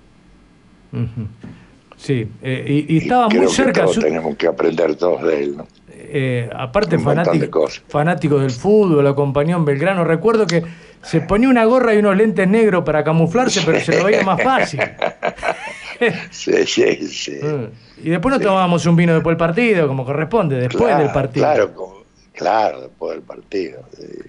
Sí, 1.97 2.27
eh, 2.41 2.85
y, 2.87 2.97
estaba 2.97 3.29
muy 3.29 3.47
cerca. 3.47 3.85
Que 3.85 3.99
tenemos 3.99 4.35
que 4.37 4.47
aprender 4.47 4.95
todos 4.95 5.23
de 5.23 5.43
él. 5.43 5.57
¿no? 5.57 5.67
Eh, 6.01 6.49
aparte, 6.55 6.97
fanático, 6.97 7.67
fanático 7.87 8.39
del 8.39 8.51
fútbol, 8.51 9.05
acompañó 9.05 9.57
en 9.57 9.65
Belgrano. 9.65 10.03
Recuerdo 10.03 10.47
que 10.47 10.63
se 11.03 11.21
ponía 11.21 11.49
una 11.49 11.65
gorra 11.65 11.93
y 11.93 11.97
unos 11.97 12.15
lentes 12.15 12.47
negros 12.47 12.83
para 12.83 13.03
camuflarse, 13.03 13.61
pero 13.65 13.79
se 13.79 13.97
lo 13.97 14.05
veía 14.05 14.23
más 14.23 14.41
fácil. 14.41 14.79
sí, 16.31 16.65
sí, 16.65 17.07
sí. 17.07 17.39
Mm. 17.41 17.67
Y 18.01 18.11
después 18.11 18.33
nos 18.33 18.41
tomábamos 18.41 18.85
un 18.85 18.95
vino 18.95 19.13
después 19.13 19.33
del 19.33 19.37
partido, 19.37 19.85
como 19.85 20.05
corresponde, 20.05 20.55
después 20.55 20.97
del 20.97 21.11
partido. 21.11 21.45
Claro, 21.45 22.05
claro, 22.31 22.81
después 22.83 23.15
del 23.15 23.23
partido. 23.23 23.81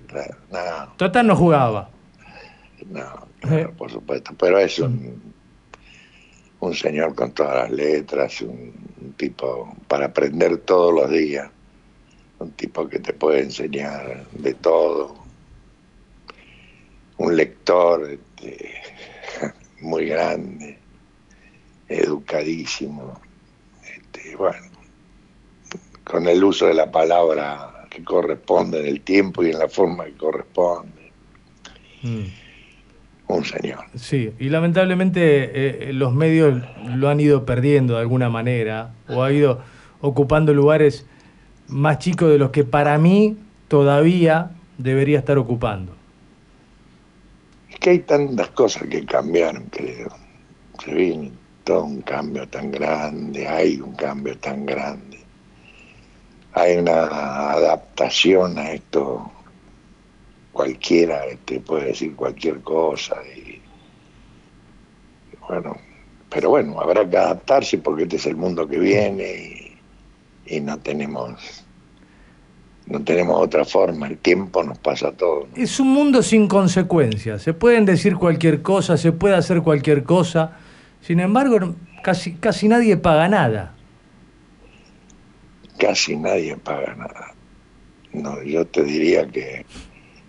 claro, 0.09 0.35
no. 0.51 0.93
Total 0.97 1.25
no 1.25 1.37
jugaba. 1.37 1.89
No, 2.89 3.29
por 3.79 3.91
supuesto, 3.91 4.33
pero 4.37 4.59
es 4.59 4.79
un, 4.81 5.33
un 6.61 6.75
señor 6.75 7.15
con 7.15 7.33
todas 7.33 7.55
las 7.55 7.71
letras, 7.71 8.41
un, 8.43 8.91
tipo 9.17 9.75
para 9.89 10.07
aprender 10.07 10.59
todos 10.59 10.95
los 10.95 11.11
días, 11.11 11.51
un 12.41 12.51
tipo 12.53 12.89
que 12.89 12.99
te 12.99 13.13
puede 13.13 13.43
enseñar 13.43 14.27
de 14.33 14.55
todo, 14.55 15.15
un 17.19 17.37
lector 17.37 18.11
este, 18.11 18.75
muy 19.83 20.07
grande, 20.07 20.79
educadísimo 21.89 23.21
este, 23.85 24.37
bueno, 24.37 24.67
con 26.05 26.27
el 26.27 26.43
uso 26.43 26.67
de 26.67 26.75
la 26.75 26.91
palabra 26.91 27.87
que 27.91 28.03
corresponde 28.03 28.81
en 28.81 28.87
el 28.87 29.03
tiempo 29.03 29.45
y 29.45 29.51
en 29.51 29.59
la 29.59 29.69
forma 29.69 30.07
que 30.07 30.15
corresponde. 30.15 31.13
Mm. 32.03 32.25
Un 33.29 33.45
señor. 33.45 33.85
Sí, 33.95 34.33
y 34.41 34.49
lamentablemente 34.49 35.89
eh, 35.89 35.93
los 35.93 36.13
medios 36.13 36.65
lo 36.97 37.09
han 37.09 37.21
ido 37.21 37.45
perdiendo 37.45 37.95
de 37.95 38.01
alguna 38.01 38.29
manera, 38.29 38.95
o 39.09 39.23
ha 39.23 39.31
ido 39.31 39.61
ocupando 40.01 40.53
lugares 40.53 41.07
más 41.71 41.99
chicos 41.99 42.29
de 42.31 42.39
los 42.39 42.51
que 42.51 42.65
para 42.65 42.99
mí 42.99 43.37
todavía 43.69 44.51
debería 44.79 45.19
estar 45.19 45.39
ocupando. 45.39 45.93
Es 47.71 47.79
que 47.79 47.91
hay 47.91 47.99
tantas 48.01 48.49
cosas 48.49 48.85
que 48.89 49.05
cambiaron, 49.05 49.65
creo 49.71 50.09
se 50.85 50.95
viene 50.95 51.33
todo 51.65 51.85
un 51.85 52.03
cambio 52.03 52.49
tan 52.49 52.71
grande, 52.71 53.47
hay 53.47 53.81
un 53.81 53.95
cambio 53.95 54.37
tan 54.39 54.65
grande, 54.65 55.19
hay 56.53 56.79
una 56.79 57.53
adaptación 57.53 58.59
a 58.59 58.73
esto, 58.73 59.31
cualquiera 60.53 61.23
te 61.45 61.61
puede 61.61 61.89
decir 61.89 62.17
cualquier 62.17 62.61
cosa 62.63 63.17
y 63.37 63.61
bueno, 65.47 65.77
pero 66.31 66.51
bueno, 66.51 66.81
habrá 66.81 67.09
que 67.09 67.17
adaptarse 67.17 67.79
porque 67.79 68.05
este 68.05 68.17
es 68.17 68.27
el 68.27 68.37
mundo 68.37 68.67
que 68.69 68.79
viene 68.79 69.25
y, 69.25 69.60
y 70.51 70.61
no 70.61 70.79
tenemos 70.79 71.65
no 72.87 73.05
tenemos 73.05 73.41
otra 73.41 73.65
forma, 73.65 74.09
el 74.09 74.19
tiempo 74.19 74.65
nos 74.65 74.77
pasa 74.79 75.13
todo. 75.13 75.47
Es 75.55 75.79
un 75.79 75.93
mundo 75.93 76.25
sin 76.25 76.49
consecuencias, 76.49 77.41
se 77.41 77.55
pueden 77.55 77.85
decir 77.85 78.17
cualquier 78.17 78.63
cosa, 78.63 78.97
se 78.97 79.13
puede 79.13 79.37
hacer 79.37 79.63
cualquier 79.63 80.03
cosa, 80.03 80.59
sin 81.01 81.21
embargo 81.21 81.77
casi, 82.03 82.35
casi 82.35 82.67
nadie 82.67 82.97
paga 82.97 83.29
nada. 83.29 83.75
Casi 85.79 86.17
nadie 86.17 86.57
paga 86.57 86.97
nada. 86.97 87.35
No, 88.13 88.43
yo 88.43 88.67
te 88.67 88.83
diría 88.83 89.25
que 89.29 89.65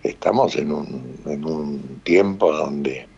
estamos 0.04 0.54
en 0.54 0.70
un, 0.70 1.16
en 1.26 1.44
un 1.44 2.00
tiempo 2.04 2.52
donde 2.52 3.08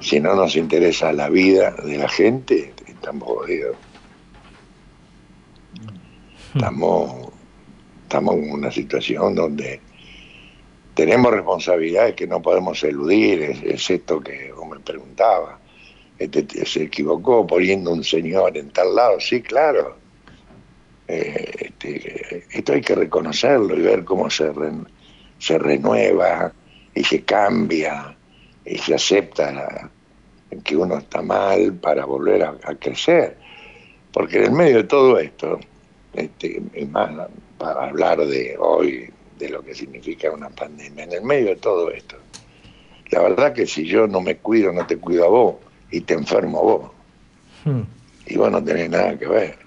si 0.00 0.20
no 0.20 0.34
nos 0.34 0.54
interesa 0.54 1.14
la 1.14 1.30
vida 1.30 1.70
de 1.82 1.96
la 1.96 2.08
gente, 2.10 2.74
estamos 2.86 3.26
jodidos. 3.26 3.76
Estamos 6.54 7.30
estamos 8.10 8.34
en 8.34 8.50
una 8.50 8.72
situación 8.72 9.36
donde 9.36 9.80
tenemos 10.94 11.32
responsabilidades 11.32 12.16
que 12.16 12.26
no 12.26 12.42
podemos 12.42 12.82
eludir, 12.82 13.40
es, 13.42 13.88
esto 13.88 14.20
que 14.20 14.50
vos 14.52 14.68
me 14.68 14.80
preguntaba. 14.80 15.60
Este, 16.18 16.66
se 16.66 16.82
equivocó 16.82 17.46
poniendo 17.46 17.92
un 17.92 18.02
señor 18.02 18.56
en 18.56 18.70
tal 18.70 18.96
lado, 18.96 19.20
sí, 19.20 19.40
claro. 19.42 19.96
Eh, 21.06 21.52
este, 21.60 22.44
esto 22.50 22.72
hay 22.72 22.80
que 22.80 22.96
reconocerlo 22.96 23.76
y 23.76 23.82
ver 23.82 24.04
cómo 24.04 24.28
se, 24.28 24.50
se 25.38 25.56
renueva 25.56 26.52
y 26.92 27.04
se 27.04 27.22
cambia 27.22 28.16
y 28.64 28.76
se 28.76 28.94
acepta 28.96 29.88
que 30.64 30.76
uno 30.76 30.98
está 30.98 31.22
mal 31.22 31.74
para 31.74 32.04
volver 32.04 32.42
a, 32.42 32.74
crecer. 32.74 33.38
Porque 34.12 34.38
en 34.38 34.44
el 34.46 34.52
medio 34.52 34.78
de 34.78 34.84
todo 34.84 35.16
esto, 35.16 35.60
este, 36.12 36.62
más, 36.90 37.28
para 37.58 37.88
hablar 37.88 38.18
de 38.26 38.56
hoy, 38.58 39.10
de 39.38 39.48
lo 39.48 39.62
que 39.62 39.74
significa 39.74 40.30
una 40.30 40.50
pandemia, 40.50 41.04
en 41.04 41.12
el 41.12 41.22
medio 41.22 41.48
de 41.48 41.56
todo 41.56 41.90
esto. 41.90 42.16
La 43.10 43.22
verdad 43.22 43.52
que 43.52 43.66
si 43.66 43.86
yo 43.86 44.06
no 44.06 44.20
me 44.20 44.36
cuido, 44.36 44.72
no 44.72 44.86
te 44.86 44.96
cuido 44.96 45.24
a 45.24 45.28
vos 45.28 45.56
y 45.90 46.00
te 46.00 46.14
enfermo 46.14 46.62
vos. 46.62 46.90
Hmm. 47.64 47.82
Y 48.26 48.36
vos 48.36 48.50
no 48.50 48.62
tenés 48.62 48.90
nada 48.90 49.18
que 49.18 49.26
ver. 49.26 49.58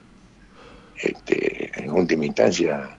Este, 1.02 1.72
en 1.76 1.91
última 1.91 2.26
instancia, 2.26 2.98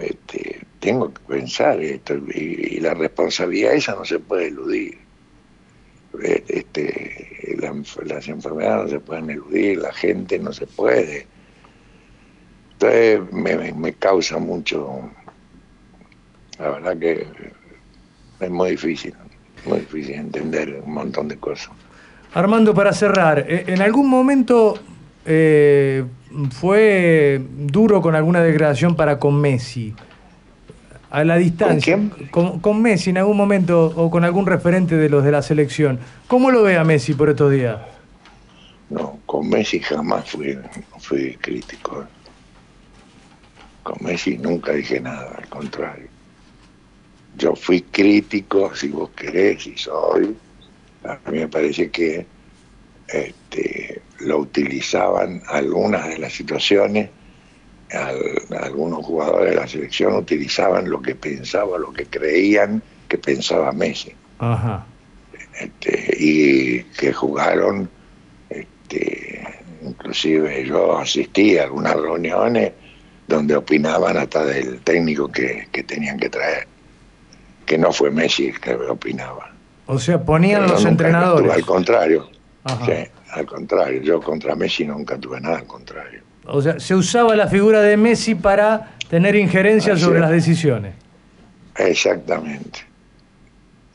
este, 0.00 0.60
tengo 0.78 1.12
que 1.12 1.20
pensar 1.28 1.80
esto 1.80 2.14
y, 2.14 2.80
la 2.80 2.94
responsabilidad 2.94 3.74
esa 3.74 3.94
no 3.94 4.04
se 4.04 4.18
puede 4.18 4.48
eludir. 4.48 4.98
Este, 6.22 7.54
las 8.04 8.28
enfermedades 8.28 8.84
no 8.84 8.88
se 8.88 9.00
pueden 9.00 9.30
eludir, 9.30 9.78
la 9.78 9.92
gente 9.92 10.38
no 10.38 10.52
se 10.52 10.66
puede 10.66 11.26
entonces 12.80 13.76
me, 13.76 13.92
causa 13.94 14.38
mucho, 14.38 15.00
la 16.58 16.70
verdad 16.70 16.96
que 16.98 17.26
es 18.40 18.50
muy 18.50 18.70
difícil, 18.70 19.14
muy 19.66 19.80
difícil 19.80 20.14
entender 20.14 20.80
un 20.84 20.94
montón 20.94 21.28
de 21.28 21.36
cosas. 21.36 21.70
Armando, 22.32 22.72
para 22.74 22.92
cerrar, 22.92 23.44
eh, 23.46 23.64
¿en 23.66 23.82
algún 23.82 24.08
momento 24.08 24.78
eh, 25.26 26.04
fue 26.52 27.42
duro 27.54 28.00
con 28.00 28.14
alguna 28.14 28.40
degradación 28.40 28.96
para 28.96 29.18
con 29.18 29.38
Messi? 29.38 29.94
A 31.10 31.24
la 31.24 31.36
distancia. 31.36 31.96
¿Con 31.96 32.08
quién? 32.08 32.60
Con, 32.60 32.80
Messi 32.80 33.10
en 33.10 33.18
algún 33.18 33.36
momento 33.36 33.92
o 33.96 34.10
con 34.10 34.24
algún 34.24 34.46
referente 34.46 34.96
de 34.96 35.08
los 35.10 35.24
de 35.24 35.32
la 35.32 35.42
selección. 35.42 35.98
¿Cómo 36.28 36.50
lo 36.50 36.62
ve 36.62 36.78
a 36.78 36.84
Messi 36.84 37.14
por 37.14 37.28
estos 37.28 37.50
días? 37.52 37.78
No, 38.88 39.18
con 39.26 39.48
Messi 39.48 39.80
jamás 39.80 40.30
fui, 40.30 40.56
fui 41.00 41.36
crítico. 41.40 42.06
Con 43.90 44.06
Messi 44.06 44.38
nunca 44.38 44.72
dije 44.72 45.00
nada, 45.00 45.34
al 45.36 45.48
contrario. 45.48 46.06
Yo 47.36 47.56
fui 47.56 47.82
crítico, 47.82 48.72
si 48.72 48.86
vos 48.88 49.10
querés, 49.10 49.64
si 49.64 49.76
soy. 49.76 50.36
A 51.02 51.18
mí 51.28 51.40
me 51.40 51.48
parece 51.48 51.90
que 51.90 52.24
este, 53.08 54.00
lo 54.20 54.38
utilizaban 54.38 55.42
algunas 55.48 56.06
de 56.06 56.18
las 56.18 56.32
situaciones, 56.32 57.10
algunos 58.62 59.04
jugadores 59.04 59.50
de 59.50 59.56
la 59.56 59.66
selección 59.66 60.14
utilizaban 60.14 60.88
lo 60.88 61.02
que 61.02 61.16
pensaba, 61.16 61.76
lo 61.76 61.92
que 61.92 62.06
creían 62.06 62.80
que 63.08 63.18
pensaba 63.18 63.72
Messi. 63.72 64.12
Este, 65.58 66.16
y 66.16 66.84
que 66.96 67.12
jugaron, 67.12 67.90
este, 68.50 69.44
inclusive 69.82 70.64
yo 70.64 70.96
asistí 70.96 71.58
a 71.58 71.64
algunas 71.64 71.96
reuniones 71.96 72.72
donde 73.30 73.56
opinaban 73.56 74.18
hasta 74.18 74.44
del 74.44 74.80
técnico 74.80 75.28
que, 75.28 75.68
tenían 75.86 76.18
que 76.18 76.28
traer, 76.28 76.66
que 77.64 77.78
no 77.78 77.92
fue 77.92 78.10
Messi 78.10 78.48
el 78.48 78.60
que 78.60 78.74
opinaba. 78.74 79.52
O 79.86 79.98
sea, 79.98 80.22
ponían 80.22 80.66
los 80.66 80.84
entrenadores. 80.84 81.50
al 81.50 81.64
contrario, 81.64 82.28
al 82.64 83.46
contrario, 83.46 84.02
yo 84.02 84.20
contra 84.20 84.54
Messi 84.54 84.84
nunca 84.84 85.16
tuve 85.16 85.40
nada, 85.40 85.58
al 85.58 85.66
contrario. 85.66 86.22
O 86.46 86.60
sea, 86.60 86.78
se 86.80 86.94
usaba 86.94 87.36
la 87.36 87.46
figura 87.46 87.80
de 87.80 87.96
Messi 87.96 88.34
para 88.34 88.96
tener 89.08 89.36
injerencia 89.36 89.96
sobre 89.96 90.20
las 90.20 90.30
decisiones. 90.30 90.94
Exactamente. 91.76 92.80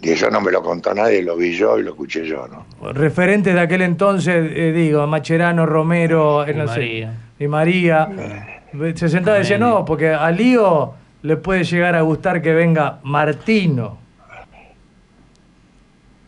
Y 0.01 0.11
eso 0.11 0.29
no 0.29 0.39
me 0.39 0.51
lo 0.51 0.61
contó 0.61 0.93
nadie, 0.93 1.21
lo 1.21 1.36
vi 1.36 1.55
yo 1.55 1.77
y 1.79 1.83
lo 1.83 1.91
escuché 1.91 2.25
yo, 2.25 2.47
¿no? 2.47 2.93
Referentes 2.93 3.53
de 3.53 3.59
aquel 3.59 3.81
entonces, 3.81 4.51
eh, 4.53 4.71
digo, 4.71 5.05
Macherano, 5.07 5.65
Romero, 5.65 6.45
y 6.47 6.53
María. 6.53 7.13
y 7.39 7.47
María. 7.47 8.09
Eh. 8.17 8.55
Se 8.95 9.09
sentaba 9.09 9.38
y 9.38 9.41
decía, 9.41 9.57
no, 9.57 9.86
porque 9.86 10.09
a 10.09 10.30
Lío 10.32 10.93
le 11.21 11.38
puede 11.38 11.63
llegar 11.63 11.95
a 11.95 12.01
gustar 12.01 12.41
que 12.41 12.53
venga 12.53 12.99
Martino. 13.03 13.97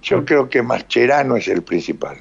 Yo 0.01 0.23
creo 0.25 0.49
que 0.49 0.61
Mascherano 0.61 1.35
es 1.35 1.47
el 1.47 1.61
principal. 1.63 2.17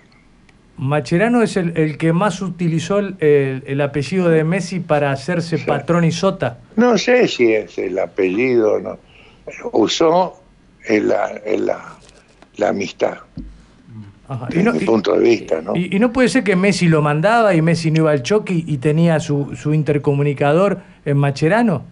Macherano 0.76 1.42
es 1.42 1.56
el, 1.56 1.96
que 1.96 2.12
más 2.12 2.42
utilizó 2.42 2.98
el, 2.98 3.80
apellido 3.80 4.28
de 4.28 4.44
Messi 4.44 4.80
para 4.80 5.10
hacerse 5.10 5.58
patrón 5.58 6.04
y 6.04 6.12
sota. 6.12 6.58
No 6.76 6.98
sé 6.98 7.28
si 7.28 7.54
es 7.54 7.78
el 7.78 7.98
apellido, 7.98 8.78
no. 8.80 8.98
Usó 9.72 10.42
la, 10.88 11.40
la 12.56 12.68
amistad 12.68 13.18
desde 14.48 14.72
mi 14.72 14.80
punto 14.80 15.14
de 15.14 15.20
vista, 15.20 15.60
¿no? 15.60 15.76
Y, 15.76 15.98
no 15.98 16.12
puede 16.12 16.28
ser 16.28 16.44
que 16.44 16.56
Messi 16.56 16.88
lo 16.88 17.02
mandaba 17.02 17.54
y 17.54 17.62
Messi 17.62 17.90
no 17.90 17.98
iba 18.02 18.10
al 18.10 18.22
choque 18.22 18.54
y 18.54 18.78
tenía 18.78 19.20
su, 19.20 19.54
su 19.54 19.72
intercomunicador 19.72 20.80
en 21.04 21.16
Macherano. 21.16 21.84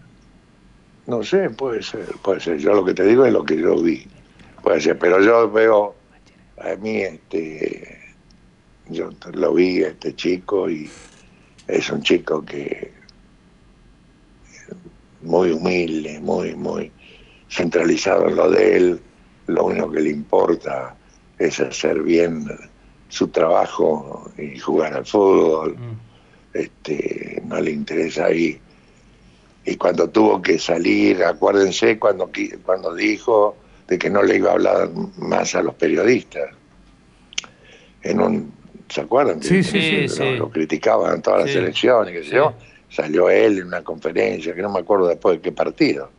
No 1.07 1.23
sé, 1.23 1.51
puede 1.51 1.83
ser, 1.83 2.07
puede 2.23 2.41
ser. 2.41 2.59
Yo 2.59 2.73
lo 2.73 2.85
que 2.85 2.95
te 2.95 3.05
digo 3.05 3.27
es 3.27 3.33
lo 3.33 3.45
que 3.45 3.61
yo 3.61 3.77
vi. 3.77 4.07
Puede 4.63 4.81
ser, 4.81 4.99
pero 4.99 5.21
yo 5.21 5.51
veo 5.51 5.95
a 6.59 6.77
mí, 6.77 7.03
este, 7.03 7.99
yo 8.89 9.11
lo 9.33 9.53
vi, 9.53 9.83
este 9.83 10.15
chico, 10.15 10.71
y 10.71 10.89
es 11.69 11.91
un 11.91 12.03
chico 12.03 12.45
que 12.45 12.93
muy 15.23 15.51
humilde, 15.51 16.21
muy, 16.21 16.55
muy 16.55 16.91
centralizado 17.51 18.29
en 18.29 18.37
lo 18.37 18.51
de 18.51 18.77
él, 18.77 19.01
lo 19.47 19.67
único 19.67 19.91
que 19.91 20.01
le 20.01 20.11
importa 20.11 20.97
es 21.47 21.61
hacer 21.61 22.03
bien 22.03 22.47
su 23.09 23.29
trabajo 23.29 24.31
y 24.39 24.59
jugar 24.59 24.95
al 24.95 25.07
fútbol. 25.07 25.77
Mm. 25.77 26.59
Este, 26.59 27.43
no 27.47 27.61
le 27.61 27.73
interesa 27.73 28.27
ahí. 28.27 28.61
Y 29.65 29.77
cuando 29.77 30.09
tuvo 30.09 30.43
que 30.43 30.59
salir, 30.59 31.25
acuérdense 31.25 31.99
cuando, 31.99 32.31
cuando 32.65 32.95
dijo 32.95 33.57
de 33.89 33.99
que 33.99 34.11
no 34.11 34.23
le 34.23 34.37
iba 34.37 34.51
a 34.51 34.55
hablar 34.55 34.91
más 35.19 35.55
a 35.55 35.63
los 35.63 35.75
periodistas. 35.75 36.51
En 38.03 38.21
un, 38.21 38.53
¿Se 38.89 39.01
acuerdan? 39.01 39.43
Sí, 39.43 39.63
sí, 39.63 40.09
sí, 40.09 40.37
lo, 40.37 40.51
criticaban 40.51 41.17
en 41.17 41.23
todas 41.23 41.47
las 41.47 41.57
elecciones, 41.57 42.13
que 42.15 42.31
yo. 42.31 42.55
Salió 42.91 43.29
él 43.29 43.59
en 43.59 43.67
una 43.67 43.83
conferencia, 43.83 44.55
que 44.55 44.63
no 44.63 44.71
me 44.71 44.81
acuerdo 44.81 45.09
después 45.09 45.37
de 45.37 45.43
qué 45.43 45.53
partido. 45.53 46.11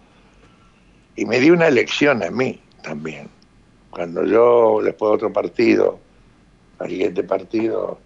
Y 1.16 1.26
me 1.26 1.40
dio 1.40 1.54
una 1.54 1.68
elección 1.68 2.22
a 2.22 2.30
mí 2.30 2.60
también. 2.82 3.30
Cuando 3.96 4.26
yo, 4.26 4.82
después 4.84 5.12
de 5.12 5.16
otro 5.16 5.32
partido, 5.32 5.98
al 6.80 6.90
siguiente 6.90 7.24
partido, 7.24 7.98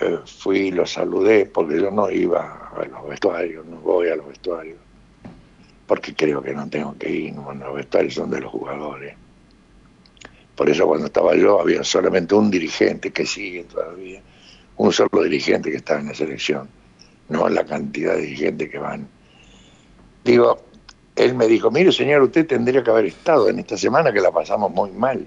eh, 0.00 0.18
fui 0.26 0.58
y 0.58 0.70
lo 0.72 0.84
saludé 0.86 1.46
porque 1.46 1.80
yo 1.80 1.92
no 1.92 2.10
iba 2.10 2.72
a 2.76 2.84
los 2.84 3.08
vestuarios, 3.08 3.64
no 3.64 3.76
voy 3.76 4.08
a 4.08 4.16
los 4.16 4.26
vestuarios, 4.26 4.76
porque 5.86 6.16
creo 6.16 6.42
que 6.42 6.52
no 6.52 6.68
tengo 6.68 6.98
que 6.98 7.08
ir, 7.08 7.34
los 7.36 7.74
vestuarios 7.76 8.14
son 8.14 8.28
de 8.30 8.40
los 8.40 8.50
jugadores. 8.50 9.14
Por 10.56 10.68
eso 10.68 10.84
cuando 10.84 11.06
estaba 11.06 11.36
yo 11.36 11.60
había 11.60 11.84
solamente 11.84 12.34
un 12.34 12.50
dirigente 12.50 13.12
que 13.12 13.24
sigue 13.24 13.62
todavía, 13.62 14.20
un 14.78 14.92
solo 14.92 15.22
dirigente 15.22 15.70
que 15.70 15.76
estaba 15.76 16.00
en 16.00 16.08
la 16.08 16.14
selección, 16.14 16.68
no 17.28 17.48
la 17.48 17.64
cantidad 17.64 18.16
de 18.16 18.22
dirigentes 18.22 18.68
que 18.68 18.78
van. 18.78 19.06
Digo, 20.24 20.58
él 21.16 21.34
me 21.34 21.46
dijo, 21.46 21.70
mire 21.70 21.92
señor, 21.92 22.22
usted 22.22 22.46
tendría 22.46 22.82
que 22.82 22.90
haber 22.90 23.06
estado 23.06 23.48
en 23.48 23.58
esta 23.58 23.76
semana 23.76 24.12
que 24.12 24.20
la 24.20 24.32
pasamos 24.32 24.72
muy 24.72 24.90
mal. 24.90 25.26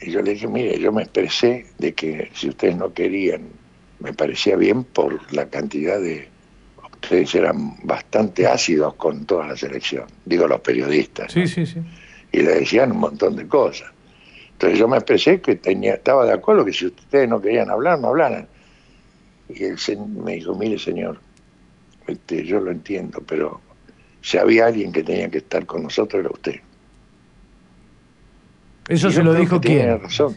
Y 0.00 0.10
yo 0.10 0.22
le 0.22 0.32
dije, 0.32 0.48
mire, 0.48 0.78
yo 0.78 0.92
me 0.92 1.02
expresé 1.02 1.66
de 1.78 1.94
que 1.94 2.30
si 2.34 2.48
ustedes 2.48 2.76
no 2.76 2.92
querían, 2.92 3.42
me 4.00 4.12
parecía 4.12 4.56
bien 4.56 4.84
por 4.84 5.32
la 5.32 5.48
cantidad 5.48 6.00
de... 6.00 6.28
Ustedes 6.94 7.34
eran 7.34 7.76
bastante 7.82 8.46
ácidos 8.46 8.94
con 8.94 9.26
toda 9.26 9.46
la 9.46 9.56
selección, 9.56 10.06
digo 10.24 10.48
los 10.48 10.60
periodistas. 10.60 11.32
Sí, 11.32 11.46
sí, 11.46 11.66
sí. 11.66 11.80
Y 12.32 12.38
le 12.38 12.60
decían 12.60 12.92
un 12.92 12.98
montón 12.98 13.36
de 13.36 13.46
cosas. 13.46 13.90
Entonces 14.52 14.78
yo 14.78 14.88
me 14.88 14.96
expresé 14.96 15.40
que 15.40 15.56
tenía, 15.56 15.94
estaba 15.94 16.24
de 16.24 16.32
acuerdo 16.32 16.64
que 16.64 16.72
si 16.72 16.86
ustedes 16.86 17.28
no 17.28 17.42
querían 17.42 17.70
hablar, 17.70 17.98
no 17.98 18.08
hablaran. 18.08 18.48
Y 19.50 19.64
él 19.64 19.76
me 20.16 20.36
dijo, 20.36 20.54
mire 20.54 20.78
señor, 20.78 21.20
este, 22.06 22.44
yo 22.44 22.60
lo 22.60 22.70
entiendo, 22.70 23.22
pero 23.26 23.60
si 24.24 24.38
había 24.38 24.64
alguien 24.64 24.90
que 24.90 25.02
tenía 25.02 25.28
que 25.28 25.36
estar 25.36 25.66
con 25.66 25.82
nosotros 25.82 26.20
era 26.20 26.30
usted. 26.32 26.54
¿Eso 28.88 29.10
se 29.10 29.22
lo 29.22 29.34
dijo 29.34 29.60
quién? 29.60 29.74
Tiene 29.74 29.98
razón. 29.98 30.34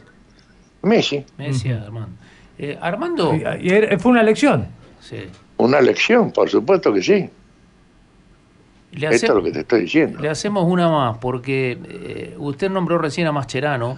Messi. 0.82 1.24
Messi, 1.38 1.72
Armando. 1.72 2.10
Eh, 2.58 2.78
Armando. 2.82 3.34
fue 4.00 4.12
una 4.12 4.24
lección. 4.24 4.68
Sí. 5.00 5.20
Una 5.56 5.80
lección, 5.80 6.34
por 6.34 6.50
supuesto 6.50 6.94
que 6.94 7.02
sí. 7.02 7.30
Esto 8.92 9.28
es 9.28 9.30
lo 9.30 9.42
que 9.42 9.52
te 9.52 9.62
estoy 9.62 9.82
diciendo. 9.84 10.20
Le 10.20 10.28
hacemos 10.28 10.66
una 10.70 10.90
más, 10.90 11.18
porque 11.20 11.78
eh, 11.90 12.36
usted 12.38 12.70
nombró 12.70 12.98
recién 12.98 13.28
a 13.28 13.32
Mascherano. 13.32 13.96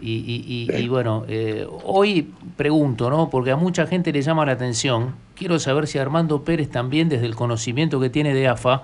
Y, 0.00 0.88
bueno, 0.88 1.26
eh, 1.28 1.66
hoy 1.84 2.32
pregunto, 2.56 3.10
¿no? 3.10 3.28
Porque 3.28 3.50
a 3.50 3.56
mucha 3.56 3.86
gente 3.86 4.12
le 4.12 4.22
llama 4.22 4.46
la 4.46 4.52
atención. 4.52 5.14
Quiero 5.34 5.58
saber 5.58 5.86
si 5.86 5.98
Armando 5.98 6.42
Pérez 6.42 6.70
también, 6.70 7.10
desde 7.10 7.26
el 7.26 7.34
conocimiento 7.34 8.00
que 8.00 8.08
tiene 8.08 8.32
de 8.32 8.48
AFA, 8.48 8.82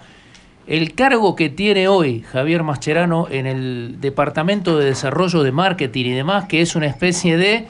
el 0.66 0.94
cargo 0.94 1.34
que 1.34 1.50
tiene 1.50 1.88
hoy 1.88 2.20
Javier 2.20 2.62
Mascherano 2.62 3.26
en 3.28 3.46
el 3.46 4.00
Departamento 4.00 4.78
de 4.78 4.86
Desarrollo 4.86 5.42
de 5.42 5.52
Marketing 5.52 6.06
y 6.06 6.12
demás, 6.12 6.46
que 6.46 6.60
es 6.60 6.76
una 6.76 6.86
especie 6.86 7.36
de 7.36 7.66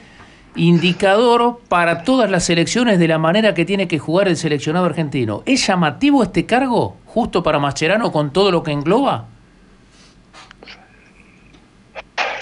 indicador 0.55 1.59
para 1.67 2.03
todas 2.03 2.29
las 2.29 2.45
selecciones 2.45 2.99
de 2.99 3.07
la 3.07 3.17
manera 3.17 3.53
que 3.53 3.65
tiene 3.65 3.87
que 3.87 3.97
jugar 3.97 4.27
el 4.27 4.37
seleccionado 4.37 4.85
argentino. 4.85 5.41
¿Es 5.45 5.65
llamativo 5.65 6.23
este 6.23 6.45
cargo 6.45 6.97
justo 7.05 7.41
para 7.41 7.59
Mascherano 7.59 8.11
con 8.11 8.31
todo 8.31 8.51
lo 8.51 8.61
que 8.61 8.71
engloba? 8.71 9.27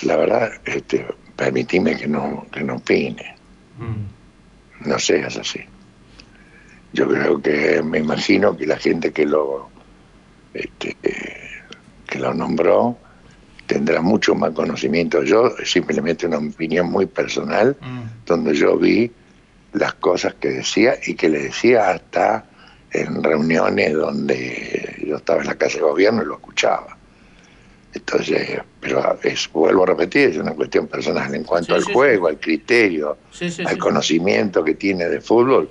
La 0.03 0.17
verdad, 0.17 0.51
este, 0.65 1.05
permitime 1.35 1.95
que 1.95 2.07
no, 2.07 2.45
que 2.51 2.61
no 2.61 2.75
opine. 2.75 3.35
Mm. 3.77 4.89
No 4.89 4.99
seas 4.99 5.37
así. 5.37 5.61
Yo 6.91 7.07
creo 7.07 7.41
que 7.41 7.81
me 7.83 7.99
imagino 7.99 8.57
que 8.57 8.65
la 8.65 8.77
gente 8.77 9.13
que 9.13 9.25
lo 9.25 9.70
este, 10.53 10.95
que 12.07 12.19
lo 12.19 12.33
nombró 12.33 12.97
tendrá 13.71 14.01
mucho 14.01 14.35
más 14.35 14.51
conocimiento. 14.51 15.23
Yo 15.23 15.55
simplemente 15.63 16.27
una 16.27 16.39
opinión 16.39 16.91
muy 16.91 17.05
personal, 17.05 17.77
mm. 17.79 18.25
donde 18.25 18.53
yo 18.53 18.77
vi 18.77 19.09
las 19.71 19.93
cosas 19.93 20.33
que 20.33 20.49
decía 20.49 20.95
y 21.05 21.15
que 21.15 21.29
le 21.29 21.43
decía 21.43 21.91
hasta 21.91 22.45
en 22.91 23.23
reuniones 23.23 23.93
donde 23.93 25.01
yo 25.07 25.15
estaba 25.15 25.39
en 25.39 25.47
la 25.47 25.55
casa 25.55 25.77
de 25.77 25.83
gobierno 25.83 26.21
y 26.21 26.25
lo 26.25 26.33
escuchaba. 26.33 26.97
Entonces, 27.93 28.59
pero 28.81 29.17
es, 29.23 29.49
vuelvo 29.53 29.83
a 29.83 29.85
repetir, 29.87 30.31
es 30.31 30.37
una 30.37 30.51
cuestión 30.51 30.87
personal. 30.87 31.33
En 31.33 31.45
cuanto 31.45 31.73
al 31.73 31.83
juego, 31.83 32.27
al 32.27 32.39
criterio, 32.39 33.17
al 33.65 33.77
conocimiento 33.77 34.65
que 34.65 34.75
tiene 34.75 35.07
de 35.07 35.21
fútbol, 35.21 35.69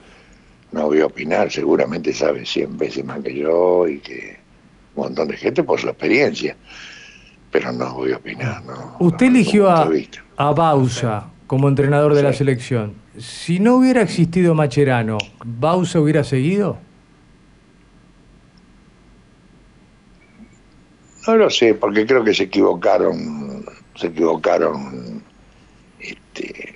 no 0.73 0.87
voy 0.87 1.01
a 1.01 1.07
opinar, 1.07 1.53
seguramente 1.53 2.15
sabe 2.15 2.47
100 2.47 2.79
veces 2.79 3.05
más 3.05 3.21
que 3.21 3.35
yo 3.35 3.87
y 3.87 3.99
que 3.99 4.40
un 4.95 5.05
montón 5.05 5.29
de 5.29 5.37
gente 5.37 5.63
por 5.63 5.81
su 5.81 5.89
experiencia, 5.89 6.57
pero 7.51 7.73
no 7.73 7.95
voy 7.95 8.13
a 8.13 8.17
opinar. 8.17 8.63
No, 8.65 8.97
Usted 8.99 9.27
eligió 9.27 9.71
a, 9.71 9.89
a 10.37 10.51
Bausa 10.53 11.29
como 11.47 11.69
entrenador 11.69 12.15
de 12.15 12.23
la 12.23 12.33
selección. 12.33 12.95
Si 13.19 13.59
no 13.59 13.77
hubiera 13.77 14.03
existido 14.03 14.55
Macherano, 14.55 15.19
¿Bausa 15.45 16.01
hubiera 16.01 16.23
seguido? 16.25 16.79
No 21.27 21.37
lo 21.37 21.51
sé, 21.51 21.75
porque 21.75 22.07
creo 22.07 22.25
que 22.25 22.35
se 22.35 22.45
equivocaron, 22.45 23.65
se 23.95 24.07
equivocaron 24.07 25.23
este, 25.99 26.75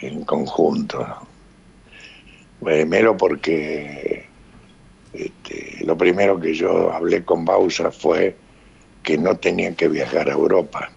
en 0.00 0.24
conjunto. 0.24 1.04
Primero 2.62 3.16
porque 3.16 4.26
este, 5.12 5.71
lo 5.92 5.98
primero 5.98 6.40
que 6.40 6.54
yo 6.54 6.90
hablé 6.90 7.22
con 7.22 7.44
Bausa 7.44 7.90
fue 7.90 8.34
que 9.02 9.18
no 9.18 9.36
tenían 9.36 9.74
que 9.74 9.88
viajar 9.88 10.26
a 10.30 10.32
Europa. 10.32 10.90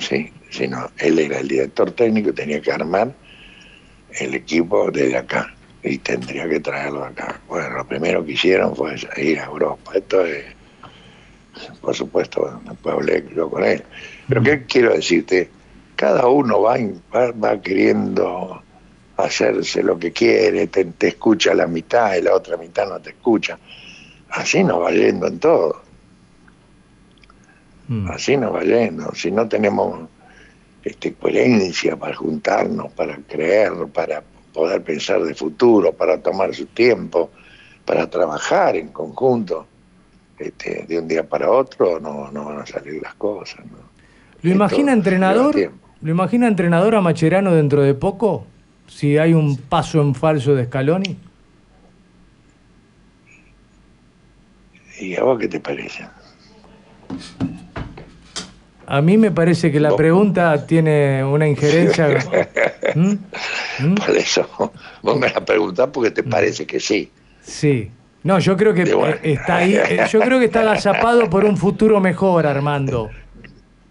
Sí, 0.00 0.32
sino 0.50 0.90
él 0.98 1.20
era 1.20 1.38
el 1.38 1.46
director 1.46 1.92
técnico, 1.92 2.34
tenía 2.34 2.60
que 2.60 2.72
armar 2.72 3.14
el 4.18 4.34
equipo 4.34 4.90
desde 4.90 5.16
acá 5.16 5.54
y 5.84 5.98
tendría 5.98 6.48
que 6.48 6.58
traerlo 6.58 7.04
acá. 7.04 7.40
Bueno, 7.46 7.70
lo 7.70 7.86
primero 7.86 8.24
que 8.24 8.32
hicieron 8.32 8.74
fue 8.74 8.96
ir 9.16 9.38
a 9.38 9.44
Europa. 9.44 9.92
Esto 9.94 10.26
es, 10.26 10.44
por 11.80 11.94
supuesto, 11.94 12.60
después 12.64 12.96
hablé 12.96 13.24
yo 13.32 13.48
con 13.48 13.62
él. 13.62 13.84
Pero 14.28 14.42
¿qué 14.42 14.64
quiero 14.64 14.92
decirte? 14.92 15.50
Cada 15.94 16.26
uno 16.26 16.62
va, 16.62 16.78
va 17.12 17.62
queriendo 17.62 18.60
hacerse 19.18 19.82
lo 19.82 19.98
que 19.98 20.12
quiere, 20.12 20.68
te, 20.68 20.86
escucha 21.00 21.52
la 21.52 21.66
mitad 21.66 22.14
y 22.14 22.22
la 22.22 22.34
otra 22.34 22.56
mitad 22.56 22.88
no 22.88 23.00
te 23.00 23.10
escucha. 23.10 23.58
Así 24.30 24.62
nos 24.62 24.80
va 24.82 24.90
yendo 24.92 25.26
en 25.26 25.38
todo. 25.40 25.82
Mm. 27.88 28.10
Así 28.10 28.36
nos 28.36 28.54
va 28.54 28.62
yendo. 28.62 29.12
Si 29.14 29.30
no 29.30 29.48
tenemos 29.48 30.08
este, 30.84 31.14
coherencia 31.14 31.96
para 31.96 32.14
juntarnos, 32.14 32.92
para 32.92 33.16
creer, 33.16 33.72
para 33.92 34.22
poder 34.52 34.82
pensar 34.82 35.22
de 35.22 35.34
futuro, 35.34 35.92
para 35.92 36.22
tomar 36.22 36.54
su 36.54 36.66
tiempo, 36.66 37.30
para 37.84 38.08
trabajar 38.08 38.76
en 38.76 38.88
conjunto, 38.88 39.66
este, 40.38 40.84
de 40.86 40.98
un 41.00 41.08
día 41.08 41.28
para 41.28 41.50
otro 41.50 41.98
no, 41.98 42.30
no 42.30 42.44
van 42.44 42.60
a 42.60 42.66
salir 42.66 43.02
las 43.02 43.14
cosas. 43.14 43.64
¿Lo 44.42 44.50
imagina 44.52 44.92
entrenador? 44.92 45.72
¿Lo 46.00 46.10
imagina 46.12 46.46
entrenador 46.46 46.94
a 46.94 47.00
Macherano 47.00 47.52
dentro 47.52 47.82
de 47.82 47.94
poco? 47.94 48.46
Si 48.88 49.16
hay 49.16 49.34
un 49.34 49.56
paso 49.56 50.00
en 50.00 50.14
falso 50.14 50.54
de 50.54 50.64
Scaloni? 50.64 51.16
¿Y 55.00 55.14
a 55.14 55.22
vos 55.22 55.38
qué 55.38 55.46
te 55.46 55.60
parece? 55.60 56.08
A 58.86 59.02
mí 59.02 59.16
me 59.16 59.30
parece 59.30 59.70
que 59.70 59.78
la 59.78 59.94
pregunta 59.94 60.66
tiene 60.66 61.22
una 61.22 61.46
injerencia. 61.46 62.08
¿Mm? 62.94 63.14
¿Mm? 63.80 63.94
Por 63.94 64.16
eso, 64.16 64.72
vos 65.02 65.18
me 65.18 65.28
la 65.28 65.44
preguntás 65.44 65.90
porque 65.92 66.10
te 66.10 66.22
parece 66.22 66.66
que 66.66 66.80
sí. 66.80 67.10
Sí. 67.42 67.90
No, 68.24 68.38
yo 68.38 68.56
creo 68.56 68.74
que 68.74 68.82
está 69.22 69.56
ahí, 69.56 69.76
eh, 69.76 70.06
yo 70.10 70.20
creo 70.20 70.38
que 70.38 70.46
está 70.46 70.60
agazapado 70.60 71.30
por 71.30 71.44
un 71.44 71.56
futuro 71.56 72.00
mejor, 72.00 72.46
Armando. 72.46 73.10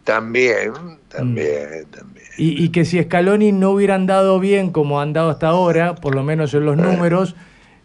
También, 0.04 0.74
también, 1.08 1.86
mm. 1.88 1.92
también. 1.92 2.17
Y, 2.40 2.70
que 2.70 2.86
si 2.86 3.02
Scaloni 3.02 3.52
no 3.52 3.72
hubiera 3.72 3.96
andado 3.96 4.40
bien 4.40 4.72
como 4.72 5.00
ha 5.00 5.04
andado 5.04 5.32
hasta 5.32 5.48
ahora, 5.48 5.96
por 5.96 6.14
lo 6.14 6.24
menos 6.24 6.54
en 6.54 6.66
los 6.66 6.78
números, 6.78 7.36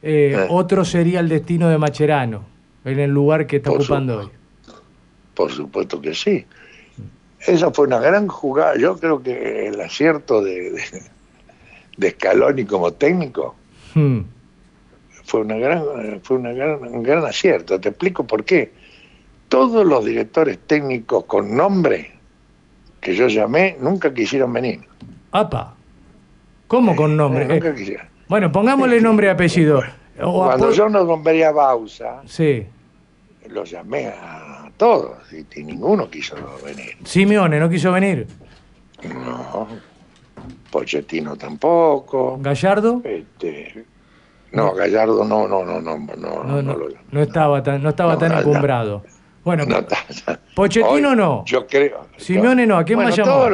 eh, 0.03 0.34
eh. 0.36 0.46
otro 0.50 0.84
sería 0.84 1.20
el 1.20 1.28
destino 1.30 1.70
de 1.70 1.78
Macherano, 1.78 2.44
en 2.84 2.98
el 2.98 3.11
lugar 3.11 3.46
que 3.46 3.57
está 3.57 3.70
ocupando 3.70 4.18
hoy. 4.18 4.28
Por 5.34 5.50
supuesto 5.50 6.00
que 6.03 6.14
sí. 6.14 6.44
Esa 7.40 7.70
fue 7.70 7.86
una 7.86 7.98
gran 7.98 8.28
jugada. 8.28 8.76
Yo 8.76 8.98
creo 8.98 9.22
que 9.22 9.68
el 9.68 9.80
acierto 9.80 10.42
de, 10.42 10.78
de, 11.96 12.11
Scaloni 12.11 12.66
como 12.66 12.92
técnico 12.92 13.55
hmm. 13.94 14.20
fue, 15.24 15.40
una 15.40 15.57
gran, 15.57 15.82
fue 16.22 16.36
una 16.36 16.53
gran, 16.53 16.82
un 16.82 17.03
gran 17.03 17.24
acierto. 17.24 17.80
Te 17.80 17.88
explico 17.88 18.26
por 18.26 18.44
qué. 18.44 18.70
Todos 19.48 19.86
los 19.86 20.05
directores 20.05 20.59
técnicos 20.66 21.24
con 21.24 21.57
nombre 21.57 22.12
que 23.03 23.14
yo 23.14 23.26
llamé 23.26 23.76
nunca 23.80 24.14
quisieron 24.14 24.53
venir. 24.53 24.80
¡Apa! 25.32 25.74
¿Cómo 26.68 26.96
con 26.96 27.16
nombre? 27.16 27.46
nunca 27.46 27.68
eh, 27.68 27.74
quisieron. 27.74 28.07
Bueno, 28.28 28.50
pongámosle 28.50 29.00
nombre 29.03 29.26
y 29.26 29.30
apellido. 29.30 29.82
Cuando 30.18 30.70
yo 30.70 30.88
no 30.88 31.05
nombré 31.05 31.44
a 31.44 31.50
Bausa, 31.50 32.22
sí. 32.24 32.64
los 33.48 33.70
llamé 33.70 34.07
a 34.07 34.70
todos 34.76 35.18
y, 35.32 35.64
ninguno 35.64 36.09
quiso 36.09 36.36
venir. 36.64 36.96
Simeone 37.05 37.59
no 37.59 37.68
quiso 37.68 37.92
venir. 37.92 38.26
No. 39.03 39.66
Pochettino 40.70 41.36
tampoco. 41.36 42.38
¿Gallardo? 42.40 43.03
Este, 43.05 43.84
no, 44.53 44.74
Gallardo 44.74 45.24
no, 45.24 45.48
no, 45.48 45.64
no, 45.64 45.80
no, 45.80 45.98
no, 45.98 46.62
no, 46.62 46.76
no, 47.11 47.20
estaba 47.20 47.62
tan, 47.62 47.82
no 47.82 47.88
estaba 47.90 48.16
tan 48.16 48.38
encumbrado. 48.38 49.03
Bueno, 49.45 49.64
Pochettino 50.55 51.14
no. 51.14 51.45
Yo 51.45 51.66
creo. 51.66 52.07
Simeone 52.16 52.66
no, 52.66 52.78
¿a 52.78 52.84
quién 52.84 52.99
más 52.99 53.16
llamó? 53.16 53.49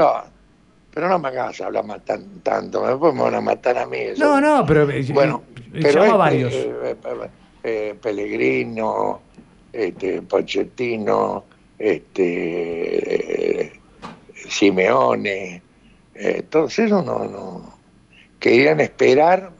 pero 0.99 1.11
no 1.11 1.18
me 1.20 1.28
hagas 1.28 1.61
hablar 1.61 1.84
tan, 2.01 2.41
tanto, 2.41 2.84
después 2.84 3.14
me 3.14 3.22
van 3.22 3.36
a 3.36 3.41
matar 3.41 3.78
a 3.78 3.86
mí. 3.86 3.99
No, 4.16 4.41
no, 4.41 4.66
pero 4.66 4.91
eh, 4.91 5.07
bueno, 5.12 5.45
pero 5.72 6.03
este, 6.03 6.16
varios. 6.16 6.53
Eh, 6.53 6.97
eh, 7.62 7.95
Pellegrino, 8.03 9.20
este, 9.72 10.22
Pochettino, 10.22 11.45
este, 11.78 13.72
Simeone, 14.49 15.62
todos 16.51 16.76
esos 16.80 17.05
no, 17.05 17.24
no 17.26 17.78
querían 18.41 18.80
esperar 18.80 19.53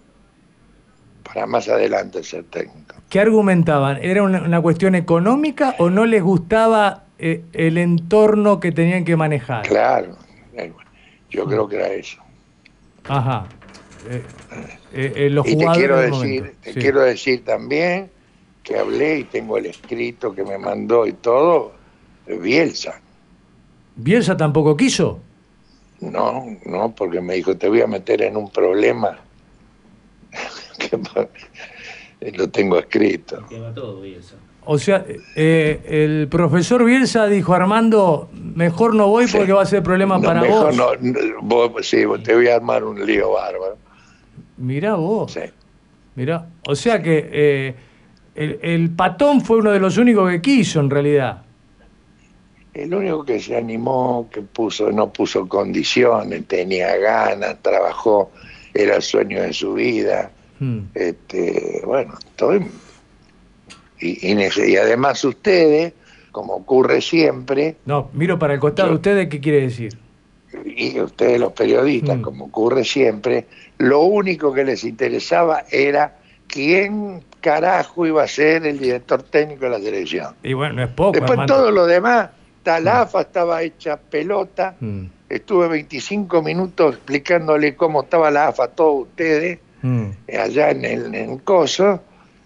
para 1.22 1.47
más 1.47 1.68
adelante 1.68 2.24
ser 2.24 2.45
técnico. 2.45 2.88
¿Qué 3.09 3.21
argumentaban? 3.21 3.99
¿Era 4.03 4.23
una, 4.23 4.61
cuestión 4.61 4.95
económica 4.95 5.75
o 5.79 5.89
no 5.89 6.05
les 6.05 6.23
gustaba 6.23 7.05
eh, 7.19 7.43
el 7.55 7.79
entorno 7.79 8.61
que 8.61 8.71
tenían 8.71 9.05
que 9.05 9.17
manejar? 9.17 9.67
Claro, 9.67 10.17
eh, 10.55 10.73
yo 11.31 11.47
creo 11.47 11.67
que 11.69 11.77
era 11.77 11.89
eso. 11.89 12.19
Ajá. 13.09 13.47
Eh, 14.93 15.31
y 15.45 15.57
te 15.57 15.67
quiero 15.75 15.99
decir, 15.99 16.55
te 16.63 16.75
quiero 16.75 17.01
decir 17.01 17.45
también 17.45 18.11
que 18.63 18.79
hablé 18.79 19.21
y 19.21 19.25
tengo 19.25 19.57
el 19.57 19.67
escrito 19.67 20.35
que 20.35 20.45
me 20.45 20.59
mandó 20.59 21.07
y 21.07 21.15
todo, 21.15 21.73
Bielsa. 22.27 23.01
¿Bielsa 23.97 24.37
tampoco 24.37 24.77
quiso? 24.77 25.21
No, 26.01 26.45
no, 26.67 26.95
porque 26.95 27.21
me 27.21 27.35
dijo, 27.35 27.57
te 27.57 27.69
voy 27.69 27.81
a 27.81 27.87
meter 27.87 28.23
en 28.23 28.37
un 28.37 28.51
problema. 28.51 29.19
lo 32.21 32.49
tengo 32.51 32.79
escrito. 32.79 33.45
O 34.64 34.79
sea, 34.79 35.05
eh, 35.35 35.81
el 35.89 36.29
profesor 36.29 36.85
Bielsa 36.85 37.27
dijo, 37.27 37.55
Armando, 37.55 38.29
mejor 38.33 38.95
no 38.95 39.09
voy 39.09 39.27
porque 39.27 39.53
va 39.53 39.62
a 39.62 39.66
ser 39.66 39.83
problema 39.83 40.21
para 40.21 40.43
vos. 40.43 40.77
No, 40.77 40.89
vos. 41.41 41.87
Sí, 41.87 42.05
te 42.23 42.35
voy 42.35 42.49
a 42.49 42.57
armar 42.57 42.85
un 42.85 43.05
lío 43.07 43.33
bárbaro. 43.33 43.79
Mirá 44.59 44.95
vos. 44.95 45.33
Sí. 45.33 45.41
Mirá, 46.16 46.49
o 46.66 46.75
sea 46.75 47.01
que 47.01 47.31
eh, 47.33 47.75
el, 48.35 48.59
el 48.61 48.91
patón 48.91 49.41
fue 49.41 49.59
uno 49.59 49.71
de 49.71 49.79
los 49.79 49.97
únicos 49.99 50.29
que 50.31 50.43
quiso 50.43 50.81
en 50.81 50.91
realidad. 50.91 51.43
El 52.75 52.93
único 52.93 53.25
que 53.25 53.41
se 53.41 53.57
animó, 53.57 54.29
que 54.31 54.43
puso, 54.43 54.93
no 54.93 55.12
puso 55.12 55.49
condiciones, 55.49 56.47
tenía 56.47 56.97
ganas, 56.97 57.57
trabajó, 57.62 58.33
era 58.75 58.97
el 58.97 59.03
sueño 59.03 59.43
de 59.43 59.53
su 59.53 59.75
vida. 59.75 60.31
Hmm. 60.59 60.81
Este, 60.95 61.83
bueno, 61.85 62.15
estoy. 62.19 62.67
Y, 64.01 64.33
y, 64.33 64.77
además 64.77 65.25
ustedes, 65.25 65.93
como 66.31 66.55
ocurre 66.55 67.01
siempre. 67.01 67.77
No, 67.87 68.11
miro 68.13 68.39
para 68.39 68.55
el 68.55 68.61
costado. 68.61 68.95
¿Ustedes 68.95 69.29
qué 69.29 69.41
quiere 69.41 69.63
decir? 69.63 69.99
Y 70.65 71.01
ustedes, 71.01 71.41
los 71.41 71.53
periodistas, 71.53 72.19
hmm. 72.19 72.23
como 72.23 72.45
ocurre 72.47 72.85
siempre, 72.85 73.47
lo 73.79 74.01
único 74.01 74.53
que 74.53 74.65
les 74.65 74.85
interesaba 74.85 75.65
era 75.71 76.19
quién 76.47 77.23
carajo 77.41 78.07
iba 78.07 78.23
a 78.23 78.29
ser 78.29 78.67
el 78.67 78.79
director 78.79 79.23
técnico 79.23 79.65
de 79.65 79.71
la 79.71 79.79
selección. 79.79 80.35
Y 80.43 80.55
bueno, 80.55 80.75
no 80.75 80.83
es 80.85 80.91
poco. 80.91 81.13
Después 81.13 81.47
todo 81.47 81.71
lo 81.71 81.87
demás 81.87 82.31
la 82.79 83.03
AFA 83.03 83.23
estaba 83.23 83.63
hecha 83.63 83.97
pelota. 83.97 84.77
Mm. 84.79 85.07
Estuve 85.29 85.69
25 85.69 86.43
minutos 86.43 86.97
explicándole 86.97 87.75
cómo 87.75 88.03
estaba 88.03 88.31
la 88.31 88.49
AFA 88.49 88.65
a 88.65 88.69
todos 88.69 89.09
ustedes, 89.09 89.59
mm. 89.83 90.07
allá 90.39 90.70
en 90.70 90.85
el 90.85 91.14
en 91.14 91.39
Coso, 91.39 92.03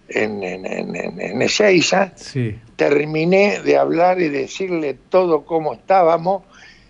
en, 0.08 0.42
en, 0.42 0.66
en, 0.96 1.42
Ezeiza. 1.42 2.12
Terminé 2.76 3.60
de 3.60 3.76
hablar 3.76 4.20
y 4.20 4.28
decirle 4.28 4.96
todo 5.08 5.44
cómo 5.44 5.74
estábamos 5.74 6.42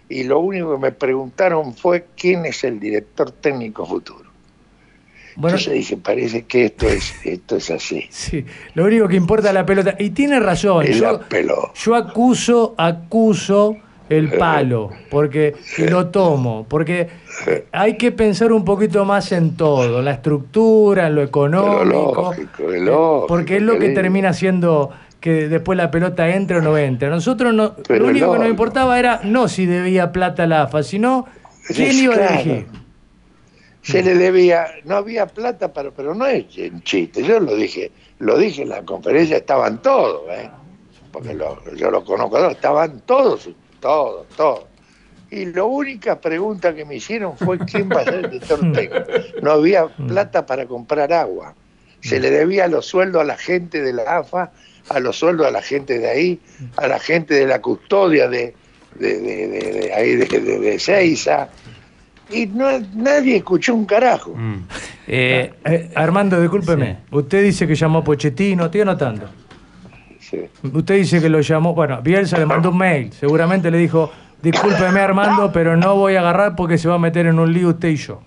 y 0.09 0.25
lo 0.25 0.41
único 0.41 0.73
que 0.73 0.79
me 0.79 0.93
preguntaron 0.93 1.75
fue 1.75 2.07
quién 2.17 2.45
es 2.45 2.65
el 2.65 2.79
director 2.79 3.31
técnico 3.31 3.87
futuro. 3.87 4.31
Bueno, 5.37 5.57
Entonces 5.57 5.73
dije, 5.73 5.97
parece 5.97 6.43
que 6.45 6.67
esto 6.67 6.89
es, 6.89 7.15
esto 7.25 7.57
es 7.57 7.71
así. 7.71 8.07
Sí, 8.11 8.45
lo 8.75 8.85
único 8.85 9.09
que 9.09 9.17
importa 9.17 9.49
es 9.49 9.55
la 9.55 9.65
pelota. 9.65 9.97
Y 9.99 10.11
tiene 10.11 10.39
razón. 10.39 10.85
yo, 10.85 11.21
yo 11.75 11.95
acuso, 11.95 12.75
acuso 12.77 13.79
el 14.19 14.31
palo, 14.39 14.91
porque 15.11 15.55
lo 15.79 16.09
tomo, 16.09 16.67
porque 16.69 17.09
hay 17.73 17.97
que 17.97 18.13
pensar 18.13 18.53
un 18.53 18.65
poquito 18.65 19.05
más 19.05 19.33
en 19.33 19.57
todo, 19.57 20.03
la 20.03 20.13
estructura, 20.13 21.07
en 21.07 21.15
lo 21.17 21.23
económico, 21.23 22.35
lógico, 22.35 23.27
porque 23.27 23.57
es 23.57 23.63
lo 23.63 23.79
que 23.79 23.91
termina 23.91 24.33
siendo 24.33 24.91
que 25.21 25.49
después 25.49 25.77
la 25.77 25.91
pelota 25.91 26.29
entre 26.29 26.59
o 26.59 26.63
no 26.63 26.77
entre. 26.77 27.09
A 27.09 27.11
nosotros 27.11 27.55
no, 27.55 27.75
lo 27.89 28.07
único 28.07 28.33
que 28.33 28.39
nos 28.41 28.49
importaba 28.49 28.99
era 28.99 29.21
no 29.23 29.49
si 29.49 29.67
debía 29.67 30.11
plata 30.11 30.47
la 30.47 30.63
AFA, 30.63 30.83
sino 30.83 31.27
quién 31.69 31.97
iba 31.97 32.15
a 32.15 32.33
dirigir 32.33 32.67
se 33.83 34.03
le 34.03 34.15
debía, 34.15 34.67
no 34.85 34.97
había 34.97 35.27
plata, 35.27 35.73
pero, 35.73 35.93
pero 35.93 36.15
no 36.15 36.25
es 36.27 36.47
en 36.57 36.83
chiste, 36.83 37.23
yo 37.23 37.41
lo 37.41 37.57
dije, 37.57 37.91
lo 38.21 38.39
dije 38.39 38.63
en 38.63 38.69
la 38.69 38.83
conferencia, 38.85 39.37
estaban 39.37 39.83
todos, 39.83 40.23
¿eh? 40.31 40.49
porque 41.11 41.37
yo 41.77 41.91
lo 41.91 42.05
conozco, 42.05 42.49
estaban 42.49 43.01
todos, 43.01 43.51
todos, 43.83 44.27
todos. 44.37 44.65
Y 45.31 45.47
la 45.47 45.65
única 45.65 46.21
pregunta 46.21 46.75
que 46.75 46.85
me 46.85 46.97
hicieron 46.97 47.37
fue 47.37 47.59
quién 47.59 47.91
va 47.91 48.01
a 48.01 48.05
ser 48.05 48.15
el 48.17 48.31
director 48.31 48.61
técnico. 48.73 49.05
No 49.43 49.53
había 49.53 49.87
plata 49.89 50.47
para 50.47 50.67
comprar 50.67 51.13
agua. 51.13 51.55
Se 52.01 52.19
le 52.19 52.31
debía 52.31 52.67
los 52.69 52.87
sueldos 52.87 53.23
a 53.23 53.25
la 53.25 53.37
gente 53.37 53.81
de 53.81 53.93
la 53.93 54.19
AFA, 54.19 54.51
a 54.89 55.01
los 55.01 55.17
sueldos 55.17 55.47
a 55.47 55.51
la 55.51 55.63
gente 55.63 55.99
de 55.99 56.09
ahí, 56.09 56.41
a 56.77 56.89
la 56.89 56.99
gente 56.99 57.35
de 57.35 57.47
la 57.47 57.61
custodia 57.61 58.29
de, 58.29 58.55
de, 58.97 59.21
de, 59.21 59.47
de 59.49 59.95
ahí 59.95 60.17
de, 60.17 60.27
de, 60.27 60.79
Seiza, 60.79 61.49
y 62.31 62.47
no, 62.47 62.67
nadie 62.95 63.37
escuchó 63.37 63.75
un 63.75 63.85
carajo. 63.85 64.35
Mm. 64.35 64.67
Eh, 65.07 65.53
eh, 65.65 65.91
Armando, 65.95 66.41
discúlpeme. 66.41 66.99
Usted 67.11 67.43
dice 67.45 67.67
que 67.67 67.75
llamó 67.75 68.01
a 68.01 68.05
Pochettino, 68.05 68.65
estoy 68.65 68.81
anotando. 68.81 69.29
Sí. 70.33 70.49
Usted 70.73 70.95
dice 70.97 71.21
que 71.21 71.29
lo 71.29 71.43
llamó, 71.43 71.75
bueno, 71.75 72.01
Bielsa 72.01 72.39
le 72.39 72.47
mandó 72.47 72.71
un 72.71 72.79
mail, 72.79 73.13
seguramente 73.13 73.71
le 73.71 73.77
dijo, 73.77 74.11
discúlpeme 74.41 74.99
Armando, 74.99 75.53
pero 75.53 75.77
no 75.77 75.95
voy 75.95 76.17
a 76.17 76.21
agarrar 76.21 76.57
porque 76.57 76.79
se 76.79 76.89
va 76.89 76.95
a 76.95 76.99
meter 76.99 77.27
en 77.27 77.39
un 77.39 77.53
lío 77.53 77.69
usted 77.69 77.89
y 77.89 77.97
yo. 77.97 78.23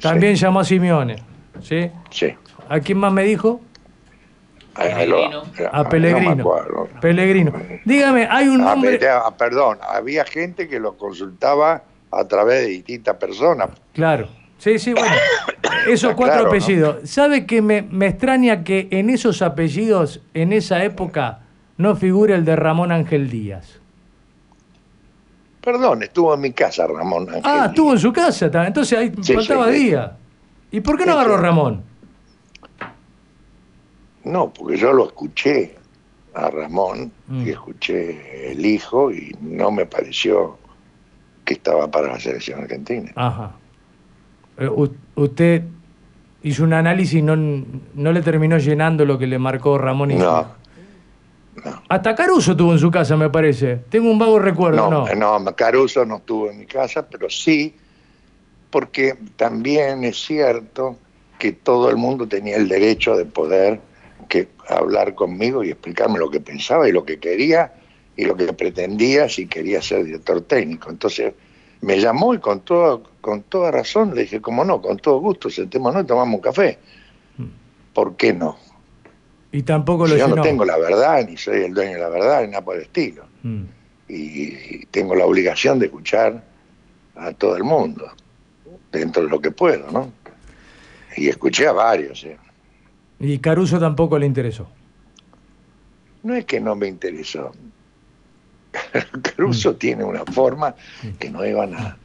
También 0.00 0.36
llamó 0.36 0.60
a 0.60 0.64
Simeone, 0.64 1.16
¿sí? 1.60 1.90
Sí. 2.10 2.34
¿A 2.70 2.80
quién 2.80 2.96
más 2.96 3.12
me 3.12 3.24
dijo? 3.24 3.60
A 4.74 4.82
Pellegrino. 4.84 5.42
A 5.70 5.88
Pellegrino. 5.88 6.88
Pellegrino. 7.00 7.52
Dígame, 7.84 8.26
hay 8.30 8.48
un 8.48 8.62
nombre... 8.62 8.98
perdón, 9.38 9.78
había 9.86 10.24
gente 10.24 10.66
que 10.66 10.80
lo 10.80 10.96
consultaba 10.96 11.82
a 12.10 12.24
través 12.24 12.62
de 12.62 12.68
distintas 12.68 13.16
personas. 13.16 13.68
Claro. 13.92 14.28
Sí, 14.58 14.78
sí, 14.78 14.92
bueno. 14.92 15.14
Esos 15.88 16.14
cuatro 16.14 16.48
apellidos. 16.48 17.08
¿Sabe 17.08 17.46
que 17.46 17.62
me, 17.62 17.86
extraña 18.06 18.64
que 18.64 18.88
en 18.90 19.08
esos 19.08 19.40
apellidos, 19.40 20.20
en 20.34 20.52
esa 20.52 20.82
época, 20.82 21.42
no 21.76 21.94
figure 21.94 22.34
el 22.34 22.44
de 22.44 22.56
Ramón 22.56 22.90
Ángel 22.90 23.30
Díaz? 23.30 23.78
Perdón, 25.60 26.02
estuvo 26.02 26.34
en 26.34 26.40
mi 26.40 26.52
casa 26.52 26.86
Ramón 26.86 27.28
Ángel. 27.28 27.42
Ah, 27.44 27.66
estuvo 27.66 27.92
en 27.92 27.98
su 27.98 28.12
casa 28.12 28.50
Entonces 28.66 28.98
ahí 28.98 29.10
faltaba 29.10 29.68
Díaz. 29.68 30.12
¿Y 30.72 30.80
por 30.80 30.98
qué 30.98 31.06
no 31.06 31.12
agarró 31.12 31.36
Ramón? 31.36 31.82
No, 34.24 34.52
porque 34.52 34.76
yo 34.76 34.92
lo 34.92 35.06
escuché 35.06 35.76
a 36.34 36.50
Ramón 36.50 37.12
y 37.28 37.32
mm. 37.32 37.48
escuché 37.48 38.52
el 38.52 38.66
hijo 38.66 39.12
y 39.12 39.36
no 39.40 39.70
me 39.70 39.86
pareció 39.86 40.58
que 41.44 41.54
estaba 41.54 41.88
para 41.88 42.08
la 42.08 42.20
selección 42.20 42.60
argentina. 42.62 43.12
Ajá. 43.14 43.52
Eh, 44.58 44.68
usted 45.16 45.62
hizo 46.42 46.64
un 46.64 46.72
análisis 46.72 47.14
y 47.14 47.22
no, 47.22 47.36
no 47.36 48.12
le 48.12 48.22
terminó 48.22 48.58
llenando 48.58 49.04
lo 49.04 49.18
que 49.18 49.26
le 49.26 49.38
marcó 49.38 49.78
Ramón 49.78 50.12
y 50.12 50.14
No. 50.14 50.46
no. 51.64 51.82
Hasta 51.88 52.14
Caruso 52.14 52.56
tuvo 52.56 52.72
en 52.72 52.78
su 52.78 52.90
casa, 52.90 53.16
me 53.16 53.30
parece. 53.30 53.80
Tengo 53.88 54.10
un 54.10 54.18
vago 54.18 54.38
recuerdo, 54.38 54.90
¿no? 54.90 55.14
No, 55.14 55.38
no 55.38 55.56
Caruso 55.56 56.04
no 56.04 56.16
estuvo 56.18 56.50
en 56.50 56.58
mi 56.58 56.66
casa, 56.66 57.06
pero 57.08 57.28
sí, 57.28 57.74
porque 58.70 59.16
también 59.36 60.04
es 60.04 60.18
cierto 60.18 60.96
que 61.38 61.52
todo 61.52 61.90
el 61.90 61.96
mundo 61.96 62.26
tenía 62.26 62.56
el 62.56 62.68
derecho 62.68 63.16
de 63.16 63.24
poder 63.24 63.80
que 64.28 64.48
hablar 64.68 65.14
conmigo 65.14 65.64
y 65.64 65.70
explicarme 65.70 66.18
lo 66.18 66.30
que 66.30 66.40
pensaba 66.40 66.88
y 66.88 66.92
lo 66.92 67.04
que 67.04 67.18
quería 67.18 67.72
y 68.16 68.24
lo 68.24 68.36
que 68.36 68.52
pretendía 68.52 69.28
si 69.28 69.46
quería 69.46 69.82
ser 69.82 70.04
director 70.04 70.40
técnico. 70.42 70.90
Entonces 70.90 71.34
me 71.80 72.00
llamó 72.00 72.34
y 72.34 72.38
con 72.38 72.60
toda, 72.60 72.98
con 73.26 73.42
toda 73.42 73.72
razón 73.72 74.14
le 74.14 74.20
dije, 74.20 74.40
como 74.40 74.64
no, 74.64 74.80
con 74.80 74.98
todo 74.98 75.18
gusto, 75.18 75.50
sentémonos 75.50 76.04
y 76.04 76.06
tomamos 76.06 76.36
un 76.36 76.40
café. 76.40 76.78
¿Por 77.92 78.14
qué 78.14 78.32
no? 78.32 78.56
Y 79.50 79.64
tampoco 79.64 80.06
lo 80.06 80.16
Yo 80.16 80.28
no 80.28 80.40
tengo 80.42 80.64
la 80.64 80.78
verdad, 80.78 81.26
ni 81.28 81.36
soy 81.36 81.64
el 81.64 81.74
dueño 81.74 81.94
de 81.94 81.98
la 81.98 82.08
verdad, 82.08 82.42
ni 82.42 82.52
nada 82.52 82.64
por 82.64 82.76
el 82.76 82.82
estilo. 82.82 83.24
Mm. 83.42 83.62
Y, 84.08 84.86
tengo 84.92 85.16
la 85.16 85.26
obligación 85.26 85.80
de 85.80 85.86
escuchar 85.86 86.40
a 87.16 87.32
todo 87.32 87.56
el 87.56 87.64
mundo, 87.64 88.12
dentro 88.92 89.24
de 89.24 89.28
lo 89.28 89.40
que 89.40 89.50
puedo, 89.50 89.90
¿no? 89.90 90.12
Y 91.16 91.28
escuché 91.28 91.66
a 91.66 91.72
varios. 91.72 92.22
¿eh? 92.22 92.36
¿Y 93.18 93.40
Caruso 93.40 93.80
tampoco 93.80 94.20
le 94.20 94.26
interesó? 94.26 94.68
no 96.22 96.36
es 96.36 96.44
que 96.44 96.60
no 96.60 96.76
me 96.76 96.86
interesó. 96.86 97.50
Caruso 99.22 99.72
mm. 99.72 99.76
tiene 99.78 100.04
una 100.04 100.24
forma 100.24 100.76
que 101.18 101.28
no 101.28 101.44
iban 101.44 101.74
a, 101.74 101.96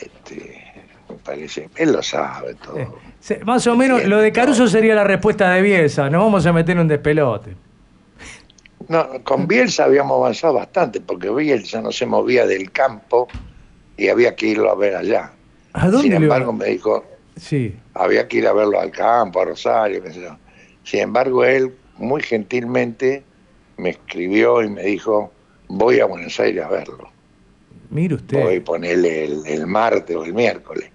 este, 0.00 0.72
me 1.08 1.16
parece, 1.16 1.68
él 1.76 1.92
lo 1.92 2.02
sabe 2.02 2.54
todo. 2.54 2.78
Eh, 2.78 3.40
más 3.44 3.66
o 3.66 3.76
menos, 3.76 4.04
lo 4.04 4.18
de 4.18 4.32
Caruso 4.32 4.66
sería 4.66 4.94
la 4.94 5.04
respuesta 5.04 5.52
de 5.52 5.62
Bielsa, 5.62 6.10
no 6.10 6.20
vamos 6.20 6.46
a 6.46 6.52
meter 6.52 6.78
un 6.78 6.88
despelote. 6.88 7.54
No, 8.88 9.08
con 9.22 9.46
Bielsa 9.46 9.84
habíamos 9.84 10.18
avanzado 10.18 10.54
bastante, 10.54 11.00
porque 11.00 11.30
Bielsa 11.30 11.80
no 11.80 11.92
se 11.92 12.06
movía 12.06 12.46
del 12.46 12.70
campo 12.72 13.28
y 13.96 14.08
había 14.08 14.34
que 14.34 14.46
irlo 14.48 14.70
a 14.70 14.74
ver 14.74 14.96
allá. 14.96 15.32
¿A 15.72 15.88
dónde 15.88 16.02
Sin 16.02 16.12
embargo, 16.14 16.52
me 16.52 16.66
dijo, 16.66 17.04
sí. 17.36 17.74
había 17.94 18.26
que 18.28 18.38
ir 18.38 18.46
a 18.46 18.52
verlo 18.52 18.80
al 18.80 18.90
campo, 18.90 19.40
a 19.40 19.44
Rosario, 19.44 20.02
qué 20.02 20.12
sé 20.12 20.20
yo. 20.20 20.36
Sin 20.82 21.00
embargo, 21.00 21.44
él 21.44 21.72
muy 21.96 22.22
gentilmente 22.22 23.22
me 23.76 23.90
escribió 23.90 24.62
y 24.62 24.68
me 24.68 24.82
dijo, 24.82 25.32
voy 25.68 26.00
a 26.00 26.06
Buenos 26.06 26.38
Aires 26.40 26.64
a 26.64 26.68
verlo. 26.68 27.11
Mire 27.92 28.14
usted. 28.14 28.42
Voy 28.42 28.56
a 28.56 28.64
ponerle 28.64 29.24
el, 29.24 29.66
martes 29.66 30.16
o 30.16 30.24
el 30.24 30.32
miércoles. 30.32 30.90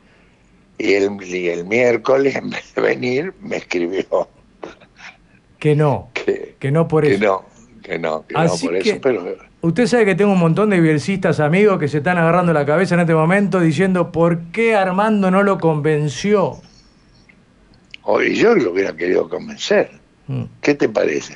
Y 0.80 0.94
el, 0.94 1.22
el 1.22 1.66
miércoles, 1.66 2.36
en 2.36 2.50
vez 2.50 2.74
de 2.76 2.82
venir, 2.82 3.34
me 3.40 3.58
escribió. 3.58 4.28
Que 5.60 5.76
no. 5.76 6.10
Que, 6.60 6.72
no 6.72 6.88
por 6.88 7.06
eso. 7.06 7.20
Que 7.20 7.26
no, 7.26 7.46
que 7.84 8.00
no, 8.00 8.26
que 8.28 8.34
no 8.34 8.58
por 8.58 8.76
eso, 8.76 8.96
pero... 9.02 9.38
Usted 9.62 9.88
sabe 9.88 10.06
que 10.06 10.16
tengo 10.16 10.32
un 10.32 10.40
montón 10.40 10.70
de 10.70 10.80
bielcistas 10.80 11.40
amigos 11.40 11.80
que 11.80 11.88
se 11.88 11.98
están 11.98 12.18
agarrando 12.18 12.54
la 12.54 12.66
cabeza 12.66 12.96
en 12.96 13.02
este 13.02 13.16
momento 13.16 13.60
diciendo 13.60 14.12
por 14.12 14.40
qué 14.52 14.76
Armando 14.76 15.32
no 15.32 15.44
lo 15.44 15.58
convenció. 15.58 16.58
Hoy 18.04 18.36
yo 18.36 18.56
lo 18.56 18.72
hubiera 18.72 18.96
querido 18.96 19.28
convencer. 19.28 19.92
Mm. 20.28 20.44
¿Qué 20.62 20.76
te 20.76 20.90
parece? 20.90 21.36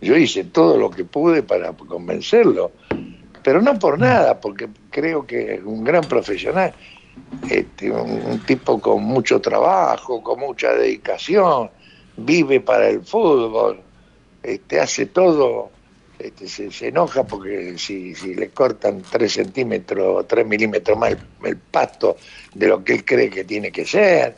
Yo 0.00 0.16
hice 0.16 0.44
todo 0.44 0.76
lo 0.76 0.90
que 0.90 1.04
pude 1.04 1.42
para 1.42 1.72
convencerlo, 1.72 2.72
pero 3.46 3.62
no 3.62 3.78
por 3.78 3.96
nada, 3.96 4.40
porque 4.40 4.66
creo 4.90 5.24
que 5.24 5.54
es 5.54 5.60
un 5.62 5.84
gran 5.84 6.02
profesional, 6.02 6.74
este, 7.48 7.92
un, 7.92 8.40
tipo 8.44 8.80
con 8.80 9.04
mucho 9.04 9.40
trabajo, 9.40 10.20
con 10.20 10.40
mucha 10.40 10.72
dedicación, 10.72 11.70
vive 12.16 12.58
para 12.58 12.88
el 12.88 13.04
fútbol, 13.04 13.78
este, 14.42 14.80
hace 14.80 15.06
todo, 15.06 15.70
este, 16.18 16.48
se, 16.48 16.88
enoja 16.88 17.22
porque 17.22 17.78
si, 17.78 18.16
le 18.34 18.48
cortan 18.48 19.02
3 19.08 19.32
centímetros 19.32 20.24
o 20.24 20.24
3 20.24 20.44
milímetros 20.44 20.98
más 20.98 21.12
el, 21.12 21.18
el, 21.44 21.56
pasto 21.56 22.16
de 22.52 22.66
lo 22.66 22.82
que 22.82 22.94
él 22.94 23.04
cree 23.04 23.30
que 23.30 23.44
tiene 23.44 23.70
que 23.70 23.86
ser, 23.86 24.34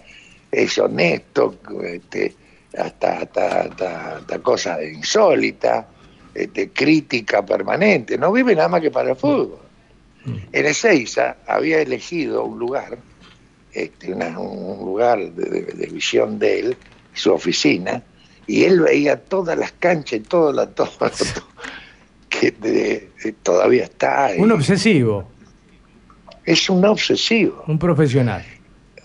es 0.53 0.77
honesto, 0.77 1.55
este, 1.83 2.35
hasta, 2.77 3.21
hasta, 3.21 4.39
cosas 4.43 4.83
insólitas, 4.83 5.87
este, 6.43 6.71
crítica 6.71 7.45
permanente, 7.45 8.17
no 8.17 8.33
vive 8.33 8.55
nada 8.55 8.69
más 8.69 8.81
que 8.81 8.91
para 8.91 9.11
el 9.11 9.17
fútbol. 9.17 9.59
En 10.53 10.67
Ezeiza 10.67 11.39
había 11.47 11.81
elegido 11.81 12.45
un 12.45 12.59
lugar, 12.59 12.99
este, 13.73 14.13
un 14.13 14.79
lugar 14.85 15.33
de, 15.33 15.87
visión 15.87 16.39
de 16.39 16.61
él, 16.61 16.77
su 17.15 17.33
oficina, 17.33 18.03
y 18.47 18.65
él 18.65 18.81
veía 18.81 19.17
todas 19.17 19.59
las 19.59 19.73
canchas 19.73 20.21
y 20.21 20.23
todo, 20.29 20.53
la, 20.53 20.67
todo, 20.67 20.91
que 22.29 23.33
todavía 23.43 23.85
está. 23.85 24.33
Un 24.37 24.53
obsesivo. 24.53 25.29
Es 26.45 26.69
un 26.69 26.85
obsesivo. 26.85 27.65
Un 27.67 27.79
profesional 27.79 28.45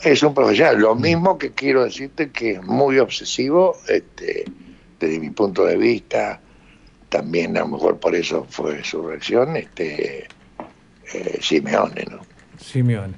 es 0.03 0.21
un 0.23 0.33
profesional. 0.33 0.79
Lo 0.79 0.95
mismo 0.95 1.37
que 1.37 1.51
quiero 1.51 1.85
decirte 1.85 2.29
que 2.29 2.51
es 2.51 2.63
muy 2.63 2.99
obsesivo, 2.99 3.77
este, 3.87 4.45
desde 4.99 5.19
mi 5.19 5.29
punto 5.29 5.65
de 5.65 5.77
vista, 5.77 6.41
también 7.13 7.55
a 7.57 7.59
lo 7.59 7.67
mejor 7.67 7.99
por 7.99 8.15
eso 8.15 8.47
fue 8.49 8.83
su 8.83 9.03
reacción, 9.03 9.55
este, 9.55 10.25
eh, 11.13 11.37
Simeone, 11.39 12.05
¿no? 12.09 12.21
Simeone. 12.57 13.13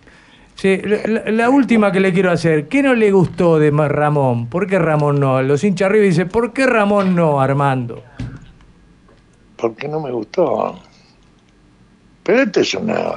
Sí, 0.56 0.82
la, 0.84 1.50
última 1.50 1.94
que 1.94 2.02
le 2.02 2.12
quiero 2.12 2.30
hacer, 2.30 2.68
¿qué 2.68 2.84
no 2.84 2.94
le 2.94 3.12
gustó 3.12 3.58
de 3.58 3.72
Ramón? 3.72 4.48
¿Por 4.48 4.68
qué 4.68 4.80
Ramón 4.80 5.22
no? 5.22 5.42
Los 5.42 5.64
hinchas 5.64 5.86
arriba 5.86 6.04
dicen, 6.04 6.28
¿por 6.28 6.52
qué 6.52 6.66
Ramón 6.66 7.16
no, 7.16 7.40
Armando? 7.40 8.04
Porque 9.56 9.88
no 9.88 10.02
me 10.02 10.12
gustó. 10.12 10.78
Pero 12.24 12.42
esto 12.42 12.60
es 12.60 12.74
una 12.74 13.16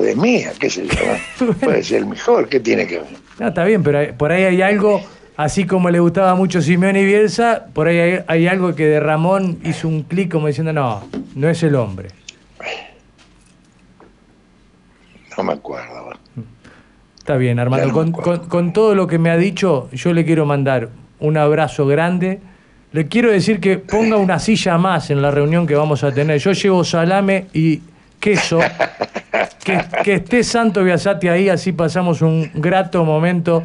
de 0.00 0.16
mía, 0.16 0.52
qué 0.58 0.70
sé 0.70 0.86
yo. 0.86 1.54
Puede 1.60 1.82
ser 1.82 1.98
el 1.98 2.06
mejor, 2.06 2.48
¿qué 2.48 2.60
tiene 2.60 2.86
que 2.86 3.00
ver? 3.00 3.16
No, 3.38 3.48
está 3.48 3.64
bien, 3.64 3.82
pero 3.82 4.16
por 4.16 4.32
ahí 4.32 4.44
hay 4.44 4.62
algo, 4.62 5.02
así 5.36 5.64
como 5.66 5.90
le 5.90 6.00
gustaba 6.00 6.34
mucho 6.34 6.62
Simeone 6.62 7.00
y 7.00 7.04
Bielsa, 7.04 7.66
por 7.72 7.88
ahí 7.88 8.20
hay, 8.26 8.46
algo 8.46 8.74
que 8.74 8.86
de 8.86 9.00
Ramón 9.00 9.58
hizo 9.64 9.88
un 9.88 10.02
clic 10.02 10.30
como 10.30 10.46
diciendo, 10.46 10.72
no, 10.72 11.02
no 11.34 11.48
es 11.48 11.62
el 11.62 11.74
hombre. 11.74 12.08
No 15.36 15.44
me 15.44 15.52
acuerdo. 15.52 15.94
Está 17.18 17.36
bien, 17.36 17.58
Armando. 17.58 18.12
con, 18.48 18.72
todo 18.72 18.94
lo 18.94 19.06
que 19.06 19.18
me 19.18 19.30
ha 19.30 19.36
dicho, 19.36 19.88
yo 19.92 20.12
le 20.12 20.24
quiero 20.24 20.46
mandar 20.46 20.90
un 21.20 21.36
abrazo 21.36 21.86
grande. 21.86 22.40
Le 22.92 23.08
quiero 23.08 23.30
decir 23.32 23.60
que 23.60 23.78
ponga 23.78 24.16
una 24.18 24.38
silla 24.38 24.78
más 24.78 25.10
en 25.10 25.22
la 25.22 25.30
reunión 25.30 25.66
que 25.66 25.74
vamos 25.74 26.04
a 26.04 26.12
tener. 26.12 26.38
Yo 26.38 26.52
llevo 26.52 26.84
salame 26.84 27.46
y 27.52 27.80
queso. 28.20 28.60
Que, 29.64 30.14
esté 30.14 30.44
Santo 30.44 30.84
Biasati 30.84 31.28
ahí, 31.28 31.48
así 31.48 31.72
pasamos 31.72 32.20
un 32.20 32.50
grato 32.54 33.02
momento 33.02 33.64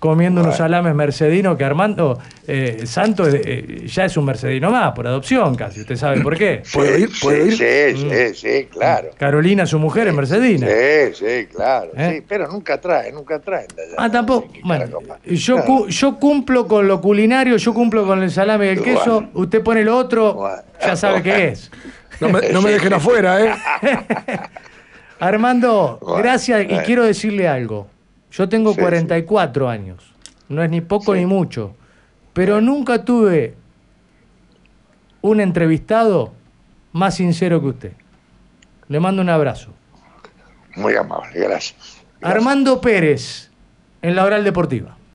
comiendo 0.00 0.40
unos 0.40 0.56
salames 0.56 0.94
mercedinos 0.94 1.58
que 1.58 1.64
Armando 1.64 2.18
eh, 2.46 2.80
Santo 2.86 3.28
eh, 3.28 3.84
ya 3.86 4.06
es 4.06 4.16
un 4.16 4.24
mercedino 4.24 4.70
más, 4.70 4.92
por 4.92 5.06
adopción 5.06 5.54
casi. 5.54 5.80
¿Usted 5.80 5.94
sabe 5.94 6.22
por 6.22 6.36
qué? 6.36 6.62
¿Puede 6.72 7.00
ir? 7.00 7.10
¿Puede 7.20 7.52
sí, 7.52 7.62
ir? 7.62 7.96
Sí, 7.96 8.08
sí, 8.10 8.34
sí, 8.34 8.68
claro. 8.72 9.10
Carolina, 9.18 9.66
su 9.66 9.78
mujer, 9.78 10.08
es 10.08 10.14
mercedina. 10.14 10.66
Sí, 10.66 11.14
sí, 11.14 11.46
claro. 11.54 11.90
¿Eh? 11.94 12.14
Sí, 12.14 12.24
pero 12.26 12.48
nunca 12.48 12.80
trae, 12.80 13.12
nunca 13.12 13.38
trae. 13.38 13.66
Ah, 13.98 14.10
tampoco. 14.10 14.48
Bueno, 14.64 15.00
yo, 15.26 15.86
yo 15.86 16.18
cumplo 16.18 16.66
con 16.66 16.88
lo 16.88 17.00
culinario, 17.02 17.58
yo 17.58 17.74
cumplo 17.74 18.06
con 18.06 18.22
el 18.22 18.30
salame 18.30 18.66
y 18.66 18.68
el 18.70 18.82
queso. 18.82 19.28
Usted 19.34 19.62
pone 19.62 19.84
lo 19.84 19.98
otro, 19.98 20.48
ya 20.80 20.96
sabe 20.96 21.22
qué 21.22 21.48
es. 21.48 21.70
No 22.20 22.30
me, 22.30 22.48
no 22.50 22.62
me 22.62 22.70
dejen 22.70 22.94
afuera, 22.94 23.44
¿eh? 23.44 23.52
Armando, 25.20 25.98
gracias 26.18 26.64
y 26.64 26.76
quiero 26.86 27.04
decirle 27.04 27.46
algo. 27.46 27.86
Yo 28.30 28.48
tengo 28.48 28.74
44 28.74 29.68
años, 29.68 30.14
no 30.48 30.62
es 30.62 30.70
ni 30.70 30.80
poco 30.80 31.14
ni 31.14 31.26
mucho, 31.26 31.74
pero 32.32 32.60
nunca 32.60 33.04
tuve 33.04 33.54
un 35.20 35.40
entrevistado 35.40 36.32
más 36.92 37.16
sincero 37.16 37.60
que 37.60 37.66
usted. 37.66 37.92
Le 38.88 39.00
mando 39.00 39.22
un 39.22 39.28
abrazo. 39.28 39.72
Muy 40.76 40.94
amable, 40.94 41.40
gracias. 41.40 42.00
Armando 42.22 42.80
Pérez, 42.80 43.50
en 44.02 44.14
la 44.14 44.24
Oral 44.24 44.44
Deportiva. 44.44 44.96